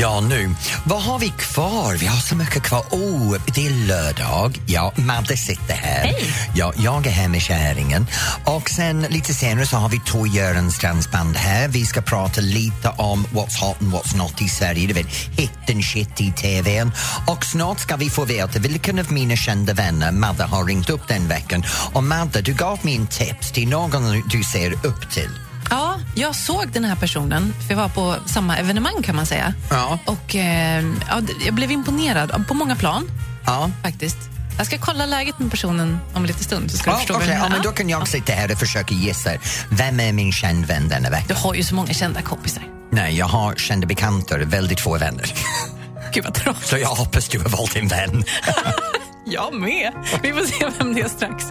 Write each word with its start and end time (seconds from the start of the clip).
Ja, 0.00 0.20
nu. 0.20 0.54
Vad 0.84 1.02
har 1.02 1.18
vi 1.18 1.28
kvar? 1.28 1.94
Vi 1.94 2.06
har 2.06 2.16
så 2.16 2.36
mycket 2.36 2.62
kvar. 2.62 2.84
Oh, 2.90 3.36
det 3.54 3.66
är 3.66 3.70
lördag. 3.70 4.60
Ja, 4.66 4.92
Madde 4.96 5.36
sitter 5.36 5.74
här. 5.74 6.04
Hej. 6.04 6.32
Ja, 6.54 6.72
jag 6.76 7.06
är 7.06 7.10
här 7.10 7.28
med 7.28 7.42
kärringen. 7.42 8.06
Och 8.44 8.70
sen 8.70 9.02
lite 9.02 9.34
senare 9.34 9.66
så 9.66 9.76
har 9.76 9.88
vi 9.88 10.00
Tor 10.00 10.28
Göranstrands 10.28 11.10
band 11.10 11.36
här. 11.36 11.68
Vi 11.68 11.84
ska 11.86 12.00
prata 12.00 12.40
lite 12.40 12.88
om 12.88 13.26
what's 13.26 13.60
hot 13.60 13.80
and 13.80 13.94
what's 13.94 14.16
not 14.16 14.42
i 14.42 14.48
Sverige. 14.48 14.86
Du 14.86 14.94
vet, 14.94 15.06
hit 15.36 15.70
and 15.70 15.84
shit 15.84 16.20
i 16.20 16.32
TVn. 16.32 16.92
Och 17.26 17.44
snart 17.44 17.80
ska 17.80 17.96
vi 17.96 18.10
få 18.10 18.24
veta 18.24 18.58
vilken 18.58 18.98
av 18.98 19.12
mina 19.12 19.36
kända 19.36 19.74
vänner 19.74 20.12
Madde 20.12 20.44
har 20.44 20.64
ringt 20.64 20.90
upp 20.90 21.08
den 21.08 21.28
veckan. 21.28 21.64
Och 21.92 22.04
Madde, 22.04 22.40
du 22.40 22.54
gav 22.54 22.78
mig 22.82 22.96
en 22.96 23.06
tips 23.06 23.52
till 23.52 23.68
någon 23.68 24.22
du 24.30 24.42
ser 24.42 24.72
upp 24.72 25.10
till. 25.10 25.45
Ja, 25.70 25.94
jag 26.14 26.34
såg 26.34 26.68
den 26.72 26.84
här 26.84 26.96
personen, 26.96 27.54
för 27.66 27.74
jag 27.74 27.76
var 27.82 27.88
på 27.88 28.14
samma 28.26 28.56
evenemang 28.56 29.02
kan 29.02 29.16
man 29.16 29.26
säga. 29.26 29.54
Ja. 29.70 29.98
Och 30.04 30.34
eh, 30.36 30.84
ja, 31.08 31.20
jag 31.46 31.54
blev 31.54 31.70
imponerad 31.70 32.44
på 32.48 32.54
många 32.54 32.76
plan 32.76 33.10
Ja. 33.46 33.70
faktiskt. 33.82 34.16
Jag 34.58 34.66
ska 34.66 34.78
kolla 34.78 35.06
läget 35.06 35.38
med 35.38 35.50
personen 35.50 35.98
om 36.14 36.24
lite 36.26 36.44
stund 36.44 36.70
så 36.70 36.76
ska 36.76 36.90
Ja, 36.90 36.96
förstå 36.96 37.18
vem 37.18 37.28
det 37.28 37.34
ja, 37.34 37.48
men 37.48 37.62
då 37.62 37.72
kan 37.72 37.88
jag 37.88 38.08
sitta 38.08 38.32
här 38.32 38.52
och 38.52 38.58
försöka 38.58 38.94
gissa. 38.94 39.30
Vem 39.70 40.00
är 40.00 40.12
min 40.12 40.32
känd 40.32 40.66
vän 40.66 40.88
denna 40.88 41.10
vecka? 41.10 41.24
Du 41.28 41.34
har 41.34 41.54
ju 41.54 41.62
så 41.62 41.74
många 41.74 41.92
kända 41.94 42.22
kompisar. 42.22 42.62
Nej, 42.92 43.16
jag 43.18 43.26
har 43.26 43.54
kända 43.54 43.86
bekanter, 43.86 44.38
väldigt 44.38 44.80
få 44.80 44.98
vänner. 44.98 45.34
Gud 46.12 46.24
vad 46.24 46.34
tråkigt. 46.34 46.66
Så 46.66 46.78
jag 46.78 46.88
hoppas 46.88 47.28
du 47.28 47.38
har 47.38 47.48
valt 47.48 47.76
en 47.76 47.88
vän. 47.88 48.24
Jag 49.28 49.54
med. 49.54 49.92
Vi 50.22 50.32
får 50.32 50.44
se 50.44 50.68
vem 50.78 50.94
det 50.94 51.00
är 51.00 51.08
strax. 51.08 51.44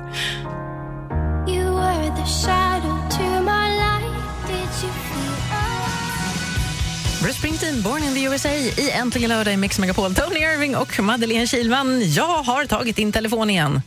Bruce 7.25 7.37
Springsteen, 7.37 7.81
Born 7.81 8.03
in 8.03 8.13
the 8.13 8.21
USA 8.21 8.49
i 8.49 8.91
Äntligen 8.91 9.29
lördag 9.29 9.53
i 9.53 9.57
Mix 9.57 9.79
Megapol. 9.79 10.15
Tony 10.15 10.39
Irving 10.39 10.75
och 10.75 10.99
Madeleine 10.99 11.47
Kilman. 11.47 12.11
Jag 12.11 12.43
har 12.43 12.65
tagit 12.65 12.95
din 12.95 13.11
telefon 13.11 13.49
igen. 13.49 13.81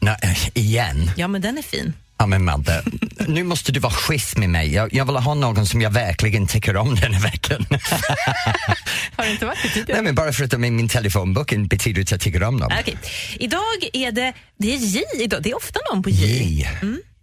Nej, 0.00 0.16
äh, 0.22 0.48
igen? 0.54 1.10
Ja, 1.16 1.28
men 1.28 1.40
den 1.40 1.58
är 1.58 1.62
fin. 1.62 1.92
Ja, 2.18 2.26
men 2.26 2.44
Madde, 2.44 2.84
nu 3.28 3.42
måste 3.42 3.72
du 3.72 3.80
vara 3.80 3.92
schysst 3.92 4.36
med 4.36 4.50
mig. 4.50 4.74
Jag, 4.74 4.94
jag 4.94 5.04
vill 5.04 5.16
ha 5.16 5.34
någon 5.34 5.66
som 5.66 5.80
jag 5.80 5.90
verkligen 5.90 6.46
tycker 6.46 6.76
om 6.76 6.94
den 6.94 7.14
här 7.14 7.22
veckan. 7.22 7.66
Har 9.16 9.24
det 9.24 9.30
inte 9.30 9.46
varit 9.46 9.62
det 9.62 9.68
tidigare? 9.68 9.94
Nej, 9.96 10.04
men 10.04 10.14
bara 10.14 10.32
för 10.32 10.44
att 10.44 10.50
de 10.50 10.64
är 10.64 10.68
i 10.68 10.70
min 10.70 10.88
telefonboken 10.88 11.66
betyder 11.66 11.96
det 11.96 12.02
att 12.02 12.10
jag 12.10 12.20
tycker 12.20 12.42
om 12.42 12.60
dem. 12.60 12.72
Okej. 12.80 12.96
Idag 13.38 13.60
är 13.92 14.12
det, 14.12 14.32
det 14.58 14.74
är 14.74 14.78
J 14.78 15.02
idag. 15.18 15.42
Det 15.42 15.50
är 15.50 15.56
ofta 15.56 15.80
någon 15.92 16.02
på 16.02 16.10
J. 16.10 16.26
J. 16.26 16.68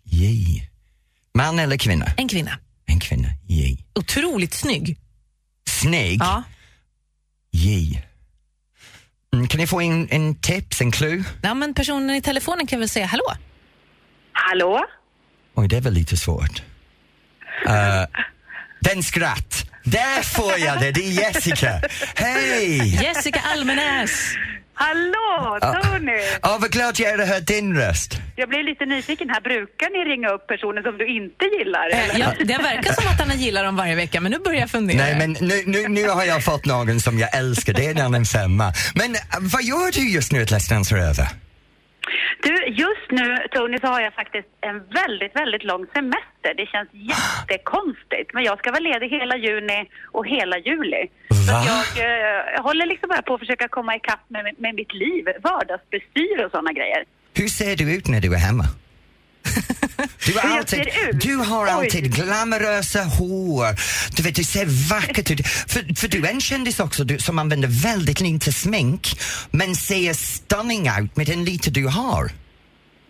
J. 0.03 0.69
Man 1.35 1.59
eller 1.59 1.77
kvinna? 1.77 2.05
En 2.17 2.27
kvinna. 2.27 2.59
En 2.85 2.99
kvinna. 2.99 3.27
J. 3.47 3.85
Otroligt 3.95 4.53
snygg. 4.53 4.97
Snygg? 5.81 6.21
Ja. 6.21 6.43
J. 7.51 8.01
Mm, 9.33 9.47
kan 9.47 9.59
jag 9.59 9.69
få 9.69 9.81
en, 9.81 10.07
en 10.11 10.35
tips, 10.35 10.81
en 10.81 10.91
clue? 10.91 11.23
ja, 11.41 11.53
men 11.53 11.73
personen 11.73 12.15
i 12.15 12.21
telefonen 12.21 12.67
kan 12.67 12.79
väl 12.79 12.89
säga 12.89 13.05
hallå? 13.05 13.33
Hallå? 14.33 14.85
Oj, 15.55 15.67
det 15.67 15.79
var 15.79 15.91
lite 15.91 16.17
svårt. 16.17 16.61
Uh, 17.67 18.05
den 18.79 19.03
skratt. 19.03 19.65
Där 19.83 20.23
får 20.23 20.59
jag 20.59 20.79
det, 20.79 20.91
det 20.91 21.01
är 21.01 21.11
Jessica. 21.11 21.81
Hej! 22.15 23.03
Jessica 23.03 23.39
Almenäs. 23.39 24.11
Hallå, 24.85 25.59
Tony! 25.61 26.21
Ja, 26.41 26.57
vad 26.61 26.71
glad 26.71 26.99
jag 26.99 27.11
är 27.11 27.21
att 27.21 27.27
höra 27.27 27.39
din 27.39 27.75
röst. 27.75 28.17
Jag 28.35 28.49
blev 28.49 28.63
lite 28.65 28.85
nyfiken 28.85 29.29
här. 29.29 29.41
Brukar 29.41 29.89
ni 29.89 30.13
ringa 30.13 30.29
upp 30.29 30.47
personer 30.47 30.81
som 30.81 30.97
du 30.97 31.05
inte 31.07 31.45
gillar? 31.45 31.85
Eller? 31.87 32.13
Eh, 32.13 32.19
ja, 32.19 32.33
det 32.39 32.57
verkar 32.57 32.93
som 32.93 33.07
att 33.07 33.27
han 33.27 33.39
gillar 33.39 33.63
dem 33.63 33.75
varje 33.75 33.95
vecka, 33.95 34.21
men 34.21 34.31
nu 34.31 34.39
börjar 34.39 34.59
jag 34.59 34.69
fundera. 34.69 34.97
Nej, 34.97 35.15
men 35.17 35.31
nu, 35.41 35.63
nu, 35.65 35.87
nu 35.87 36.09
har 36.09 36.23
jag 36.23 36.43
fått 36.43 36.65
någon 36.65 36.99
som 36.99 37.19
jag 37.19 37.35
älskar, 37.37 37.73
det 37.73 37.85
är 37.85 37.93
den 37.93 38.15
en 38.15 38.25
femma. 38.25 38.73
Men 38.95 39.15
äh, 39.15 39.21
vad 39.39 39.63
gör 39.63 39.91
du 39.91 40.09
just 40.09 40.31
nu 40.31 40.41
att 40.41 40.51
Let's 40.51 40.69
Dance 40.69 40.95
är 40.95 40.99
över? 40.99 41.27
Du, 42.43 42.53
just 42.67 43.07
nu, 43.11 43.37
Tony, 43.51 43.77
så 43.79 43.87
har 43.87 44.01
jag 44.01 44.13
faktiskt 44.13 44.47
en 44.61 44.77
väldigt, 45.01 45.35
väldigt 45.35 45.63
lång 45.63 45.85
semester. 45.93 46.51
Det 46.57 46.65
känns 46.65 46.89
jättekonstigt. 46.93 48.33
Men 48.33 48.43
jag 48.43 48.59
ska 48.59 48.71
vara 48.71 48.79
ledig 48.79 49.09
hela 49.09 49.37
juni 49.37 49.89
och 50.11 50.27
hela 50.27 50.57
juli. 50.57 51.03
Så 51.47 51.51
Va? 51.53 51.63
jag, 51.71 52.05
eh, 52.05 52.53
jag 52.55 52.63
håller 52.63 52.85
liksom 52.85 53.09
bara 53.09 53.21
på 53.21 53.33
att 53.33 53.39
försöka 53.39 53.67
komma 53.67 53.95
ikapp 53.95 54.23
med, 54.27 54.55
med 54.57 54.75
mitt 54.75 54.93
liv. 54.93 55.25
Vardagsbestyr 55.43 56.45
och 56.45 56.51
sådana 56.51 56.71
grejer. 56.73 57.03
Hur 57.33 57.47
ser 57.47 57.75
du 57.75 57.95
ut 57.95 58.07
när 58.07 58.21
du 58.21 58.33
är 58.33 58.37
hemma? 58.37 58.63
Du, 60.25 60.33
har 60.33 60.57
alltid, 60.57 60.87
du 61.21 61.35
har 61.35 61.67
alltid 61.67 62.15
glamorösa 62.15 63.03
hår, 63.03 63.75
du 64.15 64.23
vet 64.23 64.35
du 64.35 64.43
ser 64.43 64.65
vackert 64.89 65.31
ut. 65.31 65.47
För, 65.47 65.95
för 65.95 66.07
du 66.07 66.25
är 66.25 66.29
en 66.29 66.41
kändis 66.41 66.79
också 66.79 67.03
du, 67.03 67.19
som 67.19 67.39
använder 67.39 67.67
väldigt 67.67 68.19
lite 68.19 68.53
smink 68.53 69.19
men 69.51 69.75
ser 69.75 70.13
stunning 70.13 70.87
ut 70.87 71.15
med 71.15 71.27
den 71.27 71.45
lite 71.45 71.69
du 71.69 71.87
har. 71.87 72.31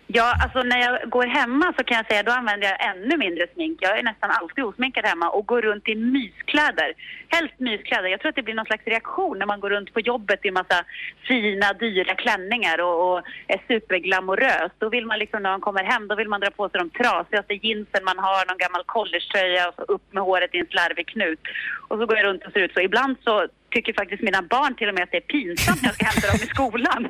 Ja, 0.06 0.34
alltså 0.42 0.62
när 0.62 0.80
jag 0.80 1.10
går 1.10 1.26
hemma 1.26 1.74
så 1.78 1.84
kan 1.84 1.96
jag 1.96 2.06
säga 2.06 2.22
då 2.22 2.32
använder 2.32 2.68
jag 2.68 2.90
ännu 2.90 3.16
mindre 3.16 3.46
smink. 3.54 3.78
Jag 3.80 3.98
är 3.98 4.02
nästan 4.02 4.30
alltid 4.30 4.64
osminkad 4.64 5.04
hemma 5.04 5.30
och 5.30 5.46
går 5.46 5.62
runt 5.62 5.88
i 5.88 5.94
myskläder. 5.94 6.92
Helst 7.28 7.54
myskläder. 7.58 8.08
Jag 8.08 8.20
tror 8.20 8.28
att 8.28 8.36
det 8.36 8.42
blir 8.42 8.54
någon 8.54 8.66
slags 8.66 8.84
reaktion 8.84 9.38
när 9.38 9.46
man 9.46 9.60
går 9.60 9.70
runt 9.70 9.94
på 9.94 10.00
jobbet 10.00 10.44
i 10.44 10.50
massa 10.50 10.84
fina, 11.28 11.72
dyra 11.72 12.14
klänningar 12.14 12.80
och, 12.80 13.12
och 13.12 13.22
är 13.46 13.60
superglamorös. 13.68 14.72
Då 14.78 14.88
vill 14.88 15.06
man 15.06 15.18
liksom 15.18 15.42
när 15.42 15.50
man 15.50 15.60
kommer 15.60 15.84
hem, 15.84 16.08
då 16.08 16.14
vill 16.14 16.28
man 16.28 16.40
dra 16.40 16.50
på 16.50 16.68
sig 16.68 16.78
de 16.78 16.90
trasigaste 16.90 17.54
jeansen 17.54 18.04
man 18.04 18.18
har, 18.18 18.46
någon 18.46 18.58
gammal 18.58 18.84
collegetröja 18.86 19.68
och 19.68 19.74
så 19.74 19.82
upp 19.82 20.12
med 20.12 20.22
håret 20.22 20.54
i 20.54 20.58
en 20.58 20.66
slarvig 20.66 21.06
knut. 21.06 21.40
Och 21.88 21.98
så 21.98 22.06
går 22.06 22.16
jag 22.16 22.26
runt 22.26 22.44
och 22.44 22.52
ser 22.52 22.60
ut 22.60 22.74
så. 22.74 22.80
Ibland 22.80 23.16
så 23.24 23.46
tycker 23.72 23.92
faktiskt 23.92 24.22
mina 24.22 24.42
barn 24.42 24.74
till 24.74 24.88
och 24.88 24.94
med 24.94 25.04
att 25.04 25.10
det 25.10 25.16
är 25.16 25.28
pinsamt 25.36 25.82
när 25.82 25.88
jag 25.88 25.94
ska 25.94 26.04
hämta 26.04 26.26
dem 26.26 26.40
i 26.42 26.46
skolan. 26.54 27.08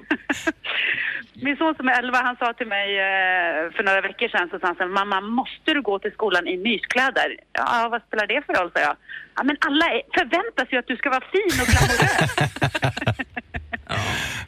Min 1.44 1.56
son 1.56 1.74
som 1.74 1.88
är 1.88 1.98
11, 1.98 2.18
han 2.18 2.36
sa 2.36 2.52
till 2.52 2.66
mig 2.66 2.88
eh, 2.98 3.70
för 3.74 3.82
några 3.82 4.00
veckor 4.00 4.28
sedan 4.28 4.48
så 4.50 4.58
sa 4.58 4.66
han 4.66 4.76
så 4.76 4.82
här, 4.82 4.90
mamma 4.90 5.20
måste 5.20 5.74
du 5.74 5.82
gå 5.82 5.98
till 5.98 6.12
skolan 6.12 6.48
i 6.48 6.56
myskläder? 6.56 7.36
Ja, 7.52 7.88
vad 7.90 8.02
spelar 8.02 8.26
det 8.26 8.46
för 8.46 8.54
roll, 8.54 8.70
sa 8.74 8.80
jag. 8.80 8.96
Ja, 9.36 9.42
men 9.42 9.56
alla 9.60 9.86
är, 9.86 10.02
förväntar 10.18 10.66
sig 10.66 10.78
att 10.78 10.86
du 10.86 10.96
ska 10.96 11.10
vara 11.10 11.24
fin 11.34 11.60
och 11.62 11.68
glamorös. 11.72 12.30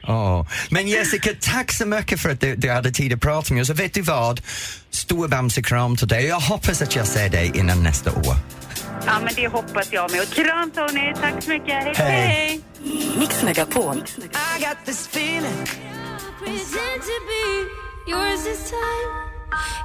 Åh. 0.08 0.46
Men 0.70 0.88
Jessica, 0.88 1.30
tack 1.40 1.72
så 1.72 1.86
mycket 1.86 2.20
för 2.20 2.30
att 2.30 2.40
du, 2.40 2.56
du 2.56 2.70
hade 2.70 2.90
tid 2.90 3.12
att 3.12 3.20
prata 3.20 3.54
med 3.54 3.62
oss. 3.62 3.70
Och 3.70 3.80
vet 3.80 3.94
du 3.94 4.02
vad? 4.02 4.40
Stor 4.90 5.28
bamsekram 5.28 5.96
till 5.96 6.08
dig. 6.08 6.26
Jag 6.26 6.40
hoppas 6.40 6.82
att 6.82 6.96
jag 6.96 7.06
ser 7.06 7.28
dig 7.28 7.52
innan 7.54 7.82
nästa 7.82 8.12
år. 8.12 8.36
ja, 9.06 9.12
men 9.24 9.34
det 9.34 9.48
hoppas 9.48 9.88
jag 9.92 10.10
med. 10.10 10.20
Och 10.20 10.28
kram 10.28 10.70
Tony, 10.70 11.12
tack 11.20 11.42
så 11.42 11.50
mycket. 11.50 11.74
Hej, 11.74 11.94
Hej. 11.96 12.26
hej. 12.26 12.60
Mix 13.18 13.42
Megapol. 13.42 14.02
pretend 16.38 17.02
to 17.02 17.20
be 17.26 17.66
yours 18.10 18.44
this 18.44 18.70
time? 18.70 19.33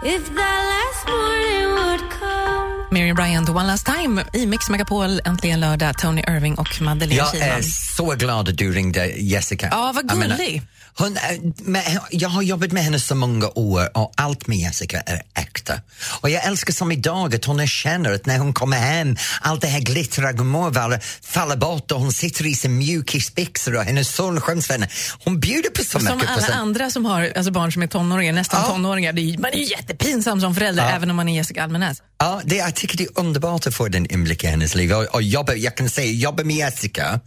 If 0.06 0.26
that 0.26 0.62
last 0.74 1.08
morning 1.08 1.70
would 1.76 2.12
come. 2.20 2.88
Miriam 2.92 3.16
Bryant, 3.16 3.50
One 3.50 3.68
Last 3.68 3.86
Time 3.86 4.24
i 4.34 4.46
Mix 4.46 4.70
Megapol, 4.70 5.22
äntligen 5.26 5.60
lördag. 5.60 5.98
Tony 5.98 6.22
Irving 6.28 6.56
och 6.56 6.82
Madeleine 6.82 7.16
Jag 7.16 7.32
Kihlman. 7.32 7.50
är 7.58 7.62
så 7.96 8.06
glad 8.16 8.50
att 8.50 8.58
du 8.58 8.72
ringde 8.72 9.06
Jessica. 9.08 9.68
Ja, 9.72 9.92
vad 9.96 10.06
Jag 10.12 10.18
menar, 10.18 10.38
gullig. 10.38 10.62
Hon, 10.98 11.18
är- 11.18 11.64
men 11.70 11.82
jag 12.12 12.30
har 12.30 12.42
jobbat 12.42 12.72
med 12.72 12.84
henne 12.84 13.00
så 13.00 13.16
många 13.16 13.48
år 13.56 13.98
och 13.98 14.14
allt 14.18 14.48
med 14.48 14.58
Jessica 14.58 15.00
är 15.02 15.22
äkta. 15.36 15.74
Och 16.22 16.30
jag 16.30 16.44
älskar 16.46 16.74
som 16.74 16.92
idag 16.92 17.36
att 17.36 17.46
hon 17.46 17.68
känner 17.68 18.12
att 18.14 18.26
när 18.26 18.38
hon 18.40 18.54
kommer 18.54 18.78
hem, 18.78 19.16
allt 19.42 19.62
det 19.62 19.68
här 19.68 19.80
glittrar 19.80 20.34
glamour 20.34 21.00
faller 21.28 21.56
bort 21.56 21.92
och 21.92 22.00
hon 22.00 22.12
sitter 22.14 22.46
i 22.46 22.56
sin 22.56 22.78
mjukisbyxor 22.78 23.76
och 23.76 23.84
hennes 23.84 24.16
solskensvänner. 24.16 24.90
Hon 25.24 25.40
bjuder 25.40 25.70
på 25.70 25.84
så 25.84 26.00
Som 26.00 26.04
mycket. 26.18 26.30
alla 26.30 26.42
på 26.42 26.46
så- 26.46 26.54
andra 26.54 26.90
som 26.90 27.06
har 27.06 27.32
alltså 27.36 27.52
barn 27.52 27.72
som 27.72 27.84
är 27.84 27.88
tonåringar, 27.88 28.34
nästan 28.34 28.62
Ja. 28.62 28.68
tonåringar, 28.72 29.14
det 29.14 29.22
är, 29.22 29.38
man 29.38 29.52
är 29.54 29.59
ju 29.60 29.66
jättepinsam 29.66 30.42
som 30.42 30.56
förälder 30.56 30.84
Ja. 30.84 30.90
även 30.96 31.10
om 31.10 31.16
man 31.16 31.30
är 31.30 31.36
Jessica 31.36 31.64
Almenäs. 31.64 32.02
Ja, 32.18 32.42
det, 32.46 32.56
jag 32.56 32.76
tycker 32.76 32.98
det 32.98 33.04
är 33.04 33.20
underbart 33.20 33.68
att 33.68 33.76
få 33.76 33.88
den 33.88 34.06
inblick 34.14 34.44
i 34.44 34.48
hennes 34.48 34.76
liv. 34.76 34.94
Och, 34.94 35.04
och 35.06 35.22
jobba, 35.22 35.54
jag 35.54 35.78
kan 35.78 35.90
säga, 35.90 36.12
jobba 36.12 36.44
med 36.44 36.56
Jessica, 36.56 37.20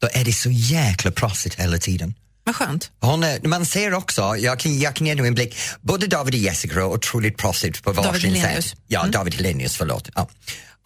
då 0.00 0.08
är 0.12 0.24
det 0.24 0.32
så 0.32 0.50
jäkla 0.50 1.10
proffsigt 1.10 1.54
hela 1.60 1.78
tiden. 1.78 2.14
Vad 2.44 2.56
skönt. 2.56 2.90
Hon 3.00 3.22
är, 3.24 3.48
man 3.48 3.66
ser 3.66 3.94
också, 3.94 4.36
jag 4.36 4.58
kan, 4.58 4.78
jag 4.78 4.94
kan 4.94 5.06
ge 5.06 5.12
en 5.12 5.34
blick, 5.34 5.56
både 5.80 6.06
David 6.06 6.34
och 6.34 6.40
Jessica 6.40 6.74
är 6.74 6.84
otroligt 6.84 7.36
proffsigt 7.36 7.82
på 7.82 7.92
David 7.92 8.12
varsin 8.12 8.34
Hellenius. 8.34 8.64
sätt. 8.70 8.78
Ja, 8.86 9.06
David 9.06 9.34
Helenius, 9.34 9.76
förlåt. 9.76 10.10
Ja. 10.14 10.28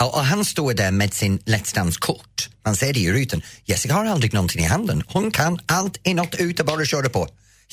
Och, 0.02 0.14
och 0.14 0.24
han 0.24 0.44
står 0.44 0.74
där 0.74 0.90
med 0.90 1.14
sin 1.14 1.38
Let's 1.38 1.74
Dance-kort. 1.74 2.48
Man 2.64 2.76
ser 2.76 2.92
det 2.92 3.00
i 3.00 3.12
rutan. 3.12 3.42
Jessica 3.64 3.94
har 3.94 4.04
aldrig 4.06 4.32
någonting 4.32 4.64
i 4.64 4.66
handen. 4.68 5.02
Hon 5.06 5.30
kan 5.30 5.58
allt 5.66 5.96
inåt, 6.02 6.34
ut 6.34 6.60
och 6.60 6.66
bara 6.66 6.84
köra 6.84 7.08
på. 7.08 7.28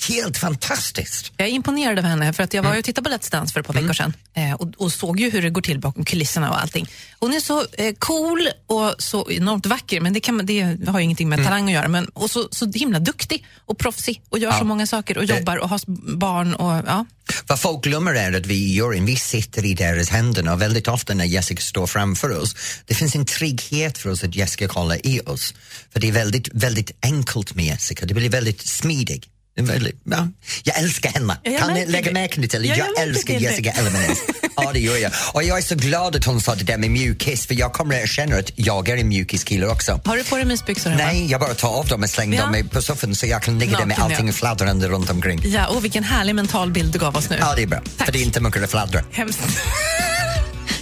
Helt 0.09 0.38
fantastiskt. 0.38 1.31
Jag 1.38 1.47
är 1.47 1.51
imponerad 1.51 1.99
av 1.99 2.05
henne 2.05 2.33
för 2.33 2.43
att 2.43 2.53
jag 2.53 2.63
var 2.63 2.73
ju 2.73 2.79
och 2.79 2.85
tittade 2.85 3.09
på 3.09 3.15
Let's 3.15 3.31
Dance 3.31 3.53
för 3.53 3.59
ett 3.59 3.67
par 3.67 3.73
veckor 3.73 3.93
sedan 3.93 4.13
eh, 4.33 4.53
och, 4.53 4.67
och 4.77 4.91
såg 4.91 5.19
ju 5.19 5.29
hur 5.29 5.41
det 5.41 5.49
går 5.49 5.61
till 5.61 5.79
bakom 5.79 6.05
kulisserna 6.05 6.49
och 6.49 6.61
allting. 6.61 6.88
Hon 7.19 7.33
är 7.33 7.39
så 7.39 7.65
eh, 7.73 7.95
cool 7.99 8.49
och 8.67 8.95
så 8.97 9.31
enormt 9.31 9.65
vacker, 9.65 10.01
men 10.01 10.13
det, 10.13 10.19
kan, 10.19 10.45
det 10.45 10.88
har 10.88 10.99
ju 10.99 11.03
ingenting 11.03 11.29
med 11.29 11.43
talang 11.43 11.65
att 11.65 11.73
göra. 11.73 11.88
Men, 11.88 12.05
och 12.05 12.31
så, 12.31 12.47
så 12.51 12.71
himla 12.71 12.99
duktig 12.99 13.45
och 13.65 13.77
proffsig 13.77 14.21
och 14.29 14.39
gör 14.39 14.51
så 14.51 14.65
många 14.65 14.88
saker 14.88 15.17
och 15.17 15.25
jobbar 15.25 15.57
och 15.57 15.69
har 15.69 15.81
barn 16.15 16.53
och 16.53 16.83
ja. 16.88 17.05
Vad 17.47 17.59
folk 17.59 17.83
glömmer 17.83 18.13
är 18.13 18.33
att 18.33 18.45
vi 18.45 18.55
i 18.55 18.73
juryn, 18.73 19.05
vi 19.05 19.15
sitter 19.15 19.65
i 19.65 19.73
deras 19.73 20.09
händer 20.09 20.53
och 20.53 20.61
väldigt 20.61 20.88
ofta 20.88 21.13
när 21.13 21.25
Jessica 21.25 21.61
står 21.61 21.88
framför 21.88 22.38
oss, 22.38 22.55
det 22.85 22.93
finns 22.93 23.15
en 23.15 23.25
trygghet 23.25 23.97
för 23.97 24.09
oss 24.09 24.23
att 24.23 24.35
Jessica 24.35 24.67
kollar 24.67 25.05
i 25.05 25.21
oss. 25.25 25.53
För 25.93 25.99
det 25.99 26.07
är 26.07 26.11
väldigt, 26.11 26.49
väldigt 26.53 26.91
enkelt 27.01 27.55
med 27.55 27.65
Jessica, 27.65 28.05
det 28.05 28.13
blir 28.13 28.29
väldigt 28.29 28.61
smidig. 28.61 29.30
Det 29.56 29.62
väldigt, 29.62 30.01
ja. 30.03 30.27
Jag 30.63 30.77
älskar 30.80 31.09
henne. 31.09 31.38
Ja, 31.44 31.51
jag 31.51 31.59
kan 31.62 31.74
ni 31.74 31.86
lägga 31.86 32.06
det. 32.06 32.13
märke 32.13 32.48
till? 32.48 32.65
Ja, 32.65 32.75
jag 32.75 32.88
jag 32.95 33.03
älskar 33.03 33.33
det. 33.33 33.39
Jessica 33.39 33.71
Elmenes. 33.71 34.18
ja, 34.56 34.69
det 34.74 34.80
gör 34.80 34.98
jag. 34.98 35.12
Och 35.33 35.44
jag 35.44 35.57
är 35.57 35.62
så 35.62 35.75
glad 35.75 36.15
att 36.15 36.25
hon 36.25 36.42
sa 36.42 36.56
det 36.56 36.63
där 36.63 36.77
med 36.77 36.92
mjukis 36.92 37.45
för 37.45 37.53
jag 37.56 37.74
kommer 37.74 38.03
att 38.03 38.09
känna 38.09 38.36
att 38.36 38.51
jag 38.56 38.89
är 38.89 38.98
en 38.98 39.07
mjukiskille 39.07 39.68
också. 39.68 40.01
Har 40.06 40.18
du 40.18 40.24
på 40.24 40.36
dig 40.36 40.45
mysbyxor 40.45 40.89
hemma? 40.89 41.03
Nej, 41.03 41.31
jag 41.31 41.39
bara 41.42 41.53
tar 41.53 41.69
av 41.69 41.88
dem 41.88 42.03
och 42.03 42.09
slänger 42.09 42.38
Ja. 42.39 42.45
dem 42.59 42.69
på 42.69 42.81
soffan 42.81 43.15
så 43.15 43.25
jag 43.27 43.42
kan 43.44 43.59
ligga 43.59 43.77
där 43.77 43.86
med 43.86 44.00
allting 44.00 44.27
ja. 44.27 44.33
fladdrande 44.33 44.88
runt 44.88 45.09
omkring. 45.09 45.42
Ja, 45.45 45.68
och 45.68 45.83
vilken 45.83 46.03
härlig 46.03 46.36
mental 46.36 46.71
bild 46.71 46.94
du 46.94 47.00
gav 47.00 47.15
oss 47.18 47.30
nu. 47.30 47.38
Ja, 47.39 47.53
det 47.56 47.62
är 47.63 47.68
bra. 47.68 47.80
Tack. 47.98 48.06
För 48.06 48.13
det 48.13 48.19
är 48.19 48.24
inte 48.24 48.39
mycket 48.42 48.63
att 48.63 48.71
fladdra. 48.71 49.03
Hemskt. 49.12 49.39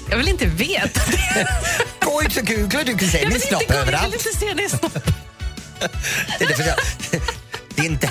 Jag 0.10 0.18
vill 0.18 0.28
inte 0.28 0.46
veta 0.46 1.02
det. 1.12 1.48
Gå 2.06 2.24
ut 2.24 2.38
och 2.38 2.48
googla, 2.48 2.84
du 2.84 2.98
kan 2.98 3.10
se 3.10 3.28
min 3.30 3.40
snopp 3.40 3.68
gå- 3.68 3.74
jag 3.74 3.86
vill 3.86 3.94
överallt. 3.96 4.14
inte 4.14 4.40
se 4.40 4.54
det 4.54 4.70
snopp. 4.70 4.98
Det 7.80 7.86
är, 7.86 7.90
inte... 7.90 8.08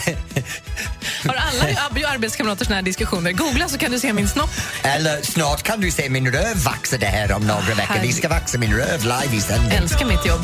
Har 1.27 1.35
alla 1.35 2.09
arbetskamrater 2.09 2.65
såna 2.65 2.77
här 2.77 2.83
diskussioner? 2.83 3.33
Googla 3.33 3.69
så 3.69 3.79
kan 3.79 3.91
du 3.91 3.99
se 3.99 4.13
min 4.13 4.29
snopp. 4.29 4.51
Eller 4.83 5.23
snart 5.23 5.63
kan 5.63 5.81
du 5.81 5.91
se 5.91 6.11
min 6.11 6.33
röv 6.33 6.57
vaxa 6.65 6.99
det 6.99 7.07
här 7.07 7.33
om 7.33 7.47
några 7.47 7.75
veckor. 7.75 8.01
Vi 8.03 8.13
ska 8.13 8.29
vaxa 8.29 8.59
min 8.59 8.77
röv 8.77 9.03
live 9.03 9.37
i 9.37 9.41
sändning. 9.41 9.73
Älskar 9.73 10.07
mitt 10.07 10.27
jobb. 10.27 10.41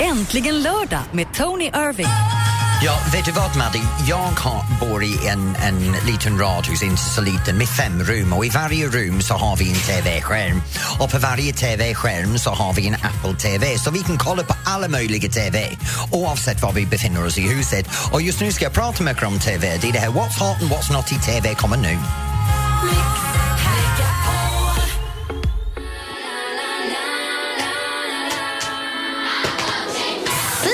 Äntligen 0.00 0.62
lördag 0.62 1.02
med 1.12 1.34
Tony 1.34 1.64
Irving. 1.64 2.41
Ja, 2.84 2.98
vet 3.12 3.24
du 3.24 3.32
vad 3.32 3.56
Maddy? 3.56 3.80
Jag 4.08 4.16
har, 4.16 4.80
bor 4.80 5.04
i 5.04 5.28
en, 5.28 5.56
en 5.56 5.92
liten 6.06 6.38
radhus, 6.38 6.82
inte 6.82 7.02
så 7.02 7.20
liten, 7.20 7.58
med 7.58 7.68
fem 7.68 8.02
rum 8.02 8.32
och 8.32 8.46
i 8.46 8.48
varje 8.48 8.86
rum 8.86 9.22
så 9.22 9.34
har 9.34 9.56
vi 9.56 9.70
en 9.70 9.76
TV-skärm. 9.76 10.62
Och 11.00 11.10
på 11.10 11.18
varje 11.18 11.52
TV-skärm 11.52 12.38
så 12.38 12.50
har 12.50 12.72
vi 12.72 12.88
en 12.88 12.94
Apple 12.94 13.34
TV 13.34 13.78
så 13.78 13.90
vi 13.90 14.02
kan 14.02 14.18
kolla 14.18 14.42
på 14.42 14.54
alla 14.64 14.88
möjliga 14.88 15.28
TV 15.28 15.78
oavsett 16.12 16.62
var 16.62 16.72
vi 16.72 16.86
befinner 16.86 17.26
oss 17.26 17.38
i 17.38 17.40
huset. 17.40 17.86
Och 18.12 18.22
just 18.22 18.40
nu 18.40 18.52
ska 18.52 18.64
jag 18.64 18.72
prata 18.72 19.02
mycket 19.02 19.26
om 19.26 19.38
TV. 19.38 19.78
Det 19.80 19.88
är 19.88 19.92
det 19.92 19.98
här 19.98 20.10
What's 20.10 20.38
Hot 20.38 20.62
and 20.62 20.72
What's 20.72 20.92
Not 20.92 21.12
i 21.12 21.14
TV 21.14 21.54
kommer 21.54 21.76
nu. 21.76 21.98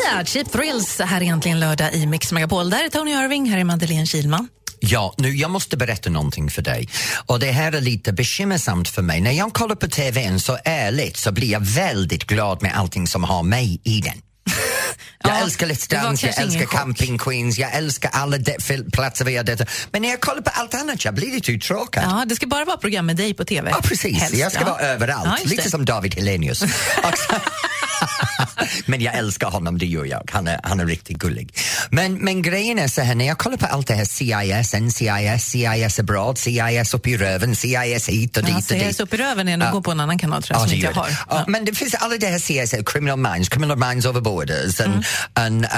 Sia, 0.09 0.25
Cheap 0.25 0.53
Thrills, 0.53 1.01
här 1.01 1.21
är 1.21 1.27
äntligen 1.27 1.61
lördag 1.61 1.95
i 1.95 2.07
Mix 2.07 2.33
Megapol. 2.33 2.71
Där 2.71 2.85
är 2.85 2.89
Tony 2.89 3.11
Irving, 3.11 3.51
här 3.51 3.59
är 3.59 3.65
Madeleine 3.65 4.07
Kilman. 4.07 4.49
Ja, 4.81 5.15
nu 5.19 5.35
jag 5.35 5.51
måste 5.51 5.77
berätta 5.77 6.11
någonting 6.11 6.51
för 6.51 6.63
dig. 6.63 6.89
Och 7.27 7.41
det 7.41 7.51
här 7.51 7.73
är 7.73 7.81
lite 7.81 8.13
bekymmersamt 8.13 8.89
för 8.89 9.03
mig. 9.03 9.21
När 9.21 9.33
jag 9.33 9.53
kollar 9.53 9.75
på 9.75 9.89
TVn 9.89 10.41
så 10.41 10.59
ärligt 10.65 11.17
så 11.17 11.33
blir 11.33 11.53
jag 11.53 11.61
väldigt 11.61 12.25
glad 12.25 12.63
med 12.63 12.77
allting 12.77 13.07
som 13.07 13.25
har 13.25 13.43
mig 13.43 13.81
i 13.85 14.01
den. 14.01 14.13
Jag 15.23 15.33
Ja, 15.33 15.39
älskar 15.39 15.67
Let's 15.67 15.91
Dance, 15.91 16.27
jag 16.27 16.39
älskar 16.39 16.67
chock. 16.67 16.81
Camping 16.81 17.19
Queens, 17.19 17.59
jag 17.59 17.75
älskar 17.75 18.11
alla 18.13 18.37
platser 18.93 19.25
vi 19.25 19.37
har 19.37 19.45
detta. 19.45 19.65
Men 19.91 20.03
när 20.03 20.09
jag 20.09 20.21
kollar 20.21 20.43
på 20.43 20.51
allt 20.51 20.75
annat 20.75 21.05
jag 21.05 21.15
blir 21.15 21.33
lite 21.33 21.53
uttråkad. 21.53 22.05
Ja, 22.07 22.25
det 22.27 22.35
ska 22.35 22.47
bara 22.47 22.65
vara 22.65 22.77
program 22.77 23.07
med 23.07 23.17
dig 23.17 23.35
på 23.35 23.45
TV. 23.45 23.71
Ja, 23.71 23.81
precis. 23.83 24.19
Helst, 24.19 24.35
jag 24.35 24.53
ska 24.53 24.61
ja. 24.61 24.67
vara 24.67 24.81
överallt. 24.81 25.41
Ja, 25.43 25.51
Lite 25.51 25.71
som 25.71 25.85
David 25.85 26.15
Helenius. 26.15 26.63
Men 28.87 29.01
jag 29.01 29.15
älskar 29.15 29.51
honom, 29.51 29.79
det 29.79 29.87
gör 29.87 30.05
jag. 30.05 30.31
Han 30.33 30.49
är, 30.49 30.61
han 30.63 30.81
är 30.81 30.87
riktigt 30.87 31.19
gullig. 31.19 31.55
Men, 31.91 32.15
men 32.15 32.43
grejen 32.43 32.79
är 32.79 32.89
så 32.89 33.01
här, 33.01 33.15
när 33.15 33.27
jag 33.27 33.39
kollar 33.39 33.57
på 33.57 33.67
allt 33.67 33.87
det 33.87 33.95
här 33.95 34.05
CIS, 34.05 34.75
NCIS, 34.75 35.45
CIS 35.51 35.99
abroad, 35.99 36.39
CIS 36.39 36.95
upp 36.95 37.07
i 37.07 37.17
röven, 37.17 37.57
CIS 37.57 38.09
hit 38.09 38.37
och 38.37 38.43
dit 38.45 38.53
Ja, 38.71 38.77
och 38.77 38.83
dit. 38.85 39.01
upp 39.01 39.15
i 39.15 39.17
röven 39.17 39.49
är 39.49 39.57
nog 39.57 39.69
Ja. 39.69 39.73
gå 39.73 39.83
på 39.83 39.91
en 39.91 40.01
annan 40.01 40.19
kanal 40.19 40.43
tror 40.43 40.57
jag, 40.57 40.63
Ja, 40.65 40.69
som 40.69 40.75
inte 40.75 40.87
jag 40.87 40.95
har. 40.95 41.09
Ja, 41.11 41.17
Ja. 41.29 41.45
Men 41.47 41.65
det 41.65 41.73
finns 41.75 41.95
alla 41.95 42.17
det 42.17 42.27
här 42.27 42.39
CIS, 42.39 42.75
Criminal 42.87 43.19
Minds, 43.19 43.49
Criminal 43.49 43.79
Minds 43.79 44.07
Over 44.07 44.21
Borders 44.21 44.81
and, 44.81 45.05
and 45.35 45.65
uh, 45.65 45.71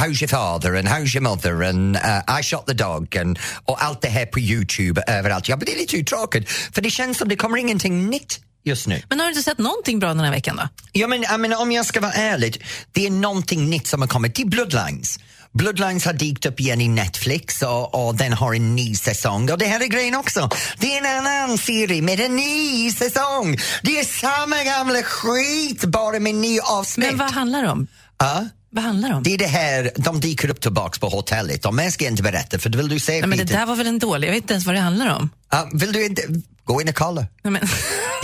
How's 0.00 0.22
your 0.22 0.28
father 0.28 0.74
and 0.74 0.88
How's 0.88 1.14
your 1.16 1.22
mother 1.22 1.62
and 1.62 1.96
uh, 1.96 2.40
I 2.40 2.42
shot 2.42 2.66
the 2.66 2.74
dog 2.74 3.16
and, 3.16 3.38
och 3.64 3.84
allt 3.84 4.02
det 4.02 4.08
här 4.08 4.26
på 4.26 4.40
Youtube 4.40 5.02
överallt. 5.06 5.48
Jag 5.48 5.58
blir 5.58 5.76
lite 5.76 5.96
uttråkad 5.96 6.48
för 6.48 6.82
det 6.82 6.90
känns 6.90 7.18
som 7.18 7.28
det 7.28 7.36
kommer 7.36 7.58
ingenting 7.58 8.06
nytt 8.10 8.40
just 8.64 8.86
nu. 8.86 9.02
Men 9.08 9.18
har 9.20 9.26
du 9.26 9.30
inte 9.32 9.42
sett 9.42 9.58
någonting 9.58 9.98
bra 9.98 10.08
den 10.08 10.20
här 10.20 10.30
veckan 10.30 10.56
då? 10.56 10.68
Ja, 10.92 11.06
men, 11.06 11.22
jag 11.22 11.40
menar, 11.40 11.60
om 11.60 11.72
jag 11.72 11.86
ska 11.86 12.00
vara 12.00 12.12
ärlig, 12.12 12.64
det 12.92 13.06
är 13.06 13.10
någonting 13.10 13.70
nytt 13.70 13.86
som 13.86 14.00
har 14.00 14.08
kommit. 14.08 14.34
Det 14.34 14.42
är 14.42 14.46
Bloodlines. 14.46 15.18
Bloodlines 15.52 16.04
har 16.04 16.12
dykt 16.12 16.46
upp 16.46 16.60
igen 16.60 16.80
i 16.80 16.88
Netflix 16.88 17.62
och, 17.62 18.06
och 18.06 18.14
den 18.14 18.32
har 18.32 18.54
en 18.54 18.76
ny 18.76 18.94
säsong. 18.94 19.50
Och 19.50 19.58
det 19.58 19.66
här 19.66 19.80
är 19.80 19.86
grejen 19.86 20.14
också. 20.14 20.48
Det 20.78 20.96
är 20.96 20.98
en 20.98 21.26
annan 21.26 21.58
serie 21.58 22.02
med 22.02 22.20
en 22.20 22.36
ny 22.36 22.90
säsong. 22.92 23.58
Det 23.82 24.00
är 24.00 24.04
samma 24.04 24.64
gamla 24.64 25.02
skit, 25.02 25.84
bara 25.84 26.18
med 26.20 26.34
ny 26.34 26.60
avsnitt. 26.60 27.08
Men 27.08 27.18
vad 27.18 27.30
handlar 27.30 27.62
det 27.62 27.68
om? 27.68 27.86
Ja, 28.18 28.46
Vad 28.70 28.84
handlar 28.84 29.08
det 29.08 29.14
om? 29.14 29.22
det 29.22 29.34
är 29.34 29.38
det 29.38 29.46
här, 29.46 29.90
de 29.96 30.20
dyker 30.20 30.50
upp 30.50 30.60
tillbaks 30.60 30.98
på 30.98 31.08
hotellet. 31.08 31.64
Och 31.66 31.74
jag 31.82 31.92
ska 31.92 32.06
inte 32.06 32.22
berätta, 32.22 32.58
för 32.58 32.70
då 32.70 32.78
vill 32.78 32.88
du 32.88 32.98
se 32.98 33.12
Nej, 33.12 33.26
men 33.26 33.38
det 33.38 33.44
där 33.44 33.66
var 33.66 33.76
väl 33.76 33.86
en 33.86 33.98
dålig, 33.98 34.28
jag 34.28 34.32
vet 34.32 34.42
inte 34.42 34.54
ens 34.54 34.66
vad 34.66 34.74
det 34.74 34.80
handlar 34.80 35.14
om. 35.16 35.30
Ja, 35.50 35.70
vill 35.72 35.92
du 35.92 36.04
inte, 36.06 36.22
gå 36.64 36.80
in 36.80 36.88
och 36.88 36.94
kolla. 36.94 37.26
Nej, 37.44 37.52
men, 37.52 37.62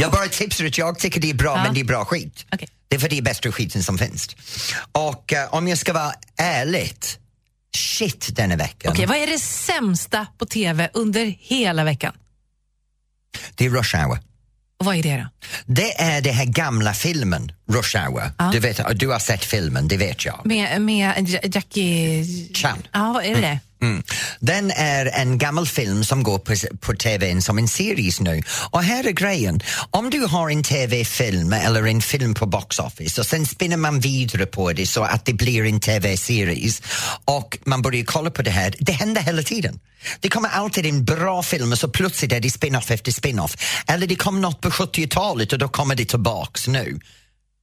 Jag 0.00 0.12
bara 0.12 0.28
tipsar 0.28 0.64
att 0.64 0.78
jag 0.78 0.98
tycker 0.98 1.20
det 1.20 1.30
är 1.30 1.34
bra, 1.34 1.56
Ja. 1.56 1.62
men 1.62 1.74
det 1.74 1.80
är 1.80 1.84
bra 1.84 2.04
skit. 2.04 2.46
Okej. 2.52 2.68
Det 2.88 2.96
är 2.96 3.00
för 3.00 3.08
det 3.08 3.18
är 3.18 3.22
bästa 3.22 3.52
skiten 3.52 3.82
som 3.84 3.98
finns. 3.98 4.28
Och 4.92 5.32
eh, 5.32 5.54
om 5.54 5.68
jag 5.68 5.78
ska 5.78 5.92
vara 5.92 6.12
ärligt, 6.36 7.18
shit 7.76 8.28
denna 8.36 8.56
veckan. 8.56 8.92
Okej, 8.92 9.06
vad 9.06 9.16
är 9.16 9.26
det 9.26 9.38
sämsta 9.38 10.26
på 10.38 10.46
TV 10.46 10.90
under 10.94 11.24
hela 11.38 11.84
veckan? 11.84 12.12
Det 13.54 13.66
är 13.66 13.70
Rush 13.70 13.96
Hour. 13.96 14.18
Och 14.78 14.86
vad 14.86 14.96
är 14.96 15.02
det 15.02 15.16
då? 15.16 15.48
Det 15.66 16.00
är 16.00 16.20
den 16.20 16.34
här 16.34 16.44
gamla 16.44 16.94
filmen, 16.94 17.52
Rush 17.68 17.96
Hour. 17.98 18.32
Ja. 18.38 18.50
Du, 18.52 18.58
vet, 18.58 18.80
du 18.98 19.08
har 19.08 19.18
sett 19.18 19.44
filmen, 19.44 19.88
det 19.88 19.96
vet 19.96 20.24
jag. 20.24 20.40
Med, 20.44 20.82
med 20.82 21.28
Ja- 21.28 21.40
Jackie... 21.52 22.24
Chan. 22.54 22.82
Ja, 22.92 23.12
vad 23.12 23.24
är 23.24 23.34
det 23.34 23.40
det? 23.40 23.58
Mm. 23.82 24.02
Den 24.40 24.70
är 24.70 25.06
en 25.06 25.38
gammal 25.38 25.66
film 25.66 26.04
som 26.04 26.22
går 26.22 26.38
på, 26.38 26.54
på 26.80 26.92
tv 26.92 27.40
som 27.40 27.58
en 27.58 27.68
series 27.68 28.20
nu. 28.20 28.42
Och 28.70 28.82
här 28.82 29.06
är 29.06 29.12
grejen. 29.12 29.60
Om 29.90 30.10
du 30.10 30.20
har 30.20 30.50
en 30.50 30.62
tv-film 30.62 31.52
eller 31.52 31.86
en 31.86 32.02
film 32.02 32.34
på 32.34 32.46
box 32.46 32.78
office 32.78 33.20
och 33.20 33.26
sen 33.26 33.46
spinner 33.46 33.76
man 33.76 34.00
vidare 34.00 34.46
på 34.46 34.72
det 34.72 34.86
så 34.86 35.02
att 35.02 35.24
det 35.24 35.32
blir 35.32 35.64
en 35.64 35.80
tv-series 35.80 36.82
och 37.24 37.58
man 37.64 37.82
börjar 37.82 38.04
kolla 38.04 38.30
på 38.30 38.42
det 38.42 38.50
här. 38.50 38.74
Det 38.78 38.92
händer 38.92 39.22
hela 39.22 39.42
tiden. 39.42 39.80
Det 40.20 40.28
kommer 40.28 40.48
alltid 40.48 40.86
en 40.86 41.04
bra 41.04 41.42
film 41.42 41.72
och 41.72 41.78
så 41.78 41.88
plötsligt 41.88 42.32
är 42.32 42.40
det 42.40 42.50
spin-off 42.50 42.90
efter 42.90 43.12
spin-off. 43.12 43.56
Eller 43.86 44.06
det 44.06 44.16
kom 44.16 44.40
något 44.40 44.60
på 44.60 44.70
70-talet 44.70 45.52
och 45.52 45.58
då 45.58 45.68
kommer 45.68 45.94
det 45.94 46.04
tillbaks 46.04 46.68
nu. 46.68 47.00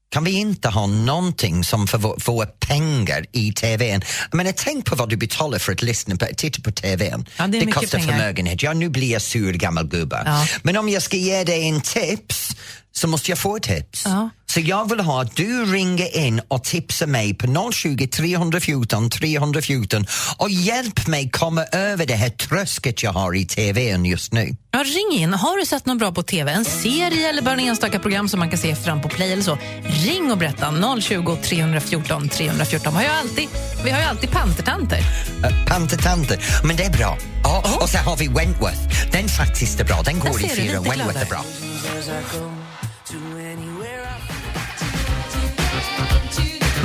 Kan 0.09 0.23
vi 0.23 0.31
inte 0.31 0.69
ha 0.69 0.87
någonting 0.87 1.63
som 1.63 1.87
får 1.87 1.97
vår- 1.97 2.23
våra 2.25 2.45
pengar 2.47 3.25
i 3.31 3.53
tvn? 3.53 4.01
Jag 4.31 4.37
menar, 4.37 4.51
tänk 4.57 4.85
på 4.85 4.95
vad 4.95 5.09
du 5.09 5.17
betalar 5.17 5.59
för 5.59 5.71
att 5.71 5.81
lyssna 5.81 6.15
på, 6.15 6.25
titta 6.37 6.61
på 6.61 6.71
tvn. 6.71 7.25
Ja, 7.37 7.47
det 7.47 7.59
mycket 7.59 7.75
kostar 7.75 7.97
pengar. 7.99 8.13
förmögenhet. 8.13 8.63
Ja, 8.63 8.73
nu 8.73 8.89
blir 8.89 9.11
jag 9.11 9.21
sur 9.21 9.53
gammal 9.53 9.87
gubbe. 9.87 10.23
Ja. 10.25 10.47
Men 10.63 10.77
om 10.77 10.89
jag 10.89 11.01
ska 11.03 11.17
ge 11.17 11.43
dig 11.43 11.67
en 11.69 11.81
tips 11.81 12.49
så 12.97 13.07
måste 13.07 13.31
jag 13.31 13.37
få 13.37 13.55
ett 13.55 13.63
tips. 13.63 14.03
Ja. 14.05 14.29
Så 14.45 14.59
jag 14.59 14.89
vill 14.89 14.99
ha 14.99 15.21
att 15.21 15.35
du 15.35 15.65
ringer 15.65 16.17
in 16.17 16.41
och 16.47 16.63
tipsar 16.63 17.07
mig 17.07 17.33
på 17.33 17.71
020 17.71 18.07
314 18.07 19.09
314 19.09 20.05
och 20.37 20.49
hjälp 20.49 21.07
mig 21.07 21.29
komma 21.29 21.63
över 21.63 22.05
det 22.05 22.15
här 22.15 22.29
trösket 22.29 23.03
jag 23.03 23.11
har 23.11 23.35
i 23.35 23.45
tvn 23.45 24.05
just 24.05 24.33
nu. 24.33 24.55
Ja, 24.71 24.83
ring 24.83 25.21
in. 25.21 25.33
Har 25.33 25.57
du 25.57 25.65
sett 25.65 25.85
något 25.85 25.99
bra 25.99 26.11
på 26.11 26.23
TV? 26.23 26.51
En 26.51 26.65
serie 26.65 27.29
eller 27.29 27.41
bara 27.41 27.53
en 27.53 27.59
enstaka 27.59 27.99
program 27.99 28.29
som 28.29 28.39
man 28.39 28.49
kan 28.49 28.59
se 28.59 28.75
fram 28.75 29.01
på 29.01 29.09
Play 29.09 29.33
eller 29.33 29.43
så? 29.43 29.57
Ring 29.83 30.31
och 30.31 30.37
berätta. 30.37 30.99
020 31.01 31.37
314 31.43 32.29
314. 32.29 32.93
Vi 32.93 32.97
har 32.97 33.03
ju 33.03 33.19
alltid, 33.19 33.47
vi 33.83 33.89
har 33.89 34.01
alltid 34.01 34.31
pantertanter. 34.31 34.99
Uh, 34.99 35.65
Pantertanter, 35.67 36.45
men 36.63 36.75
det 36.75 36.83
är 36.83 36.91
bra. 36.91 37.17
Ja, 37.43 37.77
Och 37.81 37.89
så 37.89 37.97
har 37.97 38.17
vi 38.17 38.27
Wentworth. 38.27 39.11
Den 39.11 39.27
faktiskt 39.27 39.79
är 39.79 39.83
bra, 39.83 40.01
den 40.05 40.19
går 40.19 40.45
i 40.45 40.49
fyra. 40.49 40.81
Wentworth 40.81 41.21
är 41.21 41.25
bra. 41.25 41.43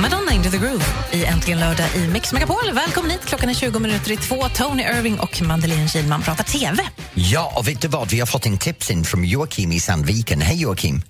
Madonna 0.03 0.31
Into 0.33 0.49
the 0.49 0.57
Groove 0.57 0.83
i 1.13 1.25
Äntligen 1.25 1.59
lördag 1.59 1.85
i 1.95 2.07
Mix 2.07 2.33
Megapol. 2.33 2.71
Välkommen 2.73 3.11
hit. 3.11 3.25
Klockan 3.25 3.49
är 3.49 3.53
20 3.53 3.79
minuter 3.79 4.11
i 4.11 4.17
två. 4.17 4.35
Tony 4.35 4.83
Irving 4.83 5.19
och 5.19 5.41
Madeleine 5.41 5.87
Kilman 5.87 6.21
pratar 6.21 6.43
TV. 6.43 6.83
Ja, 7.13 7.53
och 7.55 7.67
vet 7.67 7.81
du 7.81 7.87
vad? 7.87 8.09
Vi 8.09 8.19
har 8.19 8.27
fått 8.27 8.45
en 8.45 8.57
tips 8.57 8.91
in 8.91 9.03
från 9.03 9.23
Joakim 9.23 9.71
i 9.71 9.79
Sandviken. 9.79 10.41
Hej 10.41 10.61
Joakim! 10.61 11.01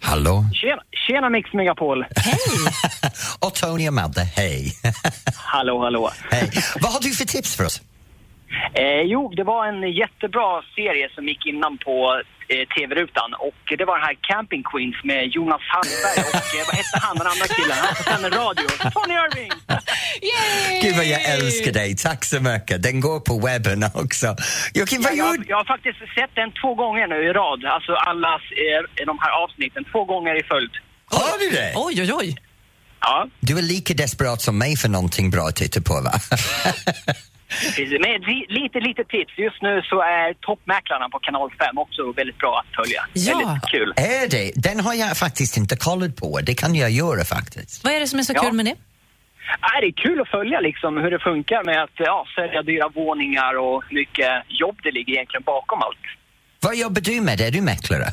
Hallå? 0.00 0.44
Tjena, 0.54 0.82
tjena 1.06 1.28
Mix 1.30 1.52
Megapol! 1.52 2.04
och 3.40 3.54
Tony 3.54 3.88
och 3.88 3.94
Madde, 3.94 4.24
hej. 4.24 4.72
hallå, 5.34 5.82
hallå. 5.82 6.10
hej. 6.30 6.50
Vad 6.80 6.92
har 6.92 7.00
du 7.00 7.10
för 7.10 7.24
tips 7.24 7.56
för 7.56 7.64
oss? 7.64 7.82
Eh, 8.74 9.02
jo, 9.04 9.32
det 9.36 9.44
var 9.44 9.66
en 9.66 9.92
jättebra 9.92 10.62
serie 10.74 11.08
som 11.14 11.28
gick 11.28 11.46
innan 11.46 11.78
på 11.78 12.22
TV-rutan 12.76 13.30
och 13.46 13.60
det 13.78 13.84
var 13.88 13.94
den 13.98 14.06
här 14.10 14.16
Camping 14.28 14.62
Queens 14.70 14.98
med 15.10 15.22
Jonas 15.36 15.62
Hallberg 15.72 16.18
och 16.30 16.48
eh, 16.58 16.64
vad 16.68 16.74
hette 16.80 16.96
han, 17.04 17.14
den 17.20 17.26
andra 17.26 17.46
killen? 17.56 17.76
Han 17.84 17.94
som 17.96 18.04
sänder 18.12 18.30
radio. 18.42 18.66
Tony 18.94 19.14
Irving! 19.24 19.52
Gud 20.82 20.96
vad 20.96 21.04
jag 21.14 21.22
älskar 21.34 21.72
dig, 21.72 21.96
tack 21.96 22.24
så 22.24 22.40
mycket. 22.40 22.82
Den 22.82 23.00
går 23.00 23.20
på 23.20 23.38
webben 23.46 23.84
också. 23.94 24.36
Joakim, 24.74 25.02
vad 25.02 25.12
Ja, 25.14 25.16
jag, 25.36 25.44
jag 25.48 25.56
har 25.56 25.64
faktiskt 25.64 25.98
sett 25.98 26.32
den 26.34 26.50
två 26.62 26.74
gånger 26.74 27.06
nu 27.06 27.18
i 27.28 27.32
rad, 27.32 27.64
alltså 27.64 27.92
alla 27.94 28.32
eh, 28.34 29.06
de 29.06 29.18
här 29.22 29.30
avsnitten, 29.44 29.84
två 29.92 30.04
gånger 30.04 30.34
i 30.40 30.42
följd. 30.52 30.70
Har 31.10 31.38
du 31.38 31.50
det? 31.50 31.72
Oj, 31.76 31.94
oj, 32.02 32.12
oj. 32.12 32.36
Ja, 33.00 33.26
Du 33.40 33.58
är 33.58 33.62
lika 33.62 33.94
desperat 33.94 34.42
som 34.42 34.58
mig 34.58 34.76
för 34.76 34.88
någonting 34.88 35.30
bra 35.30 35.42
att 35.48 35.56
titta 35.56 35.80
på, 35.80 35.94
va? 36.00 36.12
Men 38.02 38.10
ett 38.16 38.26
li- 38.32 38.46
lite, 38.48 38.80
lite 38.80 39.04
tips. 39.04 39.32
Just 39.38 39.62
nu 39.62 39.82
så 39.90 40.00
är 40.02 40.34
Toppmäklarna 40.34 41.08
på 41.08 41.18
kanal 41.18 41.50
5 41.58 41.78
också 41.78 42.12
väldigt 42.12 42.38
bra 42.38 42.62
att 42.62 42.74
följa. 42.76 43.00
Ja. 43.12 43.38
Väldigt 43.38 43.64
kul. 43.70 43.92
är 43.96 44.28
det? 44.30 44.52
Den 44.56 44.80
har 44.80 44.94
jag 44.94 45.16
faktiskt 45.16 45.56
inte 45.56 45.76
kollat 45.76 46.16
på. 46.16 46.40
Det 46.48 46.54
kan 46.54 46.74
jag 46.74 46.90
göra 46.90 47.24
faktiskt. 47.24 47.84
Vad 47.84 47.92
är 47.92 48.00
det 48.00 48.06
som 48.06 48.18
är 48.18 48.22
så 48.22 48.32
Ja. 48.36 48.42
kul 48.42 48.52
med 48.52 48.64
det? 48.66 48.74
Ja, 49.60 49.80
det 49.80 49.86
är 49.86 49.92
kul 49.92 50.20
att 50.20 50.28
följa 50.28 50.60
liksom 50.60 50.96
hur 50.96 51.10
det 51.10 51.18
funkar 51.18 51.64
med 51.64 51.82
att 51.82 51.90
ja, 51.96 52.26
sälja 52.36 52.62
dyra 52.62 52.88
våningar 52.88 53.58
och 53.58 53.84
hur 53.88 53.94
mycket 53.96 54.30
jobb 54.48 54.76
det 54.82 54.90
ligger 54.90 55.12
egentligen 55.12 55.42
bakom 55.42 55.82
allt. 55.82 56.04
Vad 56.60 56.76
jobbar 56.76 57.00
du 57.00 57.20
med? 57.20 57.40
Är 57.40 57.50
du 57.50 57.60
mäklare? 57.60 58.06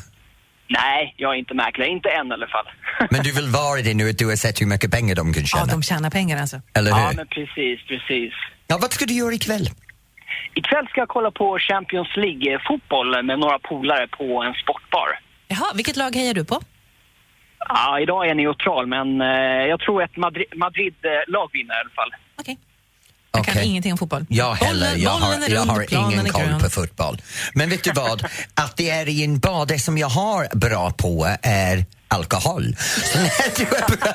Nej, 0.70 1.14
jag 1.16 1.34
är 1.34 1.38
inte 1.38 1.54
mäklare. 1.54 1.88
Inte 1.88 2.08
än 2.08 2.26
i 2.26 2.32
alla 2.32 2.46
fall. 2.46 2.66
Men 3.10 3.22
du 3.22 3.32
vill 3.32 3.48
vara 3.48 3.80
det 3.82 3.94
nu 3.94 4.10
att 4.10 4.18
du 4.18 4.26
har 4.26 4.36
sett 4.36 4.60
hur 4.60 4.66
mycket 4.66 4.90
pengar 4.90 5.14
de 5.14 5.32
kan 5.32 5.42
Ja, 5.42 5.46
tjäna? 5.46 5.66
de 5.72 5.82
tjänar 5.82 6.10
pengar 6.10 6.40
alltså. 6.40 6.60
Eller 6.74 6.90
hur? 6.94 7.00
ja, 7.00 7.12
men 7.16 7.26
precis, 7.26 7.76
precis. 7.88 8.32
Ja, 8.70 8.78
vad 8.80 8.92
ska 8.92 9.04
du 9.06 9.14
göra 9.14 9.34
ikväll? 9.34 9.70
Ikväll 10.54 10.86
ska 10.90 11.00
jag 11.00 11.08
kolla 11.08 11.30
på 11.30 11.58
Champions 11.58 12.08
League-fotboll 12.16 13.22
med 13.24 13.38
några 13.38 13.58
polare 13.58 14.08
på 14.08 14.42
en 14.42 14.54
sportbar. 14.54 15.08
Jaha, 15.48 15.72
vilket 15.74 15.96
lag 15.96 16.14
hejar 16.14 16.34
du 16.34 16.44
på? 16.44 16.60
Ja, 17.68 18.00
idag 18.00 18.24
är 18.24 18.28
jag 18.28 18.36
neutral, 18.36 18.86
men 18.86 19.20
eh, 19.20 19.66
jag 19.72 19.80
tror 19.80 20.02
ett 20.02 20.16
Madri- 20.16 20.56
Madrid-lag 20.56 21.48
vinner 21.52 21.74
i 21.74 21.80
alla 21.80 21.90
fall. 21.94 22.10
Okej. 22.40 22.58
Jag 23.32 23.44
kan 23.44 23.52
Okej. 23.54 23.66
ingenting 23.68 23.92
om 23.92 23.98
fotboll. 23.98 24.26
Jag 24.28 24.54
heller. 24.54 24.96
Jag 24.96 25.10
har, 25.10 25.34
jag 25.48 25.60
har 25.60 25.94
ingen 25.94 26.28
koll 26.28 26.60
på 26.62 26.70
fotboll. 26.70 27.18
Men 27.54 27.68
vet 27.70 27.84
du 27.84 27.92
vad? 27.92 28.24
Att 28.54 28.76
det 28.76 28.90
är 28.90 29.08
i 29.08 29.24
en 29.24 29.38
bar, 29.38 29.66
det 29.66 29.78
som 29.78 29.98
jag 29.98 30.08
har 30.08 30.56
bra 30.56 30.90
på 30.90 31.36
är 31.42 31.84
alkohol. 32.08 32.76
Så 33.04 33.18
när 33.18 33.56
du 33.56 33.62
är 33.62 33.96
bra 33.96 34.12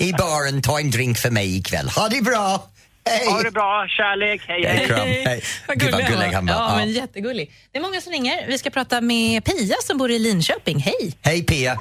i, 0.00 0.08
i 0.08 0.12
baren, 0.12 0.62
ta 0.62 0.80
en 0.80 0.90
drink 0.90 1.18
för 1.18 1.30
mig 1.30 1.56
ikväll. 1.58 1.88
Ha 1.88 2.08
det 2.08 2.22
bra! 2.22 2.68
Hej! 3.10 3.26
Ha 3.32 3.42
det 3.42 3.50
bra, 3.50 3.86
kärlek, 3.88 4.42
hej 4.48 4.64
Hej, 4.66 4.76
hej! 4.76 4.86
kram. 4.86 4.98
Hej. 5.08 5.42
Vad 5.68 5.78
Gud, 5.80 5.90
vad 5.92 6.00
gullig 6.00 6.18
gullig 6.18 6.32
han 6.34 6.46
var. 6.46 6.54
Ja, 6.54 6.68
Ja. 6.70 6.76
men 6.76 6.88
jättegullig. 6.90 7.50
Det 7.72 7.78
är 7.78 7.82
många 7.82 8.00
som 8.00 8.12
ringer. 8.12 8.46
Vi 8.46 8.58
ska 8.58 8.70
prata 8.70 9.00
med 9.00 9.44
Pia 9.44 9.76
som 9.82 9.98
bor 9.98 10.10
i 10.10 10.18
Linköping. 10.18 10.78
Hej! 10.78 11.14
Hej 11.22 11.42
Pia! 11.46 11.72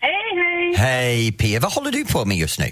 Hej, 0.00 0.12
hej! 0.40 0.74
Hej 0.76 1.32
Pia, 1.32 1.60
vad 1.60 1.72
håller 1.72 1.90
du 1.90 2.04
på 2.06 2.24
med 2.24 2.36
just 2.36 2.58
nu? 2.58 2.66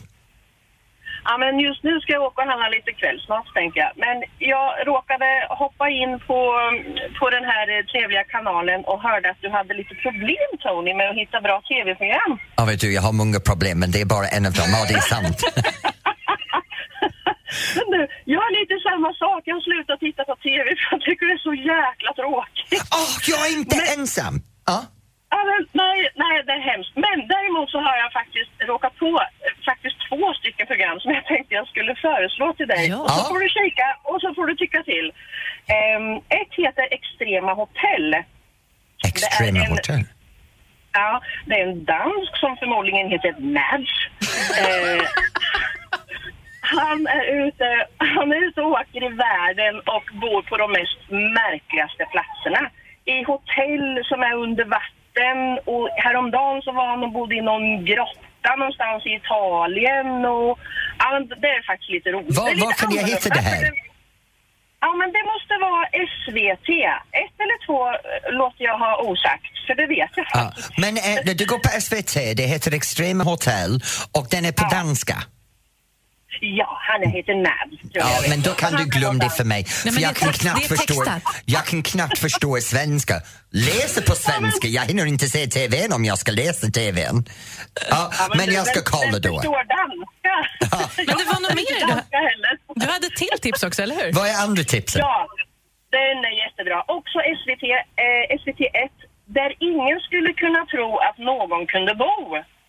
Ja, 1.25 1.39
men 1.39 1.61
just 1.61 1.83
nu 1.89 2.01
ska 2.01 2.13
jag 2.13 2.23
åka 2.23 2.43
och 2.43 2.49
handla 2.49 2.69
lite 2.69 2.93
kvällsmat, 3.01 3.47
tänker 3.59 3.81
jag. 3.81 3.93
Men 4.05 4.17
jag 4.53 4.67
råkade 4.91 5.27
hoppa 5.63 5.87
in 6.01 6.13
på, 6.29 6.39
på 7.21 7.27
den 7.37 7.45
här 7.53 7.67
eh, 7.79 7.85
trevliga 7.93 8.25
kanalen 8.25 8.81
och 8.91 8.99
hörde 9.03 9.31
att 9.31 9.41
du 9.45 9.49
hade 9.51 9.75
lite 9.75 9.95
problem, 10.05 10.51
Tony, 10.65 10.95
med 10.95 11.07
att 11.11 11.17
hitta 11.23 11.41
bra 11.41 11.57
tv-program. 11.71 12.33
Ja, 12.57 12.65
vet 12.65 12.81
du, 12.81 12.89
jag 12.95 13.03
har 13.03 13.13
många 13.13 13.41
problem 13.41 13.77
men 13.83 13.91
det 13.91 14.01
är 14.01 14.05
bara 14.17 14.27
en 14.37 14.47
av 14.47 14.53
dem. 14.53 14.69
Ja, 14.77 14.81
det 14.89 14.95
är 14.95 15.07
sant. 15.15 15.39
Men 17.77 17.87
du, 17.95 18.01
jag 18.33 18.41
har 18.45 18.51
lite 18.61 18.75
samma 18.89 19.11
sak. 19.25 19.41
Jag 19.49 19.55
har 19.59 19.65
slutat 19.71 20.01
titta 20.07 20.23
på 20.31 20.35
tv 20.47 20.65
för 20.79 20.87
jag 20.95 21.01
tycker 21.07 21.25
det 21.27 21.37
är 21.41 21.45
så 21.51 21.55
jäkla 21.75 22.11
tråkigt. 22.21 22.83
Åh, 23.01 23.13
jag 23.33 23.41
är 23.49 23.53
inte 23.61 23.77
ensam! 23.97 24.35
Ja. 24.67 24.79
Ja, 25.35 25.41
men, 25.51 25.61
nej, 25.85 25.99
nej, 26.25 26.35
det 26.47 26.53
är 26.53 26.65
hemskt. 26.73 26.93
Men 27.07 27.17
däremot 27.35 27.69
så 27.71 27.79
har 27.87 27.97
jag 28.03 28.11
faktiskt 28.21 28.51
råkat 28.71 28.95
på 29.03 29.07
eh, 29.07 29.53
faktiskt 29.71 29.97
två 30.09 30.23
stycken 30.41 30.67
program 30.67 31.01
som 31.01 31.11
jag 31.19 31.25
tänkte 31.27 31.55
jag 31.55 31.69
skulle 31.69 31.95
föreslå 32.07 32.47
till 32.59 32.67
dig. 32.75 32.85
Ja. 32.89 32.99
Och 33.03 33.11
så 33.11 33.25
får 33.31 33.41
du 33.45 33.49
kika 33.49 33.89
och 34.11 34.21
så 34.21 34.35
får 34.35 34.47
du 34.47 34.55
tycka 34.57 34.83
till. 34.83 35.07
Ehm, 35.77 36.17
ett 36.41 36.53
heter 36.63 36.87
Extrema 36.97 37.53
Hotell. 37.55 38.09
Extrema 39.11 39.53
Det 39.53 39.59
är 39.59 39.65
en- 39.65 39.71
Hotel. 39.73 40.05
Ja, 40.93 41.21
det 41.47 41.55
är 41.61 41.67
en 41.69 41.85
dansk 41.85 42.33
som 42.43 42.57
förmodligen 42.57 43.09
heter 43.11 43.33
Mads. 43.57 43.93
Eh, 44.63 45.03
han, 46.81 47.07
är 47.07 47.25
ute, 47.47 47.67
han 48.17 48.33
är 48.33 48.41
ute 48.47 48.61
och 48.61 48.71
åker 48.81 49.03
i 49.11 49.13
världen 49.29 49.75
och 49.97 50.07
bor 50.23 50.43
på 50.43 50.55
de 50.63 50.67
mest 50.79 51.01
märkligaste 51.41 52.03
platserna. 52.15 52.63
I 53.05 53.17
hotell 53.31 53.87
som 54.11 54.21
är 54.29 54.35
under 54.47 54.65
vatten 54.79 55.39
och 55.73 55.89
häromdagen 56.05 56.63
så 56.63 56.73
var 56.73 56.87
han 56.93 57.03
och 57.07 57.13
bodde 57.13 57.35
i 57.35 57.41
någon 57.51 57.85
grotta 57.85 58.51
någonstans 58.59 59.07
i 59.07 59.13
Italien 59.21 60.09
och 60.37 60.53
ja, 61.03 61.09
det 61.43 61.51
är 61.59 61.63
faktiskt 61.71 61.91
lite 61.97 62.11
roligt. 62.11 62.37
Var- 62.39 62.51
lite 62.51 62.67
var 62.67 62.73
kan 62.73 62.91
jag 62.99 63.07
hitta 63.13 63.29
det 63.29 63.41
här? 63.51 63.57
för 63.67 63.93
Ja, 64.85 64.91
men 65.01 65.09
det 65.17 65.25
måste 65.33 65.55
vara 65.69 65.85
SVT. 66.13 66.69
Ett 67.23 67.37
eller 67.45 67.67
två 67.67 67.79
eh, 67.89 68.33
låter 68.41 68.65
jag 68.65 68.79
ha 68.79 68.93
osagt, 69.09 69.53
för 69.67 69.75
det 69.75 69.87
vet 69.87 70.11
jag 70.17 70.27
Ja. 70.33 70.53
Men 70.79 70.97
eh, 70.97 71.35
du 71.41 71.47
går 71.47 71.59
på 71.59 71.69
SVT, 71.81 72.15
det 72.37 72.43
heter 72.43 72.75
Extrema 72.75 73.25
Hotel 73.25 73.81
och 74.19 74.27
den 74.31 74.45
är 74.45 74.53
på 74.53 74.65
danska. 74.75 75.17
Ja, 76.41 76.79
han 76.81 77.11
heter 77.11 77.35
Nabs. 77.35 77.81
tror 77.81 77.91
Ja, 77.93 78.23
men 78.29 78.43
då 78.43 78.51
kan 78.51 78.73
du 78.73 78.85
glömma 78.85 79.25
det 79.25 79.31
för 79.31 79.45
mig. 79.45 79.65
för 79.65 79.87
men 79.87 79.95
det 79.95 80.01
jag 80.01 80.17
kan, 80.17 80.33
knappt 80.33 80.67
förstå, 80.67 81.05
jag 81.45 81.65
kan 81.65 81.83
knappt 81.83 82.19
förstå 82.19 82.61
svenska. 82.61 83.15
Läser 83.51 84.03
på 84.03 84.15
svenska, 84.15 84.69
jag 84.69 84.83
hinner 84.83 85.07
inte 85.07 85.29
se 85.29 85.47
TVn 85.47 85.93
om 85.93 86.05
jag 86.05 86.19
ska 86.19 86.33
läsa 86.33 86.67
TVn. 86.67 87.25
Ja, 87.91 88.11
men 88.37 88.53
jag 88.53 88.67
ska 88.67 88.81
kolla 88.85 89.19
då. 89.19 89.43
Men 91.09 91.17
det 91.21 91.27
var 91.33 91.41
nog 91.41 91.51
Jag 91.51 91.57
mer 91.57 91.87
du-. 91.87 92.81
Du 92.81 92.87
hade 92.93 93.07
ett 93.07 93.17
till 93.17 93.39
tips 93.41 93.63
också, 93.63 93.83
eller 93.83 93.97
hur? 94.01 94.13
Vad 94.13 94.27
är 94.29 94.37
andra 94.47 94.63
tipsen? 94.65 95.01
Ja, 95.01 95.27
den 95.91 96.17
är 96.31 96.35
jättebra. 96.45 96.79
Också 96.99 97.17
SVT, 97.39 97.65
eh, 98.05 98.25
SVT1, 98.41 98.91
där 99.39 99.51
ingen 99.71 99.99
skulle 100.07 100.33
kunna 100.43 100.63
tro 100.73 100.89
att 101.09 101.19
någon 101.19 101.67
kunde 101.67 101.95
bo. 101.95 102.17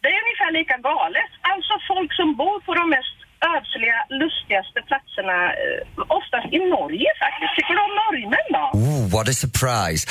Det 0.02 0.10
är 0.16 0.20
ungefär 0.24 0.52
lika 0.60 0.78
galet. 0.90 1.32
Alltså 1.52 1.74
folk 1.92 2.12
som 2.20 2.30
bor 2.42 2.58
på 2.66 2.72
de 2.80 2.90
mest 2.96 3.18
ödsliga, 3.52 3.98
lustigaste 4.22 4.80
platserna, 4.90 5.38
eh, 5.62 5.80
oftast 6.20 6.48
i 6.58 6.60
Norge 6.76 7.10
faktiskt. 7.24 7.52
Tycker 7.58 7.74
du 7.78 7.82
om 7.90 7.94
norrmän 8.02 8.48
då? 8.58 8.66
Oh, 8.80 9.02
what 9.14 9.30
a 9.30 9.34
surprise! 9.44 10.02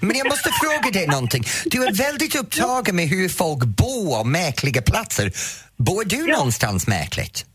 Men 0.06 0.14
jag 0.20 0.26
måste 0.32 0.50
fråga 0.62 0.88
dig 0.98 1.06
någonting. 1.06 1.44
Du 1.66 1.78
är 1.86 1.92
väldigt 2.06 2.34
upptagen 2.42 2.96
med 2.96 3.06
hur 3.08 3.28
folk 3.28 3.64
bor 3.64 4.18
och 4.20 4.26
märkliga 4.26 4.82
platser. 4.82 5.26
Bor 5.76 6.04
du 6.04 6.26
någonstans 6.26 6.86
märkligt? 6.86 7.46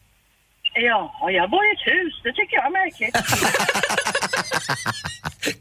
Ja, 0.74 1.30
jag 1.40 1.50
bor 1.50 1.64
i 1.66 1.72
ett 1.72 1.88
hus. 1.94 2.14
Det 2.24 2.34
tycker 2.34 2.56
jag 2.60 2.66
är 2.66 2.70
märkligt. 2.82 3.16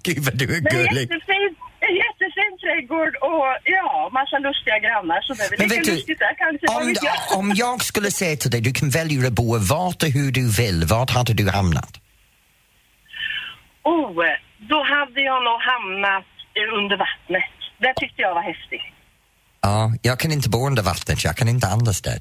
Gud 0.03 0.19
vad 0.25 0.37
du 0.39 0.45
är 0.57 0.61
Men 0.61 0.73
gullig. 0.73 1.01
jättefin, 1.03 1.55
en 1.76 1.76
jättefin 2.05 2.53
trädgård 2.63 3.15
och 3.31 3.49
ja, 3.77 4.11
massa 4.19 4.37
lustiga 4.47 4.79
grannar. 4.87 5.21
Så 5.27 5.31
det 5.35 5.45
är 5.45 5.51
väl 5.51 5.59
Men 5.59 5.69
lika 5.69 5.91
lustigt 5.93 6.19
där 6.19 6.35
kanske. 6.43 6.65
om, 6.79 6.95
jag. 7.09 7.39
om 7.39 7.47
jag 7.65 7.83
skulle 7.91 8.11
säga 8.11 8.37
till 8.37 8.51
dig 8.51 8.61
du 8.61 8.73
kan 8.73 8.91
välja 8.91 9.27
att 9.27 9.33
bo 9.33 9.59
vart 9.59 10.03
och 10.03 10.09
hur 10.09 10.33
du 10.33 10.45
vill, 10.61 10.85
vart 10.85 11.11
hade 11.11 11.33
du 11.33 11.51
hamnat? 11.51 11.93
Oh, 13.83 14.15
då 14.71 14.79
hade 14.95 15.21
jag 15.31 15.45
nog 15.45 15.59
hamnat 15.73 16.27
under 16.79 16.97
vattnet. 16.97 17.53
Det 17.79 17.93
tyckte 17.97 18.23
jag 18.23 18.35
var 18.35 18.43
häftigt. 18.43 18.87
Ja, 19.61 19.93
jag 20.03 20.19
kan 20.21 20.33
inte 20.33 20.49
bo 20.49 20.67
under 20.67 20.83
vattnet, 20.83 21.25
jag 21.25 21.37
kan 21.37 21.49
inte 21.49 21.67
andas 21.67 22.03
där. 22.03 22.21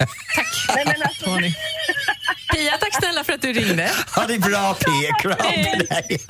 Nej, 0.74 0.84
men 0.86 1.02
alltså. 1.02 1.24
Pia, 2.52 2.76
tack 2.80 2.94
snälla 2.94 3.24
för 3.24 3.32
att 3.32 3.42
du 3.42 3.52
ringde. 3.52 3.90
Ha 4.16 4.26
det 4.26 4.38
bra 4.38 4.74
Pia, 4.74 5.12
kram 5.20 5.36
på 5.36 5.94
dig! 5.94 6.20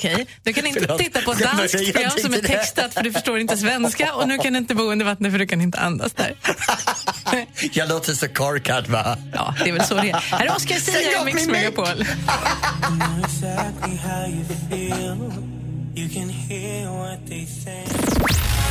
Okej, 0.00 0.26
du 0.42 0.52
kan 0.52 0.66
inte 0.70 0.80
Förlåt. 0.80 0.98
titta 0.98 1.20
på 1.20 1.32
ett 1.32 1.38
danskt 1.38 1.92
program 1.92 2.10
som 2.20 2.34
är 2.34 2.42
det. 2.42 2.48
textat 2.48 2.94
för 2.94 3.02
du 3.02 3.12
förstår 3.12 3.38
inte 3.38 3.56
svenska 3.56 4.14
och 4.14 4.28
nu 4.28 4.38
kan 4.38 4.52
du 4.52 4.58
inte 4.58 4.74
bo 4.74 4.82
under 4.82 5.04
vattnet 5.06 5.32
för 5.32 5.38
du 5.38 5.46
kan 5.46 5.60
inte 5.60 5.78
andas 5.78 6.12
där. 6.12 6.34
Jag 7.72 7.88
låter 7.88 8.12
så 8.12 8.28
korkad 8.28 8.86
va? 8.88 9.16
Ja, 9.32 9.54
det 9.64 9.68
är 9.70 9.72
väl 9.72 9.84
så 9.84 9.94
det 9.94 10.10
är. 10.10 10.14
Här 10.16 10.46
är 10.46 10.56
Oscar 10.56 10.76
Sia 10.76 11.20
i 11.20 11.24
Mix. 11.24 11.46
Megapol. 11.46 12.04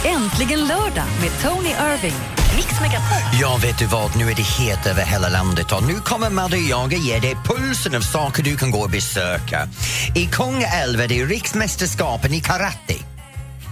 Äntligen 0.06 0.60
lördag 0.60 1.06
med 1.22 1.32
Tony 1.44 1.70
Irving. 1.70 2.14
Mix 2.56 2.82
Megapol. 2.82 3.40
Ja, 3.42 3.60
vet 3.62 3.80
du 3.80 3.86
vad? 3.86 4.16
Nu 4.18 4.32
är 4.32 4.36
det 4.36 4.42
het 4.42 4.86
över 4.86 5.04
hela 5.04 5.30
landet 5.30 5.72
och 5.72 5.84
nu 5.84 5.94
kommer 5.94 6.30
Madde 6.30 6.58
och 6.58 6.64
jag 6.64 6.94
att 6.94 7.00
ge 7.00 7.20
dig 7.20 7.36
pulsen 7.46 7.96
av 7.96 8.02
saker 8.02 8.44
du 8.44 8.58
kan 8.58 8.72
gå 8.72 8.80
och 8.80 8.90
besöka. 8.90 9.68
I 10.16 10.26
Kungälv 10.26 11.02
är 11.02 11.08
det 11.08 11.26
riksmästerskapen 11.26 12.34
i 12.34 12.40
karate. 12.40 12.96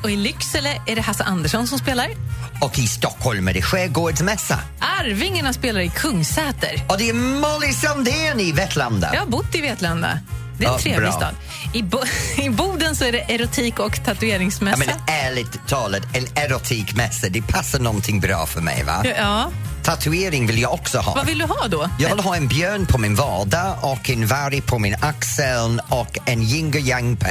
Och 0.04 0.12
i 0.12 0.16
Lycksele 0.16 0.82
är 0.88 0.96
det 0.96 1.02
Hasse 1.02 1.24
Andersson 1.24 1.68
som 1.68 1.80
spelar. 1.80 2.10
Och 2.62 2.80
i 2.80 2.88
Stockholm 2.88 3.48
är 3.48 3.54
det 3.54 3.62
Skärgårdsmässa. 3.62 4.60
Arvingarna 5.00 5.54
spelar 5.54 5.82
i 5.82 5.90
Kungsäter. 5.90 6.86
Och 6.90 6.98
det 6.98 7.10
är 7.10 7.14
Molly 7.14 7.74
Sandén 7.74 8.40
i 8.40 8.52
Vetlanda. 8.52 9.10
Jag 9.14 9.22
har 9.22 9.28
bott 9.28 9.56
i 9.56 9.62
Vetlanda. 9.62 10.20
Det 10.58 10.66
är 10.66 10.68
en 10.70 10.74
Ja, 10.74 10.80
trevlig 10.80 11.02
bra. 11.02 11.12
stad. 11.12 11.36
I, 11.74 11.84
Bo 11.84 12.00
I 12.38 12.50
Boden 12.50 12.96
så 12.96 13.06
är 13.06 13.12
det 13.12 13.20
erotik 13.34 13.80
och 13.80 13.98
Ja, 13.98 14.04
tatueringsmässa. 14.06 14.78
men 14.86 14.90
ärligt 15.08 15.68
talat, 15.68 16.02
en 16.14 16.26
erotikmässa, 16.44 17.30
det 17.30 17.42
passar 17.42 17.80
någonting 17.80 18.20
bra 18.20 18.46
för 18.46 18.62
mig 18.62 18.84
va? 18.84 19.04
Ja. 19.18 19.52
Tatuering 19.84 20.48
vill 20.48 20.62
jag 20.62 20.74
också 20.74 20.98
ha. 21.00 21.16
Vad 21.16 21.26
vill 21.26 21.38
du 21.38 21.46
ha 21.46 21.68
då? 21.68 21.90
Jag 22.00 22.10
vill 22.10 22.20
ha 22.24 22.36
en 22.36 22.48
björn 22.48 22.86
på 22.86 22.98
min 22.98 23.16
vada 23.16 23.74
och 23.82 24.10
en 24.10 24.28
varg 24.28 24.62
på 24.62 24.80
min 24.80 24.96
axel 25.02 25.82
och 25.90 26.18
en 26.26 26.42
yin 26.42 26.68
och 26.68 26.76
yang 26.76 27.18
på 27.18 27.28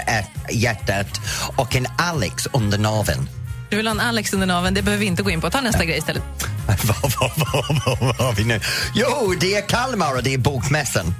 hjärtat 0.50 1.20
och 1.56 1.76
en 1.76 1.86
Alex 1.98 2.48
under 2.52 2.78
naveln. 2.78 3.28
Du 3.70 3.76
vill 3.76 3.86
ha 3.86 3.90
en 3.94 4.00
Alex 4.00 4.32
under 4.32 4.46
naveln, 4.46 4.74
det 4.74 4.82
behöver 4.82 5.00
vi 5.00 5.06
inte 5.06 5.22
gå 5.22 5.30
in 5.30 5.40
på. 5.40 5.50
Ta 5.50 5.60
nästa 5.60 5.84
grej 5.84 5.98
istället. 5.98 6.22
vad, 6.66 6.76
vad, 7.02 7.12
vad, 7.36 7.80
vad, 7.86 7.98
vad 8.00 8.16
har 8.16 8.32
vi 8.32 8.44
nu? 8.44 8.60
Jo, 8.94 9.34
det 9.40 9.54
är 9.54 9.60
Kalmar 9.68 10.14
och 10.16 10.22
det 10.22 10.34
är 10.34 10.38
bokmässan. 10.38 11.14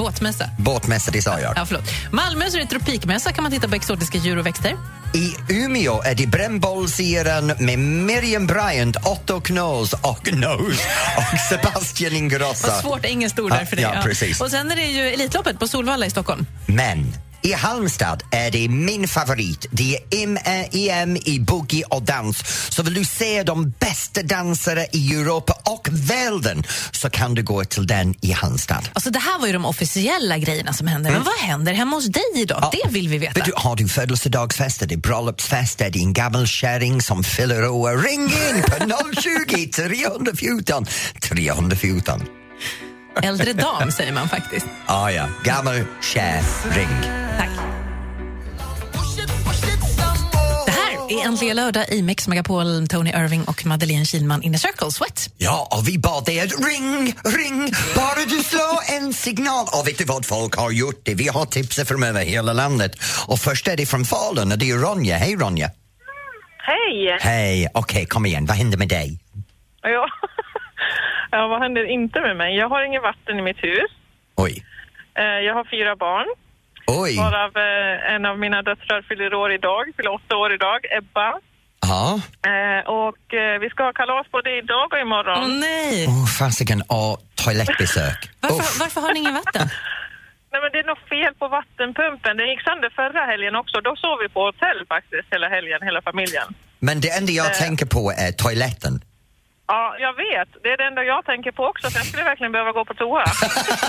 Båtmässa. 0.00 0.50
Båtmässa, 0.58 1.10
det 1.10 1.22
sa 1.22 1.40
jag. 1.40 1.52
Ja, 1.56 1.66
förlåt. 1.66 1.84
Malmö 2.12 2.50
så 2.50 2.56
är 2.56 2.60
det 2.60 2.66
tropikmässa, 2.66 3.32
kan 3.32 3.42
man 3.42 3.52
titta 3.52 3.68
på 3.68 3.74
exotiska 3.74 4.18
djur 4.18 4.38
och 4.38 4.46
växter. 4.46 4.76
I 5.14 5.34
Umeå 5.48 6.02
är 6.02 6.14
det 6.14 6.26
brännbollsyran 6.26 7.46
med 7.46 7.78
Miriam 7.78 8.46
Bryant, 8.46 8.96
Otto 9.06 9.40
Knows 9.40 9.92
och 9.92 10.32
Nose 10.32 10.82
och 11.16 11.40
Sebastian 11.48 12.12
Ingrosso. 12.12 12.68
Vad 12.68 12.80
svårt 12.80 13.04
engelskt 13.04 13.38
ord 13.38 13.50
där 13.50 13.64
för 13.64 13.76
dig. 13.76 13.84
Ja. 14.38 14.44
Och 14.44 14.50
sen 14.50 14.70
är 14.70 14.76
det 14.76 14.84
ju 14.84 15.02
Elitloppet 15.02 15.58
på 15.58 15.68
Solvalla 15.68 16.06
i 16.06 16.10
Stockholm. 16.10 16.46
Men 16.66 17.14
i 17.42 17.52
Halmstad 17.52 18.22
är 18.30 18.50
det 18.50 18.68
min 18.68 19.08
favorit. 19.08 19.66
Det 19.70 19.98
är 20.10 20.68
EM 20.72 21.16
i 21.16 21.40
boogie 21.40 21.84
och 21.84 22.02
dans. 22.02 22.42
Så 22.68 22.82
vill 22.82 22.94
du 22.94 23.04
se 23.04 23.42
de 23.42 23.70
bästa 23.70 24.22
dansare 24.22 24.86
i 24.92 25.14
Europa 25.14 25.54
och 25.64 25.88
världen 25.90 26.62
så 26.92 27.10
kan 27.10 27.34
du 27.34 27.42
gå 27.42 27.64
till 27.64 27.86
den 27.86 28.14
i 28.20 28.32
Halmstad. 28.32 28.88
Alltså 28.92 29.10
det 29.10 29.18
här 29.18 29.38
var 29.38 29.46
ju 29.46 29.52
de 29.52 29.64
officiella 29.64 30.38
grejerna 30.38 30.72
som 30.72 30.86
hände. 30.86 31.10
Men 31.10 31.22
vad 31.22 31.34
händer 31.34 31.72
hemma 31.72 31.96
hos 31.96 32.06
dig 32.06 32.22
idag? 32.34 32.72
Det 32.72 32.90
vill 32.90 33.08
vi 33.08 33.18
veta. 33.18 33.32
Vet 33.32 33.44
du, 33.44 33.52
har 33.56 33.76
du 33.76 33.88
födelsedagsfester, 33.88 34.86
det 34.86 34.94
är 34.94 34.98
det 35.90 35.98
är 35.98 36.02
en 36.02 36.12
gammal 36.12 36.46
kärring 36.46 37.02
som 37.02 37.24
fyller 37.24 37.68
år. 37.68 37.96
Ring 37.96 38.22
in 38.22 38.62
på 38.62 39.20
020 39.20 39.66
314 39.66 40.86
314. 41.20 42.39
Äldre 43.22 43.52
dam 43.52 43.90
säger 43.92 44.12
man 44.12 44.28
faktiskt. 44.28 44.66
Ah, 44.86 45.10
ja, 45.10 45.28
gammal 45.44 45.84
kärring. 46.02 46.88
Tack. 47.38 47.48
Det 50.66 50.72
här 50.72 51.22
är 51.22 51.26
Äntligen 51.26 51.56
lördag 51.56 51.88
i 51.88 52.02
Mix 52.02 52.28
Megapol, 52.28 52.86
Tony 52.88 53.10
Irving 53.10 53.44
och 53.44 53.66
Madeleine 53.66 54.04
Kilman 54.04 54.42
in 54.42 54.54
a 54.54 54.58
circle, 54.58 54.90
Sweat. 54.90 55.28
Ja, 55.38 55.68
och 55.70 55.88
vi 55.88 55.98
bad 55.98 56.24
dig 56.24 56.40
att 56.40 56.66
ring, 56.66 57.14
ring, 57.24 57.72
bara 57.96 58.24
du 58.28 58.42
slår 58.42 58.96
en 58.96 59.12
signal. 59.12 59.66
Och 59.72 59.88
vet 59.88 59.98
du 59.98 60.04
vad 60.04 60.26
folk 60.26 60.56
har 60.56 60.70
gjort? 60.70 61.00
det? 61.04 61.14
Vi 61.14 61.28
har 61.28 61.46
tipset 61.46 61.88
från 61.88 62.02
över 62.02 62.24
hela 62.24 62.52
landet. 62.52 62.92
Och 63.26 63.38
först 63.38 63.68
är 63.68 63.76
det 63.76 63.86
från 63.86 64.04
Falun 64.04 64.52
och 64.52 64.58
det 64.58 64.70
är 64.70 64.76
Ronja. 64.76 65.16
Hej 65.16 65.36
Ronja! 65.36 65.70
Hej! 66.58 67.18
Hej, 67.20 67.68
okej 67.74 68.06
kom 68.06 68.26
igen, 68.26 68.46
vad 68.46 68.56
hände 68.56 68.76
med 68.76 68.88
dig? 68.88 69.20
Ja. 69.82 70.06
ja, 71.36 71.46
vad 71.48 71.62
händer 71.62 71.84
inte 71.84 72.20
med 72.20 72.36
mig? 72.36 72.56
Jag 72.56 72.68
har 72.68 72.82
inget 72.84 73.02
vatten 73.02 73.38
i 73.38 73.42
mitt 73.42 73.62
hus. 73.64 73.90
Oj. 74.36 74.64
Eh, 75.14 75.24
Jag 75.24 75.54
har 75.54 75.64
fyra 75.64 75.96
barn. 75.96 76.26
Oj. 76.86 77.16
Varav 77.16 77.56
eh, 77.56 78.14
en 78.14 78.24
av 78.26 78.38
mina 78.38 78.62
döttrar 78.62 79.02
fyller 79.08 79.34
år 79.34 79.52
idag, 79.52 79.84
fyller 79.96 80.12
åtta 80.12 80.36
år 80.36 80.52
idag, 80.54 80.80
Ebba. 80.98 81.34
Ja. 81.80 82.20
Eh, 82.50 82.88
Och 82.88 83.16
vi 83.60 83.68
ska 83.70 83.82
ha 83.84 83.92
kalas 83.92 84.26
både 84.30 84.56
idag 84.58 84.92
och 84.92 84.98
imorgon. 84.98 85.38
Åh 85.42 85.48
nej! 85.48 86.06
Åh, 86.08 86.26
fasiken, 86.38 86.82
och 86.88 87.14
toalettbesök. 87.44 88.18
Varför, 88.40 88.78
varför 88.84 89.00
har 89.00 89.12
ni 89.14 89.18
ingen 89.20 89.34
vatten? 89.34 89.68
Nej 90.52 90.60
men 90.62 90.70
det 90.72 90.78
är 90.78 90.84
något 90.92 91.08
fel 91.08 91.34
på 91.34 91.48
vattenpumpen. 91.48 92.36
Den 92.36 92.48
gick 92.48 92.62
sönder 92.62 92.90
förra 93.00 93.22
helgen 93.26 93.54
också. 93.56 93.80
Då 93.80 93.96
sov 93.96 94.18
vi 94.22 94.28
på 94.28 94.40
hotell 94.44 94.86
faktiskt 94.88 95.28
hela 95.34 95.48
helgen, 95.48 95.78
hela 95.82 96.02
familjen. 96.02 96.48
Men 96.78 97.00
det 97.00 97.10
enda 97.18 97.32
jag 97.32 97.46
Eh. 97.46 97.52
tänker 97.52 97.86
på 97.86 98.02
är 98.26 98.32
toaletten. 98.32 98.94
Ja, 99.70 99.96
jag 100.06 100.14
vet. 100.24 100.48
Det 100.62 100.68
är 100.74 100.76
det 100.76 100.86
enda 100.90 101.02
jag 101.14 101.24
tänker 101.24 101.52
på 101.52 101.62
också, 101.64 101.90
så 101.90 101.98
jag 101.98 102.06
skulle 102.06 102.24
verkligen 102.24 102.52
behöva 102.52 102.72
gå 102.72 102.84
på 102.84 102.94
toa. 102.94 103.24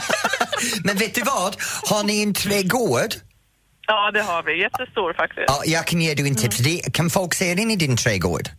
Men 0.86 0.96
vet 0.98 1.15
du 1.15 1.22
vad? 1.22 1.56
Har 1.89 2.04
ni 2.04 2.24
en 2.24 2.34
trädgård? 2.34 3.12
Ja, 3.88 4.12
det 4.12 4.22
har 4.22 4.44
vi. 4.44 4.62
Jättestor 4.62 5.13
faktiskt. 5.13 5.46
Ja, 5.48 5.62
jag 5.65 5.88
kan 5.88 6.02
ge 6.02 6.13
dig 6.13 6.28
en 6.28 6.36
tips. 6.36 6.58
Det, 6.58 6.94
kan 6.94 7.10
folk 7.10 7.34
se 7.34 7.52
in 7.52 7.72
i 7.72 7.76
din 7.76 7.98
trädgård? 7.98 8.50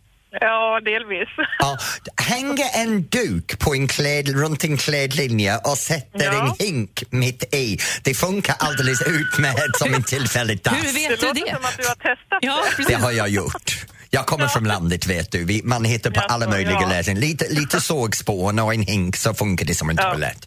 Ja, 0.41 0.79
delvis. 0.85 1.29
Ja, 1.59 1.77
hänga 2.23 2.69
en 2.69 3.01
duk 3.03 3.59
på 3.59 3.73
en 3.75 3.87
kläd, 3.87 4.29
runt 4.29 4.63
en 4.63 4.77
klädlinje 4.77 5.57
och 5.57 5.77
sätter 5.77 6.25
Ja. 6.25 6.55
en 6.59 6.65
hink 6.65 7.03
mitt 7.09 7.55
i. 7.55 7.77
Det 8.03 8.13
funkar 8.13 8.55
alldeles 8.59 9.01
utmärkt 9.07 9.77
som 9.77 9.93
en 9.93 10.03
tillfällig 10.03 10.63
dass. 10.63 10.73
det 10.93 11.09
låter 11.09 11.55
som 11.55 11.65
att 11.65 11.77
du 11.77 11.87
har 11.87 11.95
testat 11.95 12.39
ja, 12.41 12.63
det. 12.77 12.83
Det 12.87 12.93
har 12.93 13.11
jag 13.11 13.29
gjort. 13.29 13.85
Jag 14.15 14.25
kommer 14.25 14.47
från 14.47 14.63
landet 14.63 15.07
vet 15.07 15.31
du. 15.31 15.45
Vi, 15.45 15.61
man 15.63 15.85
hittar 15.85 16.11
på 16.11 16.19
alla 16.21 16.47
möjliga 16.49 16.77
ja. 16.81 16.89
lösningar. 16.89 17.21
Lite, 17.21 17.45
lite 17.49 17.81
sågspån 17.91 18.59
och 18.59 18.73
en 18.73 18.81
hink 18.81 19.15
så 19.15 19.33
funkar 19.33 19.65
det 19.65 19.75
som 19.75 19.89
en 19.89 19.95
Ja. 19.99 20.03
toalett. 20.03 20.41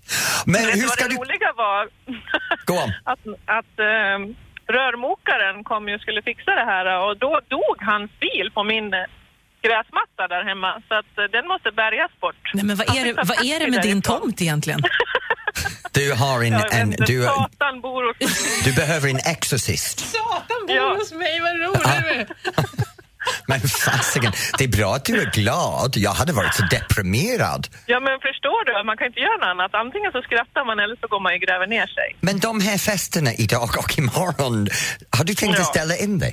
Men 0.46 0.66
Vet 0.66 0.74
hur 0.76 0.88
ska 0.88 1.04
det 1.04 1.10
du... 1.10 1.16
roliga 1.16 1.52
var? 1.56 1.88
Gå 2.64 2.74
on. 2.84 2.92
att 3.12 3.18
att 3.58 3.74
ehm, 3.90 4.22
rörmokaren 4.76 5.64
kom 5.64 5.88
ju 5.88 5.94
och 5.94 6.00
skulle 6.00 6.22
fixa 6.22 6.50
det 6.60 6.64
här 6.72 6.86
och 7.04 7.18
då 7.18 7.40
dog 7.48 7.76
hans 7.90 8.10
bil 8.20 8.46
på 8.54 8.64
min 8.64 8.94
eh, 8.94 9.00
gräsmatta 9.66 10.22
där 10.34 10.42
hemma. 10.50 10.70
Så 10.88 10.94
att 11.00 11.12
eh, 11.18 11.24
den 11.36 11.44
måste 11.52 11.68
bärgas 11.80 12.12
bort. 12.20 12.42
Nej, 12.54 12.64
men 12.64 12.76
vad 12.76 12.88
är, 12.96 13.04
det, 13.04 13.12
vad 13.30 13.38
är 13.52 13.56
det 13.60 13.70
med 13.70 13.82
din 13.82 14.02
tomt 14.02 14.42
egentligen? 14.42 14.82
Du 15.92 16.12
har 16.12 16.42
en... 16.44 16.52
Vet 16.52 16.72
en 16.74 16.90
du, 16.90 17.22
Satan 17.24 17.80
bor 17.80 18.02
hos 18.06 18.64
du 18.64 18.72
behöver 18.72 19.08
en 19.08 19.16
exorcist. 19.18 19.98
Satan 19.98 20.66
bor 20.66 20.76
Ja. 20.76 20.94
hos 20.98 21.12
mig, 21.12 21.40
vad 21.40 21.52
rolig 21.60 22.02
du 22.04 22.08
är. 22.10 22.26
Men 23.50 23.60
fasiken, 23.60 24.32
det 24.58 24.64
är 24.64 24.72
bra 24.78 24.90
att 24.96 25.04
du 25.04 25.14
är 25.24 25.30
glad. 25.40 25.92
Jag 26.06 26.10
hade 26.20 26.32
varit 26.40 26.54
så 26.54 26.64
deprimerad. 26.76 27.62
Ja 27.86 27.98
men 28.06 28.14
förstår 28.28 28.60
du, 28.66 28.70
man 28.90 28.96
kan 28.96 29.06
inte 29.06 29.20
göra 29.26 29.36
något 29.36 29.46
annat. 29.54 29.74
Antingen 29.84 30.10
så 30.16 30.20
skrattar 30.28 30.62
man 30.68 30.76
eller 30.82 30.96
så 31.02 31.06
går 31.12 31.20
man 31.20 31.32
och 31.36 31.40
gräver 31.46 31.66
ner 31.66 31.86
sig. 31.98 32.08
Men 32.20 32.36
de 32.48 32.52
här 32.68 32.78
festerna 32.78 33.30
idag 33.44 33.70
och 33.82 33.90
imorgon, 34.02 34.56
har 35.16 35.24
du 35.24 35.34
tänkt 35.34 35.54
att 35.60 35.66
Ja. 35.68 35.74
ställa 35.76 35.96
in 36.04 36.18
dig? 36.24 36.32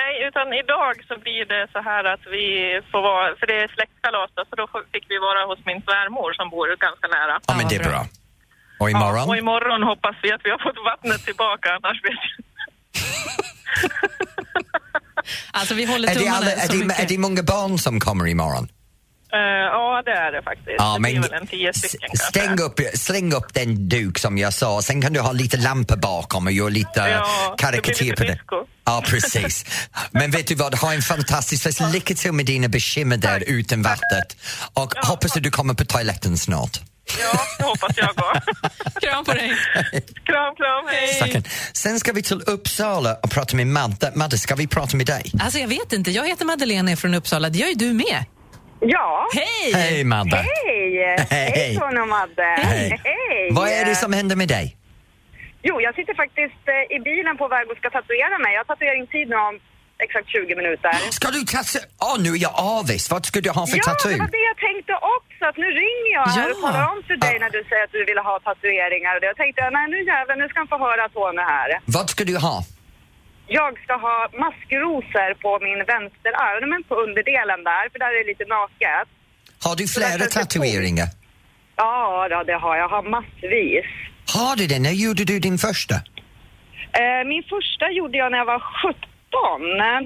Nej, 0.00 0.12
utan 0.28 0.46
idag 0.62 0.94
så 1.08 1.14
blir 1.24 1.44
det 1.54 1.62
så 1.74 1.80
här 1.88 2.04
att 2.14 2.24
vi 2.36 2.46
får 2.90 3.02
vara, 3.10 3.26
för 3.38 3.46
det 3.50 3.56
är 3.64 3.68
släktkalas 3.76 4.30
då, 4.36 4.42
så 4.50 4.54
då 4.60 4.64
fick 4.94 5.06
vi 5.12 5.18
vara 5.28 5.40
hos 5.50 5.60
min 5.70 5.80
svärmor 5.86 6.30
som 6.38 6.46
bor 6.54 6.66
ganska 6.86 7.06
nära. 7.16 7.34
Ja, 7.48 7.54
men 7.58 7.68
det 7.68 7.76
är 7.80 7.84
bra. 7.90 8.02
Och 8.80 8.90
imorgon? 8.90 9.16
Ja, 9.26 9.30
och 9.30 9.36
imorgon 9.44 9.82
hoppas 9.92 10.16
vi 10.24 10.28
att 10.32 10.40
vi 10.46 10.50
har 10.54 10.60
fått 10.66 10.78
vattnet 10.90 11.20
tillbaka, 11.28 11.68
annars 11.78 11.98
vet 12.06 12.20
jag 12.28 12.34
Alltså 15.50 15.74
vi 15.74 15.84
håller 15.84 16.08
Är 16.10 16.14
det, 16.14 16.20
tummarna 16.20 16.36
alla, 16.36 16.52
är, 16.52 16.66
så 16.66 16.72
det, 16.72 16.78
mycket. 16.78 17.00
är 17.00 17.06
det 17.06 17.18
många 17.18 17.42
barn 17.42 17.78
som 17.78 18.00
kommer 18.00 18.26
imorgon? 18.26 18.68
Eh, 19.32 19.38
Ja, 19.72 20.02
det 20.04 20.10
är 20.10 20.32
det 20.32 20.42
faktiskt. 20.42 20.74
Ja, 20.78 20.94
det 20.94 21.00
men 21.00 21.10
blir 21.12 21.20
väl 21.22 21.32
en 21.32 21.46
tio 21.46 21.72
stycken. 21.74 22.10
Stäng 22.16 22.60
upp, 22.60 22.80
släng 22.94 23.32
upp 23.32 23.54
den 23.54 23.88
duk 23.88 24.18
som 24.18 24.38
jag 24.38 24.52
sa, 24.52 24.82
sen 24.82 25.02
kan 25.02 25.12
du 25.12 25.20
ha 25.20 25.32
lite 25.32 25.56
lampor 25.56 25.96
bakom 25.96 26.46
och 26.46 26.52
göra 26.52 26.68
lite 26.68 27.00
Ja, 27.00 27.54
karikatyr 27.58 28.14
på 28.16 28.22
det. 28.24 28.32
disco. 28.32 28.56
Ja, 28.84 29.02
precis. 29.06 29.64
Men 30.10 30.30
vet 30.30 30.46
du 30.46 30.54
vad, 30.54 30.74
ha 30.74 30.92
en 30.94 31.02
fantastisk 31.02 31.62
fest. 31.62 31.80
Lycka 31.92 32.14
till 32.14 32.32
med 32.32 32.46
dina 32.46 32.68
bekymmer 32.68 33.16
där 33.16 33.44
utan 33.46 33.82
vattnet. 33.82 34.36
Och 34.74 34.92
hoppas 35.02 35.36
att 35.36 35.42
du 35.42 35.50
kommer 35.50 35.74
på 35.74 35.84
toaletten 35.84 36.38
snart. 36.38 36.80
Ja, 37.20 37.38
det 37.58 37.64
hoppas 37.64 37.96
jag 37.96 38.10
också. 38.10 39.00
Kram 39.00 39.24
på 39.24 39.32
dig. 39.32 39.48
kram, 40.24 40.54
kram, 40.54 40.84
hej! 40.88 41.08
Stackarn. 41.08 41.42
Sen 41.72 42.00
ska 42.00 42.12
vi 42.12 42.22
till 42.22 42.42
Uppsala 42.46 43.16
och 43.22 43.30
prata 43.30 43.56
med 43.56 43.66
Madde. 43.66 44.12
Madde, 44.14 44.38
ska 44.38 44.54
vi 44.54 44.66
prata 44.66 44.96
med 44.96 45.06
dig? 45.06 45.32
Alltså 45.40 45.58
jag 45.58 45.68
vet 45.68 45.92
inte, 45.92 46.10
jag 46.10 46.28
heter 46.28 46.44
Madeleine 46.44 46.92
är 46.92 46.96
från 46.96 47.14
Uppsala, 47.14 47.48
det 47.48 47.58
gör 47.58 47.68
ju 47.68 47.74
du 47.74 47.92
med. 47.92 48.24
Ja. 48.80 49.28
Hej! 49.34 49.72
Hej 49.74 50.04
Madde! 50.04 50.36
Hej! 50.36 51.16
Hej. 51.30 51.52
Hej 51.56 51.76
Tony 51.76 52.00
och 52.00 52.08
Madde! 52.08 52.56
Hej. 52.58 53.00
Hej! 53.04 53.48
Vad 53.50 53.68
är 53.68 53.84
det 53.84 53.94
som 53.94 54.12
händer 54.12 54.36
med 54.36 54.48
dig? 54.48 54.76
Jo, 55.68 55.74
jag 55.80 55.94
sitter 55.98 56.14
faktiskt 56.14 56.62
eh, 56.74 56.96
i 56.96 56.98
bilen 57.08 57.34
på 57.42 57.46
väg 57.54 57.64
och 57.70 57.76
ska 57.80 57.88
tatuera 57.98 58.36
mig. 58.44 58.50
Jag 58.54 58.60
har 58.64 58.68
tatueringstid 58.74 59.26
nu 59.32 59.36
om 59.48 59.54
exakt 60.04 60.28
20 60.28 60.54
minuter. 60.60 60.92
Ska 61.18 61.26
du 61.36 61.40
tatuera? 61.44 61.84
Åh, 62.08 62.16
nu 62.24 62.30
är 62.36 62.42
jag 62.48 62.54
avis. 62.78 63.04
Vad 63.10 63.22
ska 63.26 63.36
du 63.46 63.50
ha 63.58 63.64
för 63.66 63.76
ja, 63.76 63.84
tattoo? 63.88 64.12
det 64.12 64.18
var 64.26 64.32
det 64.38 64.44
jag 64.52 64.58
tänkte 64.68 64.92
också. 65.16 65.25
Att 65.40 65.56
nu 65.64 65.68
ringer 65.84 66.10
jag 66.18 66.26
här 66.36 66.48
Ja. 66.48 66.54
och 66.54 66.60
talar 66.64 66.84
om 66.92 66.98
för 67.08 67.16
dig 67.26 67.34
när 67.42 67.50
du 67.56 67.60
säger 67.68 67.84
att 67.86 67.92
du 67.98 68.02
vill 68.10 68.18
ha 68.30 68.34
tatueringar. 68.48 69.12
Och 69.14 69.20
det. 69.20 69.26
Jag 69.32 69.36
tänkte, 69.44 69.60
nej 69.76 69.86
nu 69.94 69.98
jävlar, 70.12 70.36
nu 70.42 70.46
ska 70.48 70.56
han 70.62 70.68
få 70.74 70.78
höra 70.88 71.04
Tony 71.08 71.42
här. 71.54 71.68
Vad 71.96 72.06
ska 72.10 72.20
du 72.24 72.36
ha? 72.48 72.56
Jag 73.60 73.72
ska 73.84 73.94
ha 74.06 74.16
maskrosor 74.44 75.30
på 75.44 75.50
min 75.66 75.78
vänsterarm, 75.92 76.70
på 76.88 76.94
underdelen 77.04 77.60
där, 77.70 77.84
för 77.92 77.98
där 78.02 78.10
är 78.14 78.18
det 78.24 78.28
lite 78.32 78.46
naket. 78.58 79.06
Har 79.66 79.74
du 79.80 79.84
flera 79.96 80.24
tatueringar? 80.38 81.08
Ja, 81.76 82.26
då, 82.30 82.42
det 82.50 82.58
har 82.64 82.76
jag. 82.76 82.84
Jag 82.84 82.88
har 82.96 83.02
massvis. 83.16 83.86
Har 84.36 84.56
du 84.56 84.66
det? 84.66 84.78
När 84.86 84.90
gjorde 85.04 85.24
du 85.24 85.38
din 85.38 85.58
första? 85.58 85.94
Eh, 87.02 87.22
min 87.32 87.42
första 87.54 87.90
gjorde 87.90 88.18
jag 88.18 88.30
när 88.32 88.38
jag 88.38 88.44
var 88.54 88.62
eh, 88.88 88.94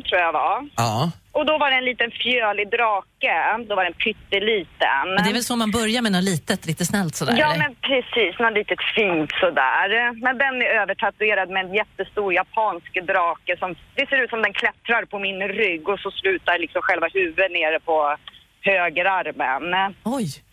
tror 0.08 0.20
jag 0.20 0.32
var. 0.32 0.68
Ja. 0.76 1.10
Och 1.32 1.46
då 1.46 1.58
var 1.58 1.70
det 1.70 1.76
en 1.76 1.84
liten 1.84 2.10
fjölig 2.10 2.70
drake. 2.70 3.64
Då 3.68 3.74
var 3.76 3.84
den 3.84 3.92
pytteliten. 3.92 5.04
Men 5.14 5.24
det 5.24 5.30
är 5.30 5.32
väl 5.32 5.44
så 5.44 5.56
man 5.56 5.70
börjar 5.70 6.02
med 6.02 6.12
något 6.12 6.24
litet, 6.24 6.66
lite 6.66 6.84
snällt 6.84 7.14
sådär? 7.14 7.36
Ja, 7.38 7.48
eller? 7.52 7.58
men 7.58 7.74
precis. 7.74 8.38
Något 8.38 8.52
litet 8.52 8.82
fint 8.96 9.30
sådär. 9.40 9.88
Men 10.24 10.38
den 10.38 10.54
är 10.62 10.70
övertatuerad 10.82 11.48
med 11.50 11.64
en 11.64 11.74
jättestor 11.74 12.34
japansk 12.34 12.92
drake 13.12 13.56
som... 13.58 13.74
Det 13.94 14.06
ser 14.08 14.24
ut 14.24 14.30
som 14.30 14.42
den 14.42 14.52
klättrar 14.52 15.04
på 15.04 15.18
min 15.18 15.40
rygg 15.48 15.88
och 15.88 16.00
så 16.00 16.10
slutar 16.10 16.58
liksom 16.58 16.82
själva 16.82 17.06
huvudet 17.14 17.50
nere 17.52 17.80
på 17.80 18.16
högerarmen. 18.60 19.94
Oj! 20.04 20.49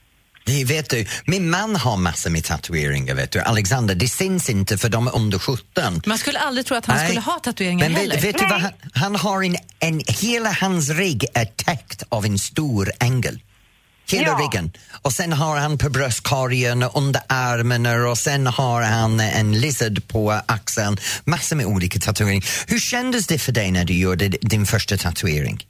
Det 0.48 0.64
vet 0.66 0.90
du, 0.90 1.06
min 1.26 1.50
man 1.50 1.76
har 1.76 1.98
massor 1.98 2.30
med 2.30 2.44
tatueringar, 2.44 3.16
vet 3.16 3.32
du. 3.32 3.40
Alexander, 3.40 3.96
det 3.96 4.08
syns 4.08 4.50
inte 4.50 4.78
för 4.78 4.90
de 4.90 5.08
är 5.08 5.16
under 5.16 5.40
17. 5.40 6.02
Man 6.06 6.18
skulle 6.18 6.40
aldrig 6.40 6.66
tro 6.66 6.78
att 6.78 6.86
han 6.86 6.98
Nej. 6.98 7.06
skulle 7.08 7.22
ha 7.22 7.40
tatueringar 7.40 7.90
Men 7.90 7.96
heller. 7.98 8.16
vet, 8.16 8.24
vet 8.24 8.38
du 8.38 8.48
vad 8.48 8.62
han, 8.62 8.72
han 8.94 9.16
har 9.16 9.44
en, 9.44 9.56
en, 9.80 10.02
hela 10.08 10.52
hans 10.52 10.90
rygg 10.90 11.26
är 11.34 11.46
täckt 11.46 12.04
av 12.10 12.26
en 12.26 12.40
stor 12.40 12.92
ängel. 13.00 13.40
Hela 14.10 14.28
Ja. 14.28 14.38
ryggen. 14.42 14.72
Och 15.02 15.14
sen 15.14 15.34
har 15.34 15.58
han 15.58 15.78
på 15.78 15.90
bröstkorgen 15.90 16.84
och 16.84 16.98
under 17.04 17.22
armarna 17.28 18.08
och 18.10 18.18
sen 18.18 18.48
har 18.48 18.82
han 18.82 19.20
en 19.20 19.60
lizard 19.60 20.08
på 20.08 20.32
axeln. 20.46 20.98
Massor 21.26 21.56
med 21.56 21.66
olika 21.66 22.00
tatueringar. 22.00 22.46
Hur 22.68 22.80
kändes 22.80 23.28
det 23.28 23.40
för 23.40 23.52
dig 23.52 23.72
när 23.72 23.86
du 23.86 23.94
gjorde 23.94 24.28
din 24.30 24.66
första 24.66 24.98
tatuering? 24.98 25.67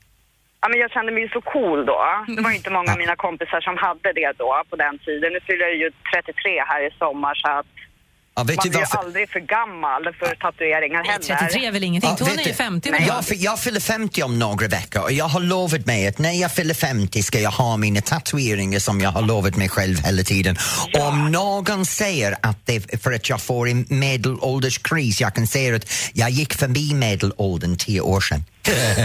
Ja, 0.67 0.71
men 0.71 0.79
jag 0.79 0.91
kände 0.91 1.11
mig 1.11 1.21
ju 1.23 1.29
så 1.29 1.41
cool 1.41 1.85
då. 1.85 1.99
Det 2.35 2.41
var 2.41 2.49
ju 2.49 2.57
inte 2.61 2.69
många 2.69 2.91
av 2.91 2.97
mina 2.97 3.15
kompisar 3.15 3.61
som 3.61 3.75
hade 3.85 4.09
det 4.19 4.31
då 4.37 4.63
på 4.69 4.75
den 4.75 4.95
tiden. 5.05 5.29
Nu 5.35 5.39
fyller 5.47 5.65
jag 5.71 5.75
ju 5.83 5.89
33 6.13 6.61
här 6.69 6.81
i 6.87 6.89
sommar 7.01 7.35
så 7.35 7.47
att 7.59 7.65
Ja, 8.35 8.43
vet 8.43 8.57
man 8.57 8.69
blir 8.69 8.79
varför? 8.79 8.97
aldrig 8.97 9.29
för 9.29 9.39
gammal 9.39 10.03
för 10.19 10.35
tatueringar 10.35 11.03
heller. 11.03 11.47
33 11.47 11.65
är 11.65 11.71
väl 11.71 11.83
ingenting? 11.83 12.09
Ja, 12.09 12.15
Tony 12.17 12.31
är 12.31 12.37
ju 12.37 12.43
du, 12.43 12.53
50 12.53 12.89
jag, 12.89 13.01
jag, 13.01 13.37
jag 13.37 13.59
fyller 13.59 13.79
50 13.79 14.23
om 14.23 14.39
några 14.39 14.67
veckor 14.67 15.01
och 15.03 15.11
jag 15.11 15.25
har 15.25 15.39
lovat 15.39 15.85
mig 15.85 16.07
att 16.07 16.17
när 16.19 16.31
jag 16.41 16.51
fyller 16.51 16.73
50 16.73 17.23
ska 17.23 17.39
jag 17.39 17.51
ha 17.51 17.77
mina 17.77 18.01
tatueringar 18.01 18.79
som 18.79 19.01
jag 19.01 19.09
har 19.09 19.21
lovat 19.21 19.55
mig 19.55 19.69
själv 19.69 19.95
hela 20.05 20.23
tiden. 20.23 20.55
Om 20.99 21.31
någon 21.31 21.85
säger 21.85 22.35
att 22.41 22.65
det 22.65 22.75
är 22.75 22.97
för 22.97 23.11
att 23.13 23.29
jag 23.29 23.41
får 23.41 23.69
en 23.69 23.85
medelålderskris, 23.89 25.21
jag 25.21 25.35
kan 25.35 25.47
säga 25.47 25.75
att 25.75 25.91
jag 26.13 26.29
gick 26.29 26.53
förbi 26.53 26.93
medelåldern 26.93 27.77
tio 27.77 28.01
år 28.01 28.21
sedan. 28.21 28.43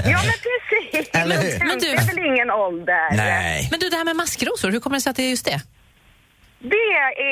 Ja, 0.05 0.21
men. 0.23 0.33
Eller 1.13 1.37
hur? 1.43 1.59
Men 1.59 1.69
Men 1.69 1.79
du- 1.79 1.87
Det 1.87 1.93
är 1.93 2.07
väl 2.07 2.27
ingen 2.33 2.51
ålder? 2.51 3.17
Nej. 3.17 3.69
Men 3.71 3.81
du, 3.81 3.89
det 3.89 3.97
här 3.97 4.05
med 4.05 4.17
maskrosor, 4.17 4.71
hur 4.71 4.81
kommer 4.81 4.97
det 4.97 5.01
sig 5.01 5.11
att 5.11 5.17
det 5.17 5.23
är 5.23 5.31
just 5.31 5.45
det? 5.45 5.61
Det 6.75 6.87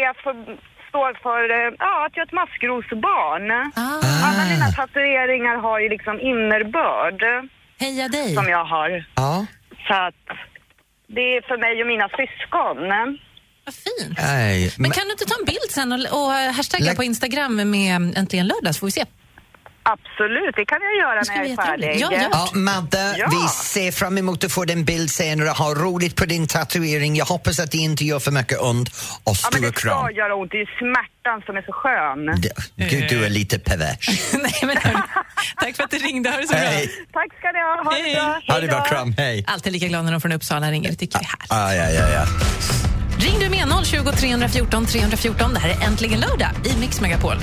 är 0.04 0.22
för, 0.22 0.32
står 0.88 1.10
för 1.22 1.42
eh, 1.58 1.74
ja, 1.78 2.06
att 2.06 2.12
jag 2.16 2.22
är 2.22 2.26
ett 2.26 2.32
maskrosbarn. 2.42 3.50
Ah. 3.50 4.26
Alla 4.28 4.42
mina 4.54 4.68
tatueringar 4.72 5.56
har 5.56 5.78
ju 5.80 5.88
liksom 5.88 6.20
innebörd 6.20 7.20
Heja 7.78 8.08
dig! 8.08 8.34
som 8.34 8.48
jag 8.48 8.64
har. 8.64 9.04
Ja. 9.16 9.46
Så 9.88 9.94
att 9.94 10.24
det 11.06 11.20
är 11.36 11.42
för 11.48 11.58
mig 11.58 11.80
och 11.82 11.86
mina 11.86 12.08
syskon. 12.08 12.78
Vad 13.64 13.74
fint. 13.74 14.18
Nej, 14.18 14.74
Men 14.78 14.90
kan 14.90 15.04
du 15.04 15.10
inte 15.12 15.24
ta 15.24 15.34
en 15.40 15.44
bild 15.44 15.70
sen 15.70 15.92
och, 15.92 15.98
och 15.98 16.30
hashtagga 16.32 16.84
Lägg- 16.84 16.96
på 16.96 17.04
Instagram 17.04 17.70
med 17.70 18.18
Äntligen 18.18 18.46
lördag 18.46 18.74
så 18.74 18.78
får 18.78 18.86
vi 18.86 18.90
se? 18.90 19.04
Absolut, 19.82 20.54
det 20.56 20.64
kan 20.64 20.78
jag 20.82 20.96
göra 20.96 21.22
när 21.28 21.36
jag 21.36 21.46
är 21.46 21.56
färdig. 21.56 22.00
Ja, 22.00 22.08
ja. 22.12 22.28
Ja, 22.32 22.48
Madde, 22.58 23.14
Ja. 23.18 23.28
vi 23.30 23.48
ser 23.48 23.92
fram 23.92 24.18
emot 24.18 24.44
att 24.44 24.52
få 24.52 24.64
din 24.64 24.84
bild 24.84 25.10
senare. 25.10 25.48
Ha 25.48 25.74
roligt 25.74 26.16
på 26.16 26.24
din 26.24 26.46
tatuering. 26.46 27.16
Jag 27.16 27.24
hoppas 27.24 27.60
att 27.60 27.70
det 27.70 27.78
inte 27.78 28.04
gör 28.04 28.18
för 28.18 28.30
mycket 28.30 28.60
ont. 28.60 28.88
Och 29.24 29.36
Ja, 29.42 29.48
men 29.52 29.62
det 29.62 29.72
kram. 29.76 30.04
ska 30.04 30.12
göra 30.12 30.34
ont. 30.34 30.50
Det 30.50 30.60
är 30.60 30.78
smärtan 30.78 31.42
som 31.46 31.56
är 31.56 31.62
så 31.62 31.72
skön. 31.72 32.40
D- 32.40 32.48
Gud, 32.76 33.04
du 33.08 33.24
är 33.24 33.28
lite 33.30 33.58
pervers. 33.58 34.08
Nej, 34.32 34.54
men 34.62 34.76
hörni, 34.76 34.98
tack 35.56 35.76
för 35.76 35.82
att 35.84 35.90
du 35.90 35.98
ringde. 35.98 36.30
Ha 36.30 36.36
det 36.36 36.46
så 36.46 36.52
bra. 36.52 36.60
Hej! 36.62 36.90
Tack 37.12 37.28
ska 37.38 37.52
ni 37.52 37.58
ha. 37.60 37.82
Ha 37.84 37.90
det 37.96 38.02
Hej. 38.02 38.14
bra. 38.14 38.54
Ha 38.54 38.60
det 38.60 38.66
bra, 38.68 38.84
kram. 38.84 39.14
Hej! 39.18 39.44
Alltid 39.46 39.72
lika 39.72 39.86
glad 39.86 40.04
när 40.04 40.12
de 40.12 40.20
från 40.20 40.32
Uppsala 40.32 40.70
ringer. 40.70 40.90
Det 40.90 40.96
tycker 40.96 41.18
jag 41.18 41.24
är 41.24 41.28
härligt. 41.28 41.52
Ah, 41.52 41.74
ja, 41.74 41.90
ja, 42.08 42.12
ja. 42.14 42.26
Ring 43.18 43.38
du 43.40 43.48
med 43.48 43.86
020 43.86 44.12
314 44.12 44.86
314. 44.86 45.54
Det 45.54 45.60
här 45.60 45.68
är 45.70 45.86
Äntligen 45.86 46.20
lördag 46.20 46.50
i 46.64 46.80
Mix 46.80 47.00
Megapol. 47.00 47.36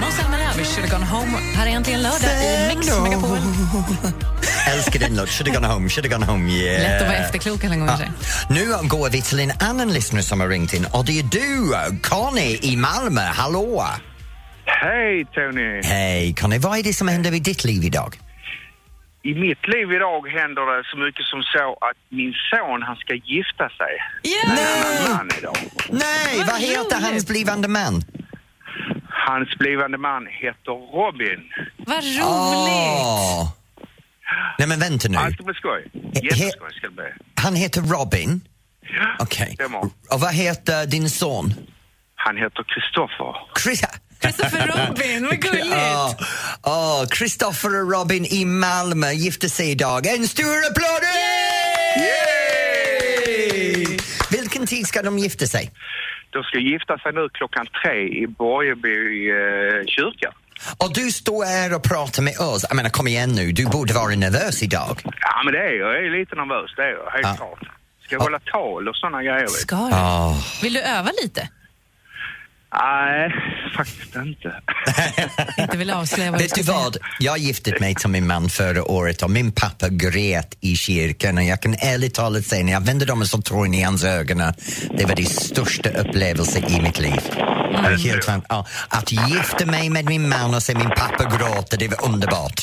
Måns 0.00 0.14
Zelmerlöw, 0.16 0.64
Should 0.64 0.88
have 0.88 0.98
gone 0.98 1.04
home. 1.04 1.38
Här 1.54 1.66
är 1.66 1.70
Äntligen 1.70 2.02
lördag 2.02 2.30
i 2.44 2.74
Mix 2.76 3.00
Megapol. 3.02 3.38
Älskar 4.72 5.00
din 5.00 5.16
låt. 5.16 5.28
Should 5.28 5.48
have 5.48 5.60
gone 5.60 5.74
home, 5.74 5.88
should 5.88 6.06
have 6.06 6.18
gone 6.18 6.32
home, 6.32 6.52
yeah. 6.52 6.82
Lätt 6.82 7.02
att 7.02 7.08
vara 7.08 7.16
efterklok 7.18 7.64
alla 7.64 7.76
gånger. 7.76 8.10
Nu 8.50 8.88
går 8.88 9.10
vi 9.10 9.22
till 9.22 9.40
en 9.40 9.52
annan 9.60 9.92
lyssnare 9.92 10.22
som 10.22 10.40
har 10.40 10.48
ringt 10.48 10.74
in 10.74 10.86
och 10.92 11.04
det 11.04 11.18
är 11.18 11.22
du, 11.22 11.72
Conny 12.02 12.58
i 12.62 12.76
Malmö. 12.76 13.20
Hallå! 13.20 13.84
Hej 14.66 15.26
Tony! 15.34 15.82
Hej 15.82 16.34
Conny, 16.34 16.58
vad 16.58 16.78
är 16.78 16.82
det 16.82 16.94
som 16.94 17.08
händer 17.08 17.34
i 17.34 17.40
ditt 17.40 17.64
liv 17.64 17.84
idag? 17.84 18.16
I 19.30 19.34
mitt 19.34 19.68
liv 19.68 19.92
idag 19.92 20.28
händer 20.28 20.62
det 20.76 20.84
så 20.90 20.96
mycket 20.96 21.24
som 21.26 21.42
så 21.42 21.78
att 21.88 21.96
min 22.08 22.34
son 22.50 22.82
han 22.82 22.96
ska 22.96 23.14
gifta 23.14 23.68
sig 23.68 23.92
en 24.44 24.50
annan 24.50 25.16
man 25.16 25.28
idag. 25.38 25.56
Nej, 25.90 26.38
vad, 26.38 26.46
Vad 26.46 26.60
heter 26.60 27.00
hans 27.00 27.26
blivande 27.26 27.68
man? 27.68 28.02
Hans 29.08 29.48
blivande 29.58 29.98
man 29.98 30.26
heter 30.26 30.72
Robin. 30.72 31.40
Vad 31.76 32.04
roligt! 32.04 33.54
Nej 34.58 34.68
men 34.68 34.80
vänta 34.80 35.08
nu. 35.08 35.16
Han 35.18 35.32
ska 35.32 35.42
bli 35.44 35.54
skoj. 35.54 35.86
Jätteskoj 36.12 36.72
ska 36.72 36.86
det 36.88 36.94
bli. 36.94 37.04
Han 37.34 37.54
heter 37.54 37.80
Robin? 37.80 38.40
Ja, 38.80 39.16
Okej. 39.18 39.50
stämmer. 39.54 39.80
Och 39.80 40.20
vad 40.20 40.34
heter 40.34 40.86
din 40.86 41.10
son? 41.10 41.54
Han 42.14 42.36
heter 42.36 42.64
Kristoffer. 42.64 43.36
Chris... 44.20 44.36
Christopher 44.36 44.86
Robin, 44.88 45.26
vad 45.26 45.38
gulligt! 45.40 45.66
Ja, 45.70 46.14
oh, 46.62 47.06
Christopher 47.08 47.82
och 47.82 47.90
Robin 47.92 48.24
i 48.24 48.44
Malmö 48.44 49.12
gifte 49.12 49.48
sig 49.48 49.70
idag. 49.70 50.06
En 50.06 50.28
stor 50.28 50.56
applåd! 50.70 51.02
Yay! 51.96 53.86
Vilken 54.30 54.66
tid 54.66 54.86
ska 54.86 55.02
de 55.02 55.18
gifta 55.18 55.46
sig? 55.46 55.70
De 56.30 56.42
ska 56.42 56.58
gifta 56.58 56.98
sig 56.98 57.12
nu 57.12 57.28
klockan 57.32 57.66
tre 57.82 58.08
i 58.22 58.26
Borgeby 58.26 59.30
eh, 59.30 59.86
kyrka. 59.86 60.32
Och 60.78 60.94
du 60.94 61.12
står 61.12 61.44
här 61.44 61.74
och 61.74 61.82
pratar 61.82 62.22
med 62.22 62.38
oss. 62.38 62.64
Jag 62.68 62.76
menar, 62.76 62.90
kom 62.90 63.08
igen 63.08 63.32
nu, 63.32 63.52
du 63.52 63.66
borde 63.66 63.94
vara 63.94 64.14
nervös 64.14 64.62
idag. 64.62 65.00
Ja, 65.04 65.42
men 65.44 65.52
det 65.54 65.58
är 65.60 65.72
jag. 65.80 65.94
Jag 65.94 66.06
är 66.06 66.18
lite 66.20 66.34
nervös, 66.36 66.70
det 66.76 66.82
är 66.82 66.90
jag. 66.90 67.10
Helt 67.10 67.26
Ja. 67.26 67.34
klart. 67.36 67.58
Ska 68.04 68.14
jag 68.14 68.20
hålla 68.20 68.38
tal 68.38 68.88
och 68.88 68.96
sådana 68.96 69.22
grejer? 69.22 69.46
Ska 69.46 69.76
du? 69.76 69.82
Oh. 69.82 70.62
Vill 70.62 70.72
du 70.72 70.80
öva 70.80 71.10
lite? 71.22 71.48
Nej, 72.80 73.32
faktiskt 73.76 74.16
inte. 74.16 74.54
Inte 75.62 75.76
vill 75.76 75.90
avslöja 75.90 76.30
vad 76.30 76.40
du 76.40 76.44
Vet 76.44 76.54
du 76.54 76.62
vad? 76.62 76.96
Jag 77.18 77.38
gifte 77.38 77.76
mig 77.80 77.94
till 77.94 78.10
min 78.10 78.26
man 78.26 78.48
förra 78.48 78.84
året 78.84 79.22
och 79.22 79.30
min 79.30 79.52
pappa 79.52 79.88
grät 79.88 80.56
i 80.60 80.76
kyrkan 80.76 81.38
och 81.38 81.44
jag 81.44 81.62
kan 81.62 81.74
ärligt 81.74 82.14
talat 82.14 82.44
säga 82.46 82.64
när 82.64 82.72
jag 82.72 82.80
vände 82.80 83.04
dem 83.04 83.26
så 83.26 83.42
tåren 83.42 83.74
i 83.74 83.82
hans 83.82 84.04
ögon 84.04 84.38
det 84.98 85.04
var 85.04 85.14
det 85.16 85.24
största 85.24 85.88
upplevelsen 85.90 86.64
i 86.64 86.80
mitt 86.82 86.98
liv. 86.98 87.20
Mm. 87.78 87.98
Helt 88.00 88.24
fan, 88.24 88.42
ja, 88.48 88.66
att 88.88 89.12
gifta 89.12 89.66
mig 89.66 89.90
med 89.90 90.04
min 90.04 90.28
man 90.28 90.54
och 90.54 90.62
se 90.62 90.74
min 90.74 90.90
pappa 90.90 91.24
gråta, 91.24 91.76
det 91.76 91.88
var 91.88 92.04
underbart. 92.04 92.62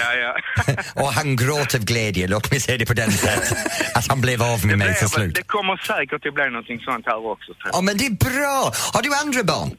Ja, 0.00 0.12
ja. 0.14 0.74
och 1.02 1.12
han 1.12 1.36
gråt 1.36 1.74
av 1.74 1.80
glädje, 1.80 2.26
låt 2.28 2.50
mig 2.50 2.60
säga 2.60 2.78
det 2.78 2.86
på 2.86 2.92
den 2.94 3.12
sättet. 3.12 3.58
Att 3.94 4.08
han 4.08 4.20
blev 4.20 4.42
av 4.42 4.66
med 4.66 4.78
mig 4.78 4.88
Det 4.88 4.94
till 4.94 5.08
blir- 5.08 5.24
slut. 5.24 5.34
Det 5.34 5.42
kommer 5.42 5.76
säkert 5.76 6.26
att 6.26 6.34
bli 6.34 6.44
någonting 6.50 6.80
sånt 6.80 7.06
här 7.06 7.26
också. 7.26 7.52
Ja 7.72 7.80
men 7.80 7.96
det 7.96 8.06
är 8.06 8.10
bra! 8.10 8.72
Har 8.92 9.02
du 9.02 9.14
andra 9.14 9.41
barn? 9.44 9.76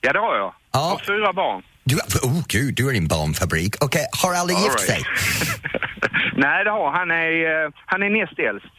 Ja, 0.00 0.12
det 0.12 0.18
har 0.18 0.36
jag. 0.36 0.44
Ja. 0.46 0.54
Jag 0.72 0.80
har 0.80 0.98
fyra 1.06 1.32
barn. 1.32 1.62
Du, 1.84 1.96
oh 2.22 2.42
gud, 2.48 2.74
du 2.74 2.88
är 2.90 2.94
en 2.94 3.08
barnfabrik. 3.08 3.84
Okej, 3.84 4.06
har 4.22 4.34
alla 4.34 4.54
All 4.54 4.62
gift 4.62 4.88
right. 4.88 4.90
sig? 4.90 5.02
Nej, 6.36 6.64
det 6.64 6.70
har 6.70 6.90
han. 6.98 7.10
är, 7.10 7.64
eh, 7.64 7.70
han 7.86 8.02
är 8.02 8.10
näst 8.10 8.38
äldst. 8.38 8.74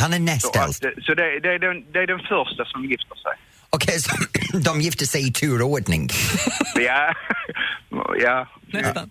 Han 0.00 0.12
är 0.12 0.18
näst 0.18 0.42
Så, 0.42 0.48
att, 0.60 0.64
äldst. 0.66 0.84
eh, 0.84 0.90
så 1.06 1.14
det, 1.14 1.40
det, 1.40 1.48
är 1.54 1.58
den, 1.58 1.92
det 1.92 1.98
är 1.98 2.06
den 2.06 2.18
första 2.18 2.64
som 2.64 2.84
gifter 2.84 3.16
sig. 3.24 3.32
Okej, 3.70 4.00
så 4.00 4.10
de 4.58 4.80
gifte 4.80 5.06
sig 5.06 5.28
i 5.28 5.32
turordning. 5.32 6.08
Ja, 6.76 7.14
ja. 8.22 8.48
Nästan. 8.72 9.10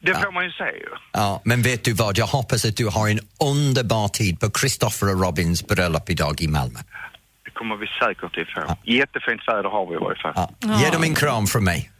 Det 0.00 0.14
får 0.14 0.32
man 0.32 0.44
ju 0.44 0.50
säga 0.50 0.72
ju. 0.72 0.88
Ja, 1.12 1.42
men 1.44 1.62
vet 1.62 1.84
du 1.84 1.92
vad, 1.92 2.18
jag 2.18 2.26
hoppas 2.26 2.64
att 2.64 2.76
du 2.76 2.86
har 2.86 3.08
en 3.08 3.20
underbar 3.44 4.08
tid 4.08 4.40
på 4.40 4.50
Christopher 4.60 5.14
och 5.14 5.20
Robins 5.24 5.66
bröllop 5.66 6.10
idag 6.10 6.40
i 6.40 6.48
Malmö. 6.48 6.78
Det 7.58 7.64
kommer 7.64 7.76
vi 7.76 7.86
säkert 7.86 8.24
att 8.24 8.66
få. 8.68 8.76
Jättefint 8.84 9.40
väder 9.48 9.68
har 9.68 9.86
vi 9.90 9.94
i 9.94 9.98
varje 9.98 10.18
fall. 10.22 10.32
Ja. 10.60 10.80
Ge 10.80 10.90
dem 10.90 11.02
en 11.02 11.14
kram 11.14 11.46
från 11.46 11.64
mig. 11.64 11.90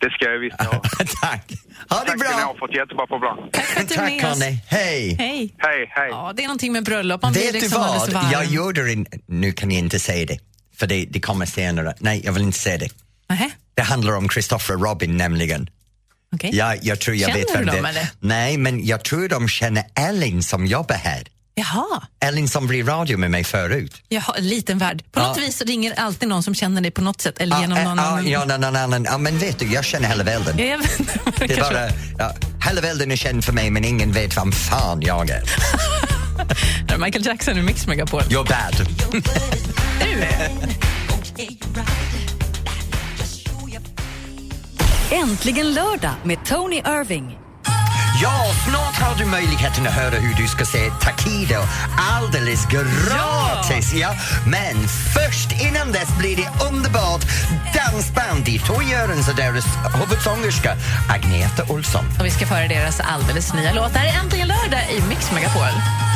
Det 0.00 0.10
ska 0.10 0.24
jag 0.24 0.38
visst 0.38 0.60
ha. 0.62 0.70
Tack! 1.22 1.52
Ha 1.88 2.00
det 2.00 2.06
Tack 2.06 2.20
ska 2.20 2.28
ni 2.28 2.42
ha 2.42 2.52
bra! 2.52 2.56
för 2.58 2.68
ett 2.68 2.76
jättebra 2.76 3.06
program. 3.06 3.38
Tack 3.52 3.64
för 3.64 3.80
att 3.80 3.88
du 3.88 3.94
är 3.94 3.98
Tack 3.98 4.22
med 4.22 4.32
oss. 4.32 4.40
Hej! 4.66 5.16
Hej. 5.18 5.54
Hej, 5.58 5.86
hej. 5.90 6.08
Ja, 6.10 6.32
det 6.36 6.42
är 6.42 6.46
någonting 6.46 6.72
med 6.72 6.84
bröllop. 6.84 7.22
Man 7.22 7.32
blir 7.32 7.42
Vet 7.42 7.52
du 7.52 7.60
liksom 7.60 7.82
alldeles 7.82 8.08
vad, 8.14 8.22
varm. 8.22 8.32
jag 8.32 8.44
gjorde 8.44 8.92
en... 8.92 9.06
Nu 9.26 9.52
kan 9.52 9.70
jag 9.70 9.78
inte 9.78 9.98
säga 9.98 10.26
det, 10.26 10.38
för 10.76 10.86
det, 10.86 11.04
det 11.10 11.20
kommer 11.20 11.46
senare. 11.46 11.94
Nej, 11.98 12.22
jag 12.24 12.32
vill 12.32 12.42
inte 12.42 12.58
säga 12.58 12.78
det. 12.78 12.88
Nähä, 13.28 13.50
Det 13.74 13.82
handlar 13.82 14.16
om 14.16 14.28
Christopher 14.28 14.74
och 14.76 14.82
Robin 14.82 15.16
nämligen. 15.16 15.70
okej. 16.34 16.50
Jag, 16.56 16.78
jag 16.82 17.00
tror 17.00 17.16
jag 17.16 17.26
Känner 17.30 17.38
vet 17.40 17.48
du 17.52 17.58
vem 17.58 17.66
det 17.66 17.72
dem, 17.76 17.84
är. 17.84 17.88
eller? 17.90 18.06
Nej, 18.20 18.56
men 18.58 18.86
jag 18.86 19.04
tror 19.04 19.28
de 19.28 19.48
känner 19.48 19.84
Ellen 19.94 20.42
som 20.42 20.66
jobbar 20.66 20.94
här. 20.96 21.22
Jaha. 21.54 22.02
Ellen 22.24 22.48
som 22.48 22.66
blev 22.66 22.86
radio 22.88 23.18
med 23.18 23.30
mig 23.30 23.44
förut. 23.44 24.02
Jaha, 24.08 24.34
en 24.38 24.48
liten 24.48 24.78
värld. 24.78 25.04
På 25.12 25.20
Ja. 25.20 25.28
något 25.28 25.38
vis 25.38 25.62
ringer 25.62 26.00
alltid 26.00 26.28
någon 26.28 26.42
som 26.42 26.54
känner 26.54 26.80
dig 26.80 26.90
på 26.90 27.00
något 27.02 27.20
sätt 27.20 27.38
eller 27.38 27.56
Ja, 27.56 27.60
genom 27.60 27.78
eh, 27.78 27.84
någon 27.84 27.96
ja, 27.98 28.04
annan. 28.04 28.28
ja, 28.28 28.44
någon 28.44 28.76
annan. 28.76 29.04
Ja, 29.04 29.18
men 29.18 29.38
vet 29.38 29.58
du, 29.58 29.66
jag 29.72 29.84
känner 29.84 30.08
hela 30.08 30.24
världen. 30.24 30.58
Ja, 30.58 30.64
jag 30.64 30.78
vet. 30.78 30.98
Det 31.38 31.44
är 31.44 31.48
Kanske- 31.56 31.74
bara, 31.74 31.88
ja, 32.18 32.34
hela 32.68 32.80
världen 32.80 33.10
är 33.12 33.16
känd 33.16 33.44
för 33.44 33.52
mig 33.52 33.70
men 33.70 33.84
ingen 33.84 34.12
vet 34.12 34.36
vem 34.36 34.52
fan 34.52 35.02
jag 35.02 35.30
är 35.30 35.42
Michael 36.98 37.26
Jackson 37.26 37.58
i 37.58 37.62
Mix 37.62 37.86
Megapol. 37.86 38.20
You're 38.22 38.48
bad. 38.48 38.86
Äntligen 45.10 45.72
lördag 45.74 46.14
med 46.24 46.44
Tony 46.44 46.76
Irving. 46.76 47.38
Ja, 48.22 48.52
snart 48.68 48.94
har 48.94 49.18
du 49.18 49.24
möjligheten 49.24 49.86
att 49.86 49.92
höra 49.92 50.14
hur 50.14 50.34
du 50.34 50.48
ska 50.48 50.64
se 50.64 50.90
Takido 51.00 51.60
alldeles 51.98 52.66
gratis. 52.66 53.94
Ja. 53.94 54.14
Men 54.46 54.88
först 54.88 55.62
innan 55.62 55.92
dess 55.92 56.18
blir 56.18 56.36
det 56.36 56.48
underbart 56.70 57.22
dansband 57.74 58.48
i 58.48 58.58
Tor 58.58 58.82
Görens 58.82 59.28
och 59.28 59.36
deras 59.36 59.64
huvudsångerska 59.94 60.76
Agneta 61.08 61.72
Olsson. 61.72 62.04
Och 62.18 62.26
vi 62.26 62.30
ska 62.30 62.46
föra 62.46 62.68
deras 62.68 63.00
alldeles 63.00 63.54
nya 63.54 63.72
låt. 63.72 63.92
Det 63.92 63.98
här 63.98 64.06
är 64.06 64.20
Äntligen 64.24 64.48
lördag 64.48 64.80
i 64.90 65.08
Mix 65.08 65.32
Megapol. 65.32 66.11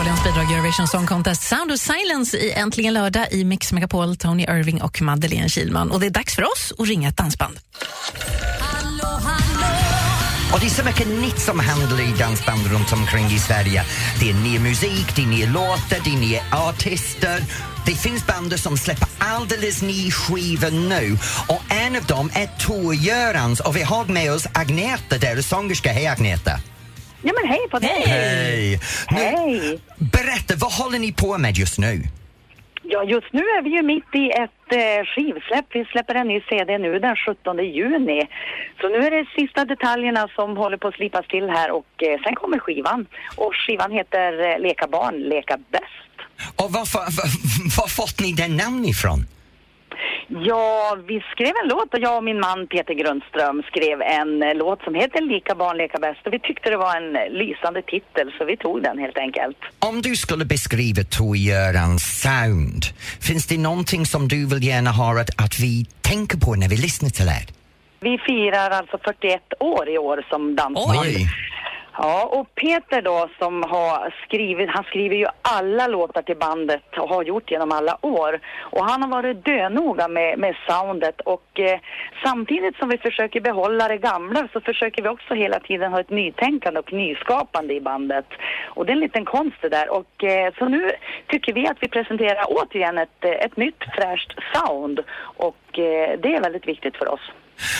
Australiens 0.00 0.24
bidrag 0.24 0.50
i 0.50 0.54
Eurovision 0.54 0.88
Song 0.88 1.06
Contest 1.06 1.42
Sound 1.42 1.72
of 1.72 1.80
Silence 1.80 2.38
i 2.38 2.52
Äntligen 2.52 2.94
lördag 2.94 3.26
i 3.32 3.44
Mix 3.44 3.72
Megapol, 3.72 4.16
Tony 4.16 4.42
Irving 4.42 4.82
och 4.82 5.02
Madeleine 5.02 5.48
Kilman. 5.48 5.90
Och 5.90 6.00
det 6.00 6.06
är 6.06 6.10
dags 6.10 6.34
för 6.34 6.42
oss 6.42 6.72
att 6.78 6.86
ringa 6.86 7.08
ett 7.08 7.16
dansband. 7.16 7.60
Och 10.52 10.60
det 10.60 10.66
är 10.66 10.70
så 10.70 10.84
mycket 10.84 11.08
nytt 11.08 11.40
som 11.40 11.60
händer 11.60 12.00
i 12.00 12.12
dansband 12.18 12.66
runt 12.66 12.92
omkring 12.92 13.26
i 13.26 13.38
Sverige. 13.38 13.84
Det 14.20 14.30
är 14.30 14.34
ny 14.34 14.58
musik, 14.58 15.16
det 15.16 15.22
är 15.22 15.26
nya 15.26 15.46
låtar, 15.46 15.98
det 16.04 16.10
är 16.10 16.20
nya 16.20 16.42
artister. 16.52 17.44
Det 17.86 17.94
finns 17.94 18.26
band 18.26 18.60
som 18.60 18.78
släpper 18.78 19.08
alldeles 19.18 19.82
ny 19.82 20.10
skivor 20.10 20.70
nu 20.70 21.18
och 21.46 21.62
en 21.68 21.96
av 21.96 22.04
dem 22.04 22.30
är 22.34 22.46
Tor 22.46 22.94
Görans 22.94 23.60
och 23.60 23.76
vi 23.76 23.82
har 23.82 24.04
med 24.04 24.32
oss 24.32 24.46
Agneta, 24.54 25.18
deras 25.18 25.48
sångerska. 25.48 25.92
Hej 25.92 26.06
Agneta! 26.06 26.60
Ja 27.22 27.32
men 27.40 27.50
hej 27.50 27.68
på 27.70 27.78
dig! 27.78 28.02
Hej! 28.06 28.80
Hej! 29.08 29.80
Berätta, 29.98 30.54
vad 30.56 30.72
håller 30.72 30.98
ni 30.98 31.12
på 31.12 31.38
med 31.38 31.56
just 31.56 31.78
nu? 31.78 32.02
Ja, 32.82 33.04
just 33.04 33.32
nu 33.32 33.40
är 33.40 33.62
vi 33.62 33.70
ju 33.70 33.82
mitt 33.82 34.14
i 34.14 34.30
ett 34.30 34.68
eh, 34.72 35.04
skivsläpp. 35.06 35.66
Vi 35.72 35.84
släpper 35.84 36.14
en 36.14 36.28
ny 36.28 36.40
CD 36.48 36.78
nu 36.78 36.98
den 36.98 37.16
17 37.16 37.58
juni. 37.58 38.28
Så 38.80 38.88
nu 38.88 38.98
är 39.06 39.10
det 39.10 39.26
sista 39.38 39.64
detaljerna 39.64 40.28
som 40.36 40.56
håller 40.56 40.76
på 40.76 40.88
att 40.88 40.94
slipas 40.94 41.26
till 41.26 41.48
här 41.48 41.70
och 41.70 42.02
eh, 42.02 42.20
sen 42.24 42.34
kommer 42.34 42.58
skivan. 42.58 43.06
Och 43.36 43.52
skivan 43.54 43.92
heter 43.92 44.50
eh, 44.50 44.58
Leka 44.58 44.86
barn, 44.86 45.14
leka 45.14 45.56
bäst. 45.56 46.14
Och 46.56 46.72
varför, 46.72 46.98
var, 46.98 47.28
var 47.78 47.88
fått 47.88 48.20
ni 48.20 48.32
den 48.32 48.56
namn 48.56 48.84
ifrån? 48.84 49.26
Ja, 50.32 50.96
vi 51.06 51.20
skrev 51.20 51.52
en 51.62 51.68
låt 51.68 51.94
och 51.94 52.00
jag 52.00 52.16
och 52.16 52.24
min 52.24 52.40
man 52.40 52.66
Peter 52.66 52.94
Grundström 52.94 53.62
skrev 53.62 54.02
en 54.02 54.42
eh, 54.42 54.54
låt 54.54 54.82
som 54.82 54.94
heter 54.94 55.20
Lika 55.20 55.54
barn, 55.54 55.76
leka 55.76 55.98
bäst. 55.98 56.26
Och 56.26 56.32
vi 56.32 56.38
tyckte 56.38 56.70
det 56.70 56.76
var 56.76 56.96
en 56.96 57.16
eh, 57.16 57.22
lysande 57.30 57.82
titel 57.82 58.32
så 58.38 58.44
vi 58.44 58.56
tog 58.56 58.82
den 58.82 58.98
helt 58.98 59.18
enkelt. 59.18 59.56
Om 59.78 60.02
du 60.02 60.16
skulle 60.16 60.44
beskriva 60.44 61.02
Tor 61.04 61.36
Görans 61.36 62.22
sound, 62.22 62.82
finns 63.20 63.46
det 63.46 63.58
någonting 63.58 64.06
som 64.06 64.28
du 64.28 64.46
vill 64.46 64.64
gärna 64.64 64.90
ha 64.90 65.20
att, 65.20 65.42
att 65.44 65.60
vi 65.60 65.84
tänker 66.00 66.38
på 66.38 66.54
när 66.54 66.68
vi 66.68 66.76
lyssnar 66.76 67.10
till 67.10 67.28
er? 67.28 67.46
Vi 68.00 68.18
firar 68.18 68.70
alltså 68.70 68.98
41 69.04 69.40
år 69.60 69.88
i 69.88 69.98
år 69.98 70.26
som 70.30 70.56
dansband. 70.56 70.98
Oj! 70.98 71.26
Ja, 72.02 72.24
och 72.24 72.54
Peter 72.54 73.02
då 73.02 73.28
som 73.38 73.62
har 73.62 74.14
skrivit, 74.24 74.70
han 74.70 74.84
skriver 74.84 75.16
ju 75.16 75.26
alla 75.42 75.86
låtar 75.86 76.22
till 76.22 76.36
bandet 76.36 76.98
och 76.98 77.08
har 77.08 77.22
gjort 77.22 77.50
genom 77.50 77.72
alla 77.72 78.06
år. 78.06 78.40
Och 78.60 78.84
han 78.84 79.02
har 79.02 79.08
varit 79.08 79.44
dönoga 79.44 80.08
med, 80.08 80.38
med 80.38 80.56
soundet 80.68 81.20
och 81.20 81.60
eh, 81.60 81.80
samtidigt 82.24 82.76
som 82.76 82.88
vi 82.88 82.98
försöker 82.98 83.40
behålla 83.40 83.88
det 83.88 83.96
gamla 83.96 84.48
så 84.52 84.60
försöker 84.60 85.02
vi 85.02 85.08
också 85.08 85.34
hela 85.34 85.60
tiden 85.60 85.92
ha 85.92 86.00
ett 86.00 86.10
nytänkande 86.10 86.80
och 86.80 86.92
nyskapande 86.92 87.74
i 87.74 87.80
bandet. 87.80 88.26
Och 88.74 88.86
det 88.86 88.92
är 88.92 88.94
en 88.94 89.00
liten 89.00 89.24
konst 89.24 89.56
det 89.62 89.68
där. 89.68 89.88
Och 89.90 90.24
eh, 90.24 90.54
så 90.58 90.64
nu 90.68 90.90
tycker 91.26 91.52
vi 91.52 91.66
att 91.66 91.78
vi 91.80 91.88
presenterar 91.88 92.44
återigen 92.48 92.98
ett, 92.98 93.24
eh, 93.24 93.30
ett 93.30 93.56
nytt 93.56 93.84
fräscht 93.94 94.32
sound 94.52 95.00
och 95.20 95.78
eh, 95.78 96.18
det 96.22 96.34
är 96.34 96.42
väldigt 96.42 96.68
viktigt 96.68 96.96
för 96.96 97.08
oss. 97.08 97.30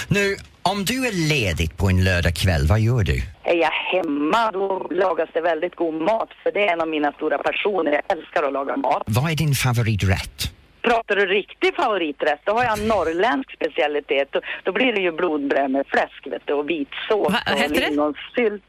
Nu, 0.09 0.37
om 0.63 0.85
du 0.85 1.07
är 1.07 1.29
ledig 1.29 1.77
på 1.77 1.89
en 1.89 2.05
lördagkväll, 2.05 2.67
vad 2.67 2.81
gör 2.81 3.03
du? 3.03 3.23
Är 3.45 3.55
jag 3.55 3.71
hemma 3.95 4.51
då 4.53 4.87
lagas 4.91 5.29
det 5.33 5.41
väldigt 5.41 5.77
god 5.77 5.95
mat 5.95 6.31
för 6.43 6.53
det 6.53 6.69
är 6.69 6.73
en 6.73 6.81
av 6.81 6.89
mina 6.89 7.13
stora 7.13 7.39
passioner. 7.39 7.93
Jag 7.93 8.19
älskar 8.19 8.43
att 8.43 8.53
laga 8.53 8.77
mat. 8.77 9.03
Vad 9.07 9.31
är 9.33 9.37
din 9.37 9.55
favoriträtt? 9.55 10.39
Pratar 10.83 11.17
du 11.17 11.27
riktig 11.27 11.75
favoriträtt 11.75 12.41
då 12.45 12.53
har 12.53 12.65
jag 12.65 12.79
en 12.79 12.89
norrländsk 12.89 13.55
specialitet. 13.55 14.29
Då, 14.33 14.41
då 14.65 14.73
blir 14.73 14.93
det 14.93 15.01
ju 15.01 15.13
blodbröd 15.13 15.71
med 15.71 15.87
fläsk 15.87 16.27
vet 16.27 16.43
du, 16.45 16.53
och 16.53 16.71
vitsås 16.71 17.33
Va, 17.33 17.41
och 17.53 17.71
lingonsylt. 17.71 18.69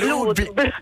Blodbröd. 0.00 0.72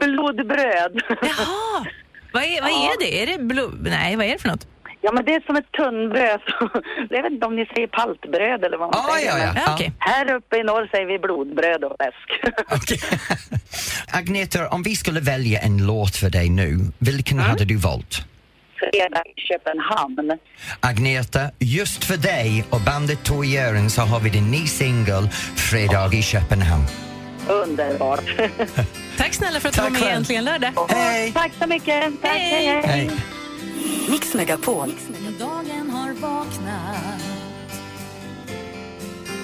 Blodbröd. 0.00 1.02
Jaha! 1.08 1.86
Vad 2.32 2.42
är, 2.42 2.62
vad 2.62 2.70
är 2.70 3.00
det? 3.00 3.22
Är 3.22 3.26
det 3.26 3.42
blod... 3.42 3.86
Nej, 3.90 4.16
vad 4.16 4.26
är 4.26 4.32
det 4.32 4.38
för 4.38 4.48
något? 4.48 4.66
Ja 5.06 5.12
men 5.12 5.24
det 5.24 5.34
är 5.34 5.40
som 5.46 5.56
ett 5.56 5.72
tunnbröd. 5.72 6.40
jag 7.10 7.22
vet 7.22 7.32
inte 7.32 7.46
om 7.46 7.56
ni 7.56 7.66
säger 7.66 7.86
paltbröd 7.86 8.64
eller 8.64 8.78
vad 8.78 8.94
man 8.94 9.00
Ah, 9.04 9.14
säger. 9.16 9.28
ja, 9.30 9.38
ja. 9.38 9.52
men 9.54 9.74
okej. 9.74 9.92
Här 9.98 10.34
uppe 10.34 10.56
i 10.56 10.62
norr 10.62 10.88
säger 10.90 11.06
vi 11.06 11.18
blodbröd 11.18 11.84
och 11.84 11.96
fläsk. 11.98 12.28
Agneta, 14.12 14.68
om 14.68 14.82
vi 14.82 14.96
skulle 14.96 15.20
välja 15.20 15.60
en 15.60 15.86
låt 15.86 16.16
för 16.16 16.30
dig 16.30 16.48
nu, 16.48 16.78
vilken 16.98 17.38
hade 17.38 17.64
du 17.64 17.76
valt? 17.76 18.14
Fredag 18.78 19.22
i 19.36 19.40
Köpenhamn. 19.40 20.38
Agneta, 20.80 21.40
just 21.58 22.04
för 22.04 22.16
dig 22.16 22.64
och 22.70 22.80
bandet 22.80 23.18
Göran 23.44 23.90
så 23.90 24.02
har 24.02 24.20
vi 24.20 24.30
din 24.30 24.50
ny 24.50 24.66
singel 24.66 25.28
Fredag 25.56 26.10
i 26.14 26.22
Köpenhamn. 26.22 26.84
Underbart. 27.48 28.34
Tack 29.18 29.34
snälla 29.34 29.60
för 29.60 29.68
att 29.68 29.74
du 29.74 29.82
var 29.82 29.90
med 29.90 30.00
själv. 30.00 30.16
Äntligen 30.16 30.44
lördag. 30.44 30.72
Hej! 30.88 31.32
Tack 31.32 31.52
så 31.60 31.66
mycket. 31.66 32.04
Tack, 32.22 32.30
hej, 32.30 32.66
hej. 32.66 32.82
Hej! 32.84 33.10
Mix 34.08 34.34
Megapol. 34.34 34.94
Dagen 35.38 35.90
har 35.90 36.12
vaknat. 36.12 37.22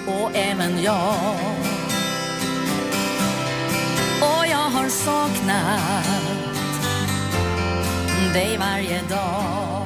Och 0.06 0.30
även 0.36 0.82
jag. 0.82 1.14
Och 4.20 4.46
jag 4.46 4.70
har 4.70 4.88
saknat 4.88 6.22
dig 8.32 8.58
varje 8.58 9.02
dag. 9.08 9.81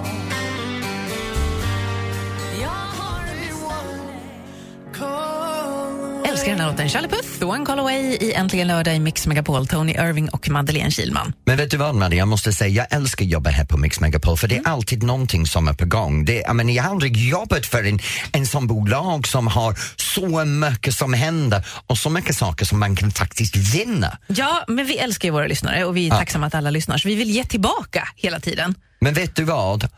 Den 6.56 6.64
här 6.64 6.72
låten. 6.72 6.88
Charlie 6.88 7.08
Puth, 7.08 7.44
One 7.48 7.66
Call 7.66 7.78
Away 7.78 7.96
i 8.00 8.32
Äntligen 8.32 8.68
lördag 8.68 8.96
i 8.96 8.98
Mix 9.00 9.26
Megapol. 9.26 9.66
Tony 9.66 9.92
Irving 9.92 10.28
och 10.28 10.48
Madeleine 10.50 10.90
Kilman. 10.90 11.32
Men 11.44 11.56
vet 11.56 11.70
du 11.70 11.76
vad 11.76 11.94
Maria, 11.94 12.18
jag 12.18 12.28
måste 12.28 12.52
säga, 12.52 12.70
jag 12.90 12.96
älskar 12.96 13.24
att 13.24 13.30
jobba 13.30 13.50
här 13.50 13.64
på 13.64 13.76
Mix 13.78 14.00
Megapol 14.00 14.36
för 14.36 14.48
det 14.48 14.56
är 14.56 14.68
alltid 14.68 15.02
någonting 15.02 15.46
som 15.46 15.68
är 15.68 15.72
på 15.72 15.84
gång. 15.84 16.24
Det, 16.24 16.34
jag, 16.34 16.56
menar, 16.56 16.72
jag 16.72 16.82
har 16.82 16.90
aldrig 16.90 17.16
jobbat 17.16 17.66
för 17.66 17.84
en, 17.84 17.98
en 18.32 18.46
sån 18.46 18.66
bolag 18.66 19.26
som 19.28 19.46
har 19.46 19.78
så 19.96 20.44
mycket 20.44 20.94
som 20.94 21.12
händer 21.14 21.66
och 21.86 21.98
så 21.98 22.10
mycket 22.10 22.36
saker 22.36 22.64
som 22.64 22.78
man 22.80 22.96
kan 22.96 23.10
faktiskt 23.10 23.56
vinna. 23.56 24.18
Ja, 24.26 24.64
men 24.68 24.86
vi 24.86 24.98
älskar 24.98 25.28
ju 25.28 25.32
våra 25.32 25.46
lyssnare 25.46 25.84
och 25.84 25.96
vi 25.96 26.06
är 26.06 26.10
Ja. 26.10 26.18
tacksamma 26.18 26.46
att 26.46 26.54
alla 26.54 26.70
lyssnar. 26.70 26.98
Så 26.98 27.08
vi 27.08 27.14
vill 27.14 27.30
ge 27.30 27.44
tillbaka 27.44 28.08
hela 28.16 28.40
tiden. 28.40 28.74
Men 29.00 29.14
vet 29.14 29.36
du 29.36 29.44
vad? 29.44 29.88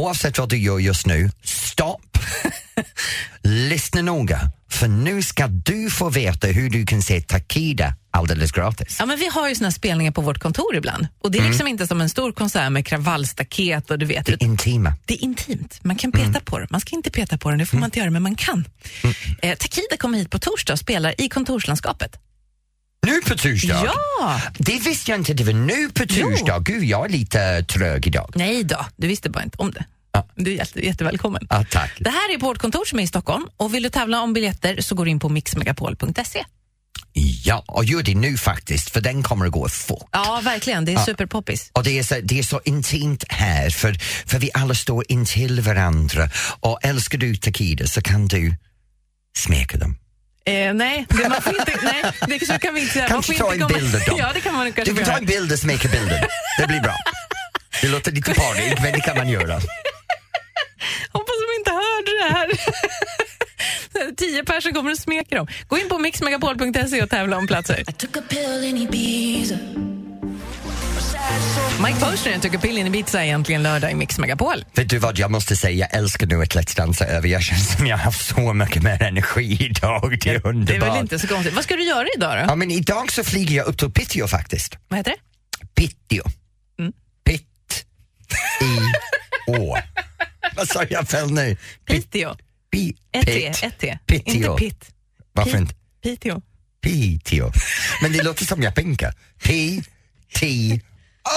Oavsett 0.00 0.38
vad 0.38 0.48
du 0.48 0.58
gör 0.58 0.78
just 0.78 1.06
nu, 1.06 1.30
stopp! 1.42 2.18
Lyssna 3.42 4.02
noga, 4.02 4.40
för 4.70 4.88
nu 4.88 5.22
ska 5.22 5.46
du 5.46 5.90
få 5.90 6.10
veta 6.10 6.46
hur 6.46 6.70
du 6.70 6.86
kan 6.86 7.02
se 7.02 7.20
Takida 7.20 7.94
alldeles 8.10 8.52
gratis. 8.52 8.96
Ja, 8.98 9.06
men 9.06 9.18
vi 9.18 9.28
har 9.28 9.48
ju 9.48 9.54
såna 9.54 9.70
spelningar 9.70 10.12
på 10.12 10.20
vårt 10.20 10.38
kontor 10.38 10.76
ibland. 10.76 11.06
Och 11.22 11.30
Det 11.30 11.38
är 11.38 11.48
liksom 11.48 11.66
inte 11.66 11.86
som 11.86 12.00
en 12.00 12.08
stor 12.08 12.32
konsert 12.32 12.72
med 12.72 12.86
kravallstaket 12.86 13.90
och 13.90 13.98
du 13.98 14.06
vet. 14.06 14.26
Det 14.26 14.32
är 14.32 14.42
intima. 14.42 14.94
Det 15.04 15.14
är 15.14 15.24
intimt. 15.24 15.78
Man 15.82 15.96
kan 15.96 16.12
peta 16.12 16.40
på 16.40 16.58
det. 16.58 16.66
Man 16.70 16.80
ska 16.80 16.96
inte 16.96 17.10
peta 17.10 17.38
på 17.38 17.50
det, 17.50 17.56
det 17.56 17.66
får 17.66 17.76
man 17.76 17.86
inte 17.86 17.98
göra, 17.98 18.10
men 18.10 18.22
man 18.22 18.34
kan. 18.34 18.64
Eh, 19.42 19.58
Takida 19.58 19.96
kommer 19.98 20.18
hit 20.18 20.30
på 20.30 20.38
torsdag 20.38 20.72
och 20.72 20.78
spelar 20.78 21.20
i 21.20 21.28
kontorslandskapet. 21.28 22.16
Nu 23.06 23.20
på 23.20 23.36
torsdag? 23.36 23.82
Ja! 23.84 24.40
Det 24.58 24.78
visste 24.78 25.10
jag 25.10 25.20
inte, 25.20 25.34
det 25.34 25.44
var 25.44 25.52
nu 25.52 25.90
på 25.90 26.06
torsdag. 26.06 26.58
Gud, 26.58 26.84
jag 26.84 27.04
är 27.04 27.08
lite 27.08 27.62
trög 27.64 28.06
idag. 28.06 28.32
Nej 28.34 28.64
då, 28.64 28.86
du 28.96 29.06
visste 29.06 29.30
bara 29.30 29.44
inte 29.44 29.58
om 29.58 29.70
det. 29.70 29.84
Du 30.34 30.50
är 30.52 30.56
jätte, 30.56 30.86
jättevälkommen. 30.86 31.46
Ja, 31.50 31.64
tack. 31.70 31.92
Det 32.00 32.10
här 32.10 32.34
är 32.34 32.38
vårt 32.38 32.58
kontor 32.58 32.84
som 32.84 32.98
är 32.98 33.02
i 33.02 33.06
Stockholm 33.06 33.46
och 33.56 33.74
vill 33.74 33.82
du 33.82 33.88
tävla 33.90 34.20
om 34.20 34.32
biljetter 34.32 34.80
så 34.80 34.94
går 34.94 35.04
du 35.04 35.10
in 35.10 35.20
på 35.20 35.28
mixmegapol.se. 35.28 36.44
Ja, 37.44 37.64
och 37.68 37.84
gör 37.84 38.02
det 38.02 38.14
nu 38.14 38.36
faktiskt, 38.36 38.90
för 38.90 39.00
den 39.00 39.22
kommer 39.22 39.46
att 39.46 39.52
gå 39.52 39.68
fort. 39.68 40.08
Ja, 40.12 40.40
verkligen. 40.44 40.84
Det 40.84 40.92
är 40.92 40.96
Ja. 40.96 41.04
superpoppis. 41.06 41.70
Och 41.72 41.84
det 41.84 41.98
är, 41.98 42.02
så, 42.02 42.14
det 42.22 42.38
är 42.38 42.42
så 42.42 42.60
intimt 42.64 43.24
här, 43.28 43.70
för, 43.70 43.94
för 44.26 44.38
vi 44.38 44.50
alla 44.54 44.74
står 44.74 45.04
intill 45.08 45.60
varandra. 45.60 46.30
Och 46.60 46.78
älskar 46.82 47.18
du 47.18 47.36
Takida 47.36 47.86
så 47.86 48.02
kan 48.02 48.28
du 48.28 48.54
smeka 49.38 49.78
dem. 49.78 49.96
Eh, 50.44 50.74
nej, 50.74 51.06
det, 51.08 51.28
man 51.28 51.42
får 51.42 51.58
inte, 51.60 51.72
nej, 51.82 52.02
det 52.38 52.46
så 52.46 52.58
kan 52.58 52.74
vi 52.74 52.80
inte 52.80 52.92
säga. 52.92 53.08
Kanske 53.08 53.34
ta 53.34 53.52
en 53.52 53.66
bild 53.66 53.94
av 53.94 54.00
dem. 54.00 54.18
Ja, 54.18 54.30
det 54.34 54.40
kan 54.40 54.54
man 54.54 54.66
Du 54.66 54.72
kanske 54.72 54.94
får 54.94 55.04
ta 55.04 55.18
en 55.18 55.26
bild 55.26 55.52
och 55.52 55.58
smeka 55.58 55.88
bilden. 55.88 56.24
Det 56.58 56.66
blir 56.66 56.80
bra. 56.80 56.94
Det 57.82 57.88
låter 57.88 58.12
lite 58.12 58.34
partyigt, 58.34 58.82
men 58.82 58.92
det 58.92 59.00
kan 59.00 59.16
man 59.16 59.28
göra. 59.28 59.54
Hoppas 61.12 61.34
de 61.40 61.58
inte 61.58 61.70
hörde 61.70 62.10
det 62.22 62.32
här. 62.32 62.50
Tio 64.16 64.44
personer 64.44 64.74
kommer 64.74 64.90
att 64.92 64.98
smeka 64.98 65.36
dem. 65.36 65.46
Gå 65.68 65.78
in 65.78 65.88
på 65.88 65.98
mixmegapol.se 65.98 67.02
och 67.02 67.10
tävla 67.10 67.36
om 67.36 67.46
platser. 67.46 67.84
Mike 71.86 72.00
Posner 72.00 72.38
tog 72.38 72.54
upp 72.54 72.62
pillen 72.62 72.86
i 72.86 72.88
Ibiza 72.88 73.24
egentligen 73.24 73.62
lördag 73.62 73.90
i 73.90 73.94
Mix 73.94 74.18
Megapol. 74.18 74.64
Vet 74.74 74.88
du 74.90 74.98
vad, 74.98 75.18
jag 75.18 75.30
måste 75.30 75.56
säga, 75.56 75.74
jag 75.90 75.98
älskar 75.98 76.26
nu 76.26 76.42
att 76.42 76.54
Let's 76.54 76.76
Dansa 76.76 77.06
över. 77.06 77.28
Jag 77.28 77.42
känner 77.42 77.60
som 77.60 77.86
jag 77.86 77.96
har 77.96 78.04
haft 78.04 78.26
så 78.26 78.52
mycket 78.52 78.82
mer 78.82 79.02
energi 79.02 79.56
idag. 79.64 80.18
Det 80.22 80.30
är 80.30 80.46
underbart. 80.46 80.66
Det 80.80 80.86
är 80.86 80.90
väl 80.92 81.00
inte 81.00 81.18
så 81.18 81.26
konstigt. 81.28 81.54
Vad 81.54 81.64
ska 81.64 81.76
du 81.76 81.84
göra 81.84 82.06
idag 82.16 82.38
då? 82.38 82.44
Ja, 82.48 82.54
men 82.54 82.70
idag 82.70 83.12
så 83.12 83.24
flyger 83.24 83.56
jag 83.56 83.66
upp 83.66 83.78
till 83.78 83.90
Piteå 83.90 84.28
faktiskt. 84.28 84.78
Vad 84.88 84.98
heter 84.98 85.10
det? 85.10 85.66
Piteå. 85.74 86.24
Mm. 86.78 86.92
Pitt 87.24 87.84
i 88.60 88.78
å. 89.50 89.76
Vad 90.56 90.68
sa 90.68 90.84
jag 90.90 91.08
fel 91.08 91.30
nu? 91.30 91.56
Piteå. 91.86 92.36
Pi, 92.72 92.96
Ett 93.12 93.26
T, 93.26 93.32
Pitt. 93.32 93.62
ett 93.62 93.78
T. 93.78 93.98
Piteå. 94.06 94.32
Inte 94.34 94.48
pitt. 94.64 94.90
Varför 95.32 95.58
inte? 95.58 95.74
Piteå. 96.02 96.42
Piteå. 96.82 97.52
Men 98.02 98.12
det 98.12 98.22
låter 98.22 98.44
som 98.44 98.62
jag 98.62 98.74
pinkar. 98.74 99.14
P, 99.42 99.82
T, 101.24 101.30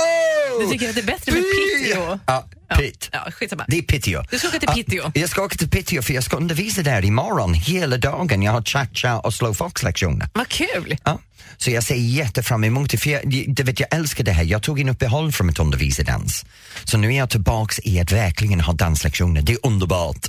O. 0.58 0.60
Du 0.62 0.72
tycker 0.72 0.90
att 0.90 0.96
det 0.96 1.02
är 1.02 1.06
bättre 1.06 1.32
med 1.32 1.44
Piteå? 1.44 2.20
Ja, 2.28 2.46
Pitt. 2.80 3.10
Ja, 3.12 3.28
skitsamma. 3.32 3.66
Det 3.68 3.78
är 3.78 3.82
Piteå. 3.82 4.24
Du 4.32 4.40
ska 4.40 4.48
åka 4.48 4.60
till 4.60 4.70
Ja, 4.70 4.76
Piteå. 4.76 5.12
jag 5.14 5.30
ska 5.30 5.44
åka 5.44 5.56
till 5.56 5.70
Piteå 5.70 6.02
för 6.02 6.14
jag 6.14 6.24
ska 6.24 6.38
undervisa 6.38 6.82
där 6.84 7.06
imorgon 7.06 7.54
hela 7.54 7.98
dagen. 7.98 8.42
Jag 8.44 8.52
har 8.52 8.62
cha-cha 8.62 9.20
och 9.20 9.34
slowfox-lektioner. 9.34 10.30
Vad 10.34 10.48
kul! 10.48 10.98
Ja, 11.04 11.20
så 11.58 11.72
jag 11.72 11.84
ser 11.84 11.96
jättefram 11.96 12.64
emot 12.64 12.90
det, 12.90 12.98
för 12.98 13.10
jag, 13.10 13.22
det 13.56 13.64
vet, 13.64 13.80
jag 13.80 13.94
älskar 13.94 14.24
det 14.24 14.32
här. 14.32 14.44
Jag 14.44 14.64
tog 14.64 14.80
en 14.80 14.90
uppehåll 14.90 15.32
från 15.32 15.50
att 15.50 15.60
undervisa 15.60 16.04
dans. 16.04 16.46
Så 16.84 16.98
nu 16.98 17.14
är 17.14 17.18
jag 17.18 17.30
tillbaks 17.30 17.80
i 17.84 18.00
att 18.00 18.12
verkligen 18.12 18.62
ha 18.62 18.74
danslektioner. 18.74 19.42
Det 19.42 19.54
är 19.54 19.58
underbart. 19.64 20.28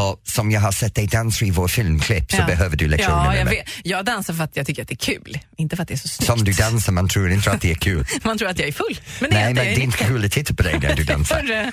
Och 0.00 0.20
som 0.24 0.50
jag 0.50 0.60
har 0.60 0.72
sett 0.72 0.94
dig 0.94 1.06
dansa 1.06 1.44
i 1.44 1.50
vår 1.50 1.68
filmklipp 1.68 2.30
så 2.30 2.36
Ja. 2.40 2.46
behöver 2.46 2.76
du 2.76 2.88
lektioner 2.88 3.24
Ja, 3.24 3.30
med 3.30 3.38
jag, 3.40 3.44
mig. 3.44 3.56
vet. 3.56 3.68
jag 3.84 4.04
dansar 4.04 4.34
för 4.34 4.44
att 4.44 4.56
jag 4.56 4.66
tycker 4.66 4.82
att 4.82 4.88
det 4.88 4.94
är 4.94 5.14
kul, 5.14 5.38
inte 5.56 5.76
för 5.76 5.82
att 5.82 5.88
det 5.88 5.94
är 5.94 5.98
så 5.98 6.08
snyggt. 6.08 6.26
Som 6.26 6.44
du 6.44 6.52
dansar, 6.52 6.92
man 6.92 7.08
tror 7.08 7.30
inte 7.30 7.50
att 7.50 7.60
det 7.60 7.70
är 7.70 7.74
kul. 7.74 8.06
Man 8.22 8.38
tror 8.38 8.48
att 8.48 8.58
jag 8.58 8.68
är 8.68 8.72
full, 8.72 9.00
men 9.20 9.30
Nej, 9.30 9.44
men 9.44 9.54
det 9.54 9.70
är 9.70 9.78
inte 9.80 9.98
kul 10.04 10.24
att 10.24 10.32
titta 10.32 10.54
på 10.54 10.62
dig 10.62 10.78
när 10.78 10.94
du 10.94 11.04
dansar. 11.04 11.70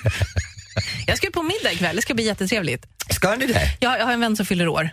Jag 1.06 1.16
ska 1.16 1.30
på 1.30 1.42
middag 1.42 1.72
ikväll, 1.72 1.96
det 1.96 2.02
ska 2.02 2.14
bli 2.14 2.24
jättetrevligt. 2.26 2.86
Ska 3.10 3.36
du 3.36 3.46
det? 3.46 3.70
Jag, 3.80 3.98
jag 4.00 4.04
har 4.06 4.12
en 4.12 4.20
vän 4.20 4.36
som 4.36 4.46
fyller 4.46 4.68
år. 4.68 4.90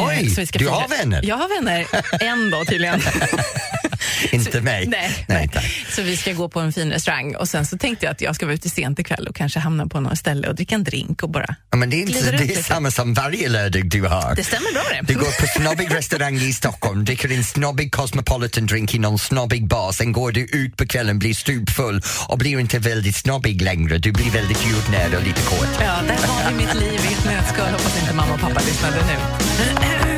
Oj, 0.00 0.14
Eh, 0.14 0.22
du 0.52 0.58
fira. 0.58 0.70
har 0.70 0.88
vänner? 0.88 1.20
Jag 1.24 1.36
har 1.36 1.48
vänner, 1.48 1.86
en 2.20 2.50
då 2.50 2.64
tydligen. 2.64 3.00
inte 4.32 4.60
mig. 4.60 4.86
Nej, 4.86 5.24
Nej, 5.28 5.48
tack. 5.52 5.86
Så 5.90 6.02
vi 6.02 6.16
ska 6.16 6.32
gå 6.32 6.48
på 6.48 6.60
en 6.60 6.72
fin 6.72 6.90
restaurang 6.92 7.36
och 7.36 7.48
sen 7.48 7.66
så 7.66 7.78
tänkte 7.78 8.06
jag 8.06 8.12
att 8.12 8.20
jag 8.20 8.34
ska 8.34 8.46
vara 8.46 8.54
ute 8.54 8.70
sent 8.70 8.98
ikväll 8.98 9.26
och 9.26 9.36
kanske 9.36 9.58
hamna 9.60 9.86
på 9.86 10.00
något 10.00 10.18
ställe 10.18 10.48
och 10.48 10.54
dricka 10.54 10.74
en 10.74 10.84
drink 10.84 11.22
och 11.22 11.30
bara 11.30 11.54
Ja, 11.70 11.76
men 11.76 11.90
det 11.90 11.96
är, 11.96 12.00
inte, 12.00 12.30
det 12.30 12.54
är 12.54 12.62
samma 12.62 12.90
som 12.90 13.14
varje 13.14 13.48
lördag 13.48 13.90
du 13.90 14.02
har. 14.02 14.34
Det 14.34 14.44
stämmer 14.44 14.72
bra 14.72 14.82
det. 14.90 15.12
Du 15.12 15.18
går 15.18 15.40
på 15.40 15.46
snobbig 15.46 15.94
restaurang 15.94 16.36
i 16.36 16.52
Stockholm, 16.52 17.04
dricker 17.04 17.32
en 17.32 17.44
snobbig 17.44 17.92
cosmopolitan 17.92 18.66
drink 18.66 18.94
i 18.94 18.98
någon 18.98 19.18
snobbig 19.18 19.68
bar, 19.68 19.92
sen 19.92 20.12
går 20.12 20.32
du 20.32 20.40
ut 20.40 20.76
på 20.76 20.86
kvällen, 20.86 21.18
blir 21.18 21.34
stupfull 21.34 22.02
och 22.28 22.38
blir 22.38 22.60
inte 22.60 22.78
väldigt 22.78 23.16
snobbig 23.16 23.62
längre. 23.62 23.98
Du 23.98 24.12
blir 24.12 24.30
väldigt 24.30 24.66
jordnära 24.66 25.18
och 25.18 25.26
lite 25.26 25.42
kåt. 25.42 25.68
Ja, 25.80 25.98
där 26.06 26.26
har 26.26 26.50
vi 26.50 26.56
mitt 26.56 26.74
liv 26.74 27.00
i 27.10 27.12
ett 27.12 27.24
nötskal. 27.24 27.68
Hoppas 27.68 28.02
inte 28.02 28.14
mamma 28.14 28.34
och 28.34 28.40
pappa 28.40 28.60
lyssnade 28.60 28.96
nu. 28.96 30.09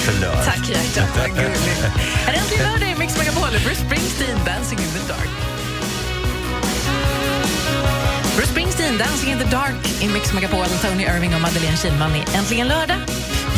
Förlåt. 0.00 0.44
Tack 0.44 0.68
hjärtat, 0.68 1.10
vad 1.18 1.28
gulligt. 1.28 1.82
Är 2.28 2.32
äntligen 2.32 2.72
lördag 2.72 2.90
i 2.90 2.94
Mix 2.98 3.18
Megapol. 3.18 3.50
Bruce 3.50 3.80
Springsteen, 3.86 4.38
Dancing 4.46 4.78
in 4.78 4.90
the 4.98 5.12
dark. 5.12 5.30
Bruce 8.36 8.50
Springsteen, 8.50 8.98
Dancing 8.98 9.32
in 9.32 9.38
the 9.38 9.50
dark 9.50 10.02
i 10.02 10.08
Mix 10.08 10.32
Megapol. 10.32 10.66
Tony 10.82 11.02
Irving 11.02 11.34
och 11.34 11.40
Madeleine 11.40 11.76
Kilman 11.76 12.16
i 12.16 12.24
Äntligen 12.36 12.68
lördag. 12.68 12.96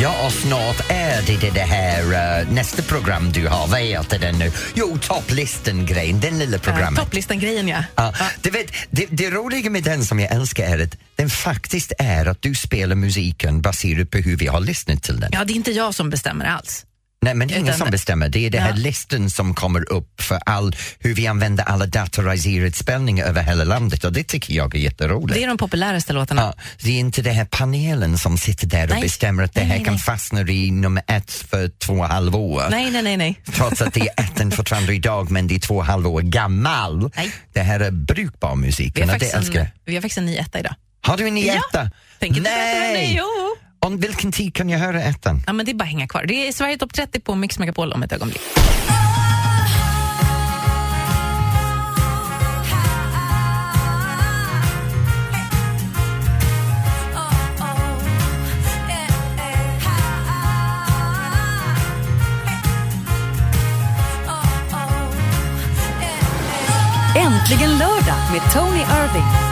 Ja, 0.00 0.26
och 0.26 0.32
snart 0.32 0.90
är 0.90 1.22
det 1.26 1.50
det, 1.50 1.60
här 1.60 2.02
eh, 2.40 2.52
nästa 2.52 2.82
program 2.82 3.32
du 3.32 3.48
har. 3.48 3.66
Vad 3.66 3.80
heter 3.80 4.18
den 4.18 4.38
nu? 4.38 4.52
Jo, 4.74 4.98
topplistan-grejen, 4.98 6.20
den 6.20 6.38
lilla 6.38 6.58
programmet. 6.58 6.98
Uh, 6.98 7.04
Topplistan-grejen, 7.04 7.68
ja. 7.68 7.84
Ja, 7.94 8.14
du 8.40 8.50
vet, 8.50 8.72
det, 8.90 9.06
det 9.10 9.30
roliga 9.30 9.70
med 9.70 9.82
den 9.82 10.04
som 10.04 10.20
jag 10.20 10.32
älskar 10.32 10.64
är 10.64 10.84
att 10.84 10.96
den 11.16 11.30
faktiskt 11.30 11.92
är 11.98 12.26
att 12.26 12.42
du 12.42 12.54
spelar 12.54 12.96
musiken 12.96 13.62
baserat 13.62 14.10
på 14.10 14.18
hur 14.18 14.36
vi 14.36 14.46
har 14.46 14.60
lyssnat 14.60 15.02
till 15.02 15.20
den. 15.20 15.30
Ja, 15.32 15.44
det 15.44 15.52
är 15.52 15.56
inte 15.56 15.72
jag 15.72 15.94
som 15.94 16.10
bestämmer 16.10 16.44
alls. 16.44 16.86
Nej, 17.24 17.34
men 17.34 17.48
det 17.48 17.54
är 17.54 17.58
ingen 17.58 17.74
som 17.74 17.90
bestämmer. 17.90 18.28
Det 18.28 18.46
är 18.46 18.50
det 18.50 18.58
här 18.60 18.68
Ja. 18.70 18.74
listan 18.76 19.30
som 19.30 19.54
kommer 19.54 19.92
upp 19.92 20.20
för 20.22 20.38
all, 20.46 20.76
hur 20.98 21.14
vi 21.14 21.26
använder 21.26 21.64
alla 21.64 21.86
datoriserade 21.86 22.72
spelningar 22.72 23.26
över 23.26 23.42
hela 23.42 23.64
landet 23.64 24.04
och 24.04 24.12
det 24.12 24.24
tycker 24.24 24.54
jag 24.54 24.74
är 24.74 24.78
jätteroligt. 24.78 25.34
Det 25.38 25.44
är 25.44 25.48
de 25.48 25.56
populäraste 25.58 26.12
låtarna. 26.12 26.42
Ja, 26.42 26.62
det 26.82 26.90
är 26.90 26.98
inte 26.98 27.22
den 27.22 27.34
här 27.34 27.44
panelen 27.44 28.18
som 28.18 28.38
sitter 28.38 28.66
där 28.66 28.84
och 28.84 28.90
Nej. 28.90 29.02
bestämmer 29.02 29.42
att 29.42 29.54
det 29.54 29.60
Nej, 29.60 29.68
här 29.68 29.76
nej, 29.76 29.84
kan 29.84 29.94
nej. 29.94 30.02
fastna 30.02 30.40
i 30.40 30.70
nummer 30.70 31.02
ett 31.06 31.30
för 31.32 31.68
två 31.68 31.94
och 31.94 32.06
halv 32.08 32.36
år. 32.36 32.64
Nej, 32.70 32.90
nej, 32.90 33.02
nej, 33.02 33.16
nej. 33.16 33.40
Trots 33.52 33.82
att 33.82 33.94
det 33.94 34.00
är 34.00 34.24
ettan 34.24 34.50
fortfarande 34.56 34.94
idag 34.94 35.30
men 35.30 35.46
det 35.46 35.54
är 35.54 35.58
två 35.58 35.76
och 35.76 35.84
halv 35.84 36.06
år 36.06 36.20
gammal. 36.22 37.10
Nej. 37.16 37.32
Det 37.52 37.60
här 37.60 37.80
är 37.80 37.90
brukbar 37.90 38.54
musik. 38.56 38.92
Vi 38.96 39.00
har, 39.02 39.12
och 39.14 39.18
det 39.18 39.26
faktiskt 39.30 39.54
en, 39.54 39.66
vi 39.84 39.94
har 39.94 40.02
faktiskt 40.02 40.18
en 40.18 40.26
ny 40.26 40.36
etta 40.36 40.58
idag. 40.60 40.74
Har 41.00 41.16
du 41.16 41.26
en 41.28 41.34
ny 41.34 41.46
Ja. 41.46 41.54
etta? 41.54 41.90
Tänk 42.20 42.36
inte 42.36 42.50
berätta 42.50 42.80
vem 42.80 42.92
det 42.94 43.04
är, 43.04 43.16
jo. 43.16 43.24
Om 43.86 43.98
vilken 43.98 44.32
tid 44.32 44.54
kan 44.54 44.68
jag 44.68 44.78
höra 44.78 45.02
ettan? 45.02 45.42
Ja, 45.46 45.52
men 45.52 45.66
det 45.66 45.72
är 45.72 45.74
bara 45.74 45.84
att 45.84 45.90
hänga 45.90 46.08
kvar. 46.08 46.24
Det 46.26 46.48
är 46.48 46.52
Sverige 46.52 46.78
topp 46.78 46.94
30 46.94 47.20
på 47.20 47.34
Mix 47.34 47.58
Megapol 47.58 47.92
om 47.92 48.02
ett 48.02 48.12
ögonblick. 48.12 48.42
Äntligen 67.16 67.78
lördag 67.78 68.32
med 68.32 68.52
Tony 68.52 68.80
Irving. 68.80 69.51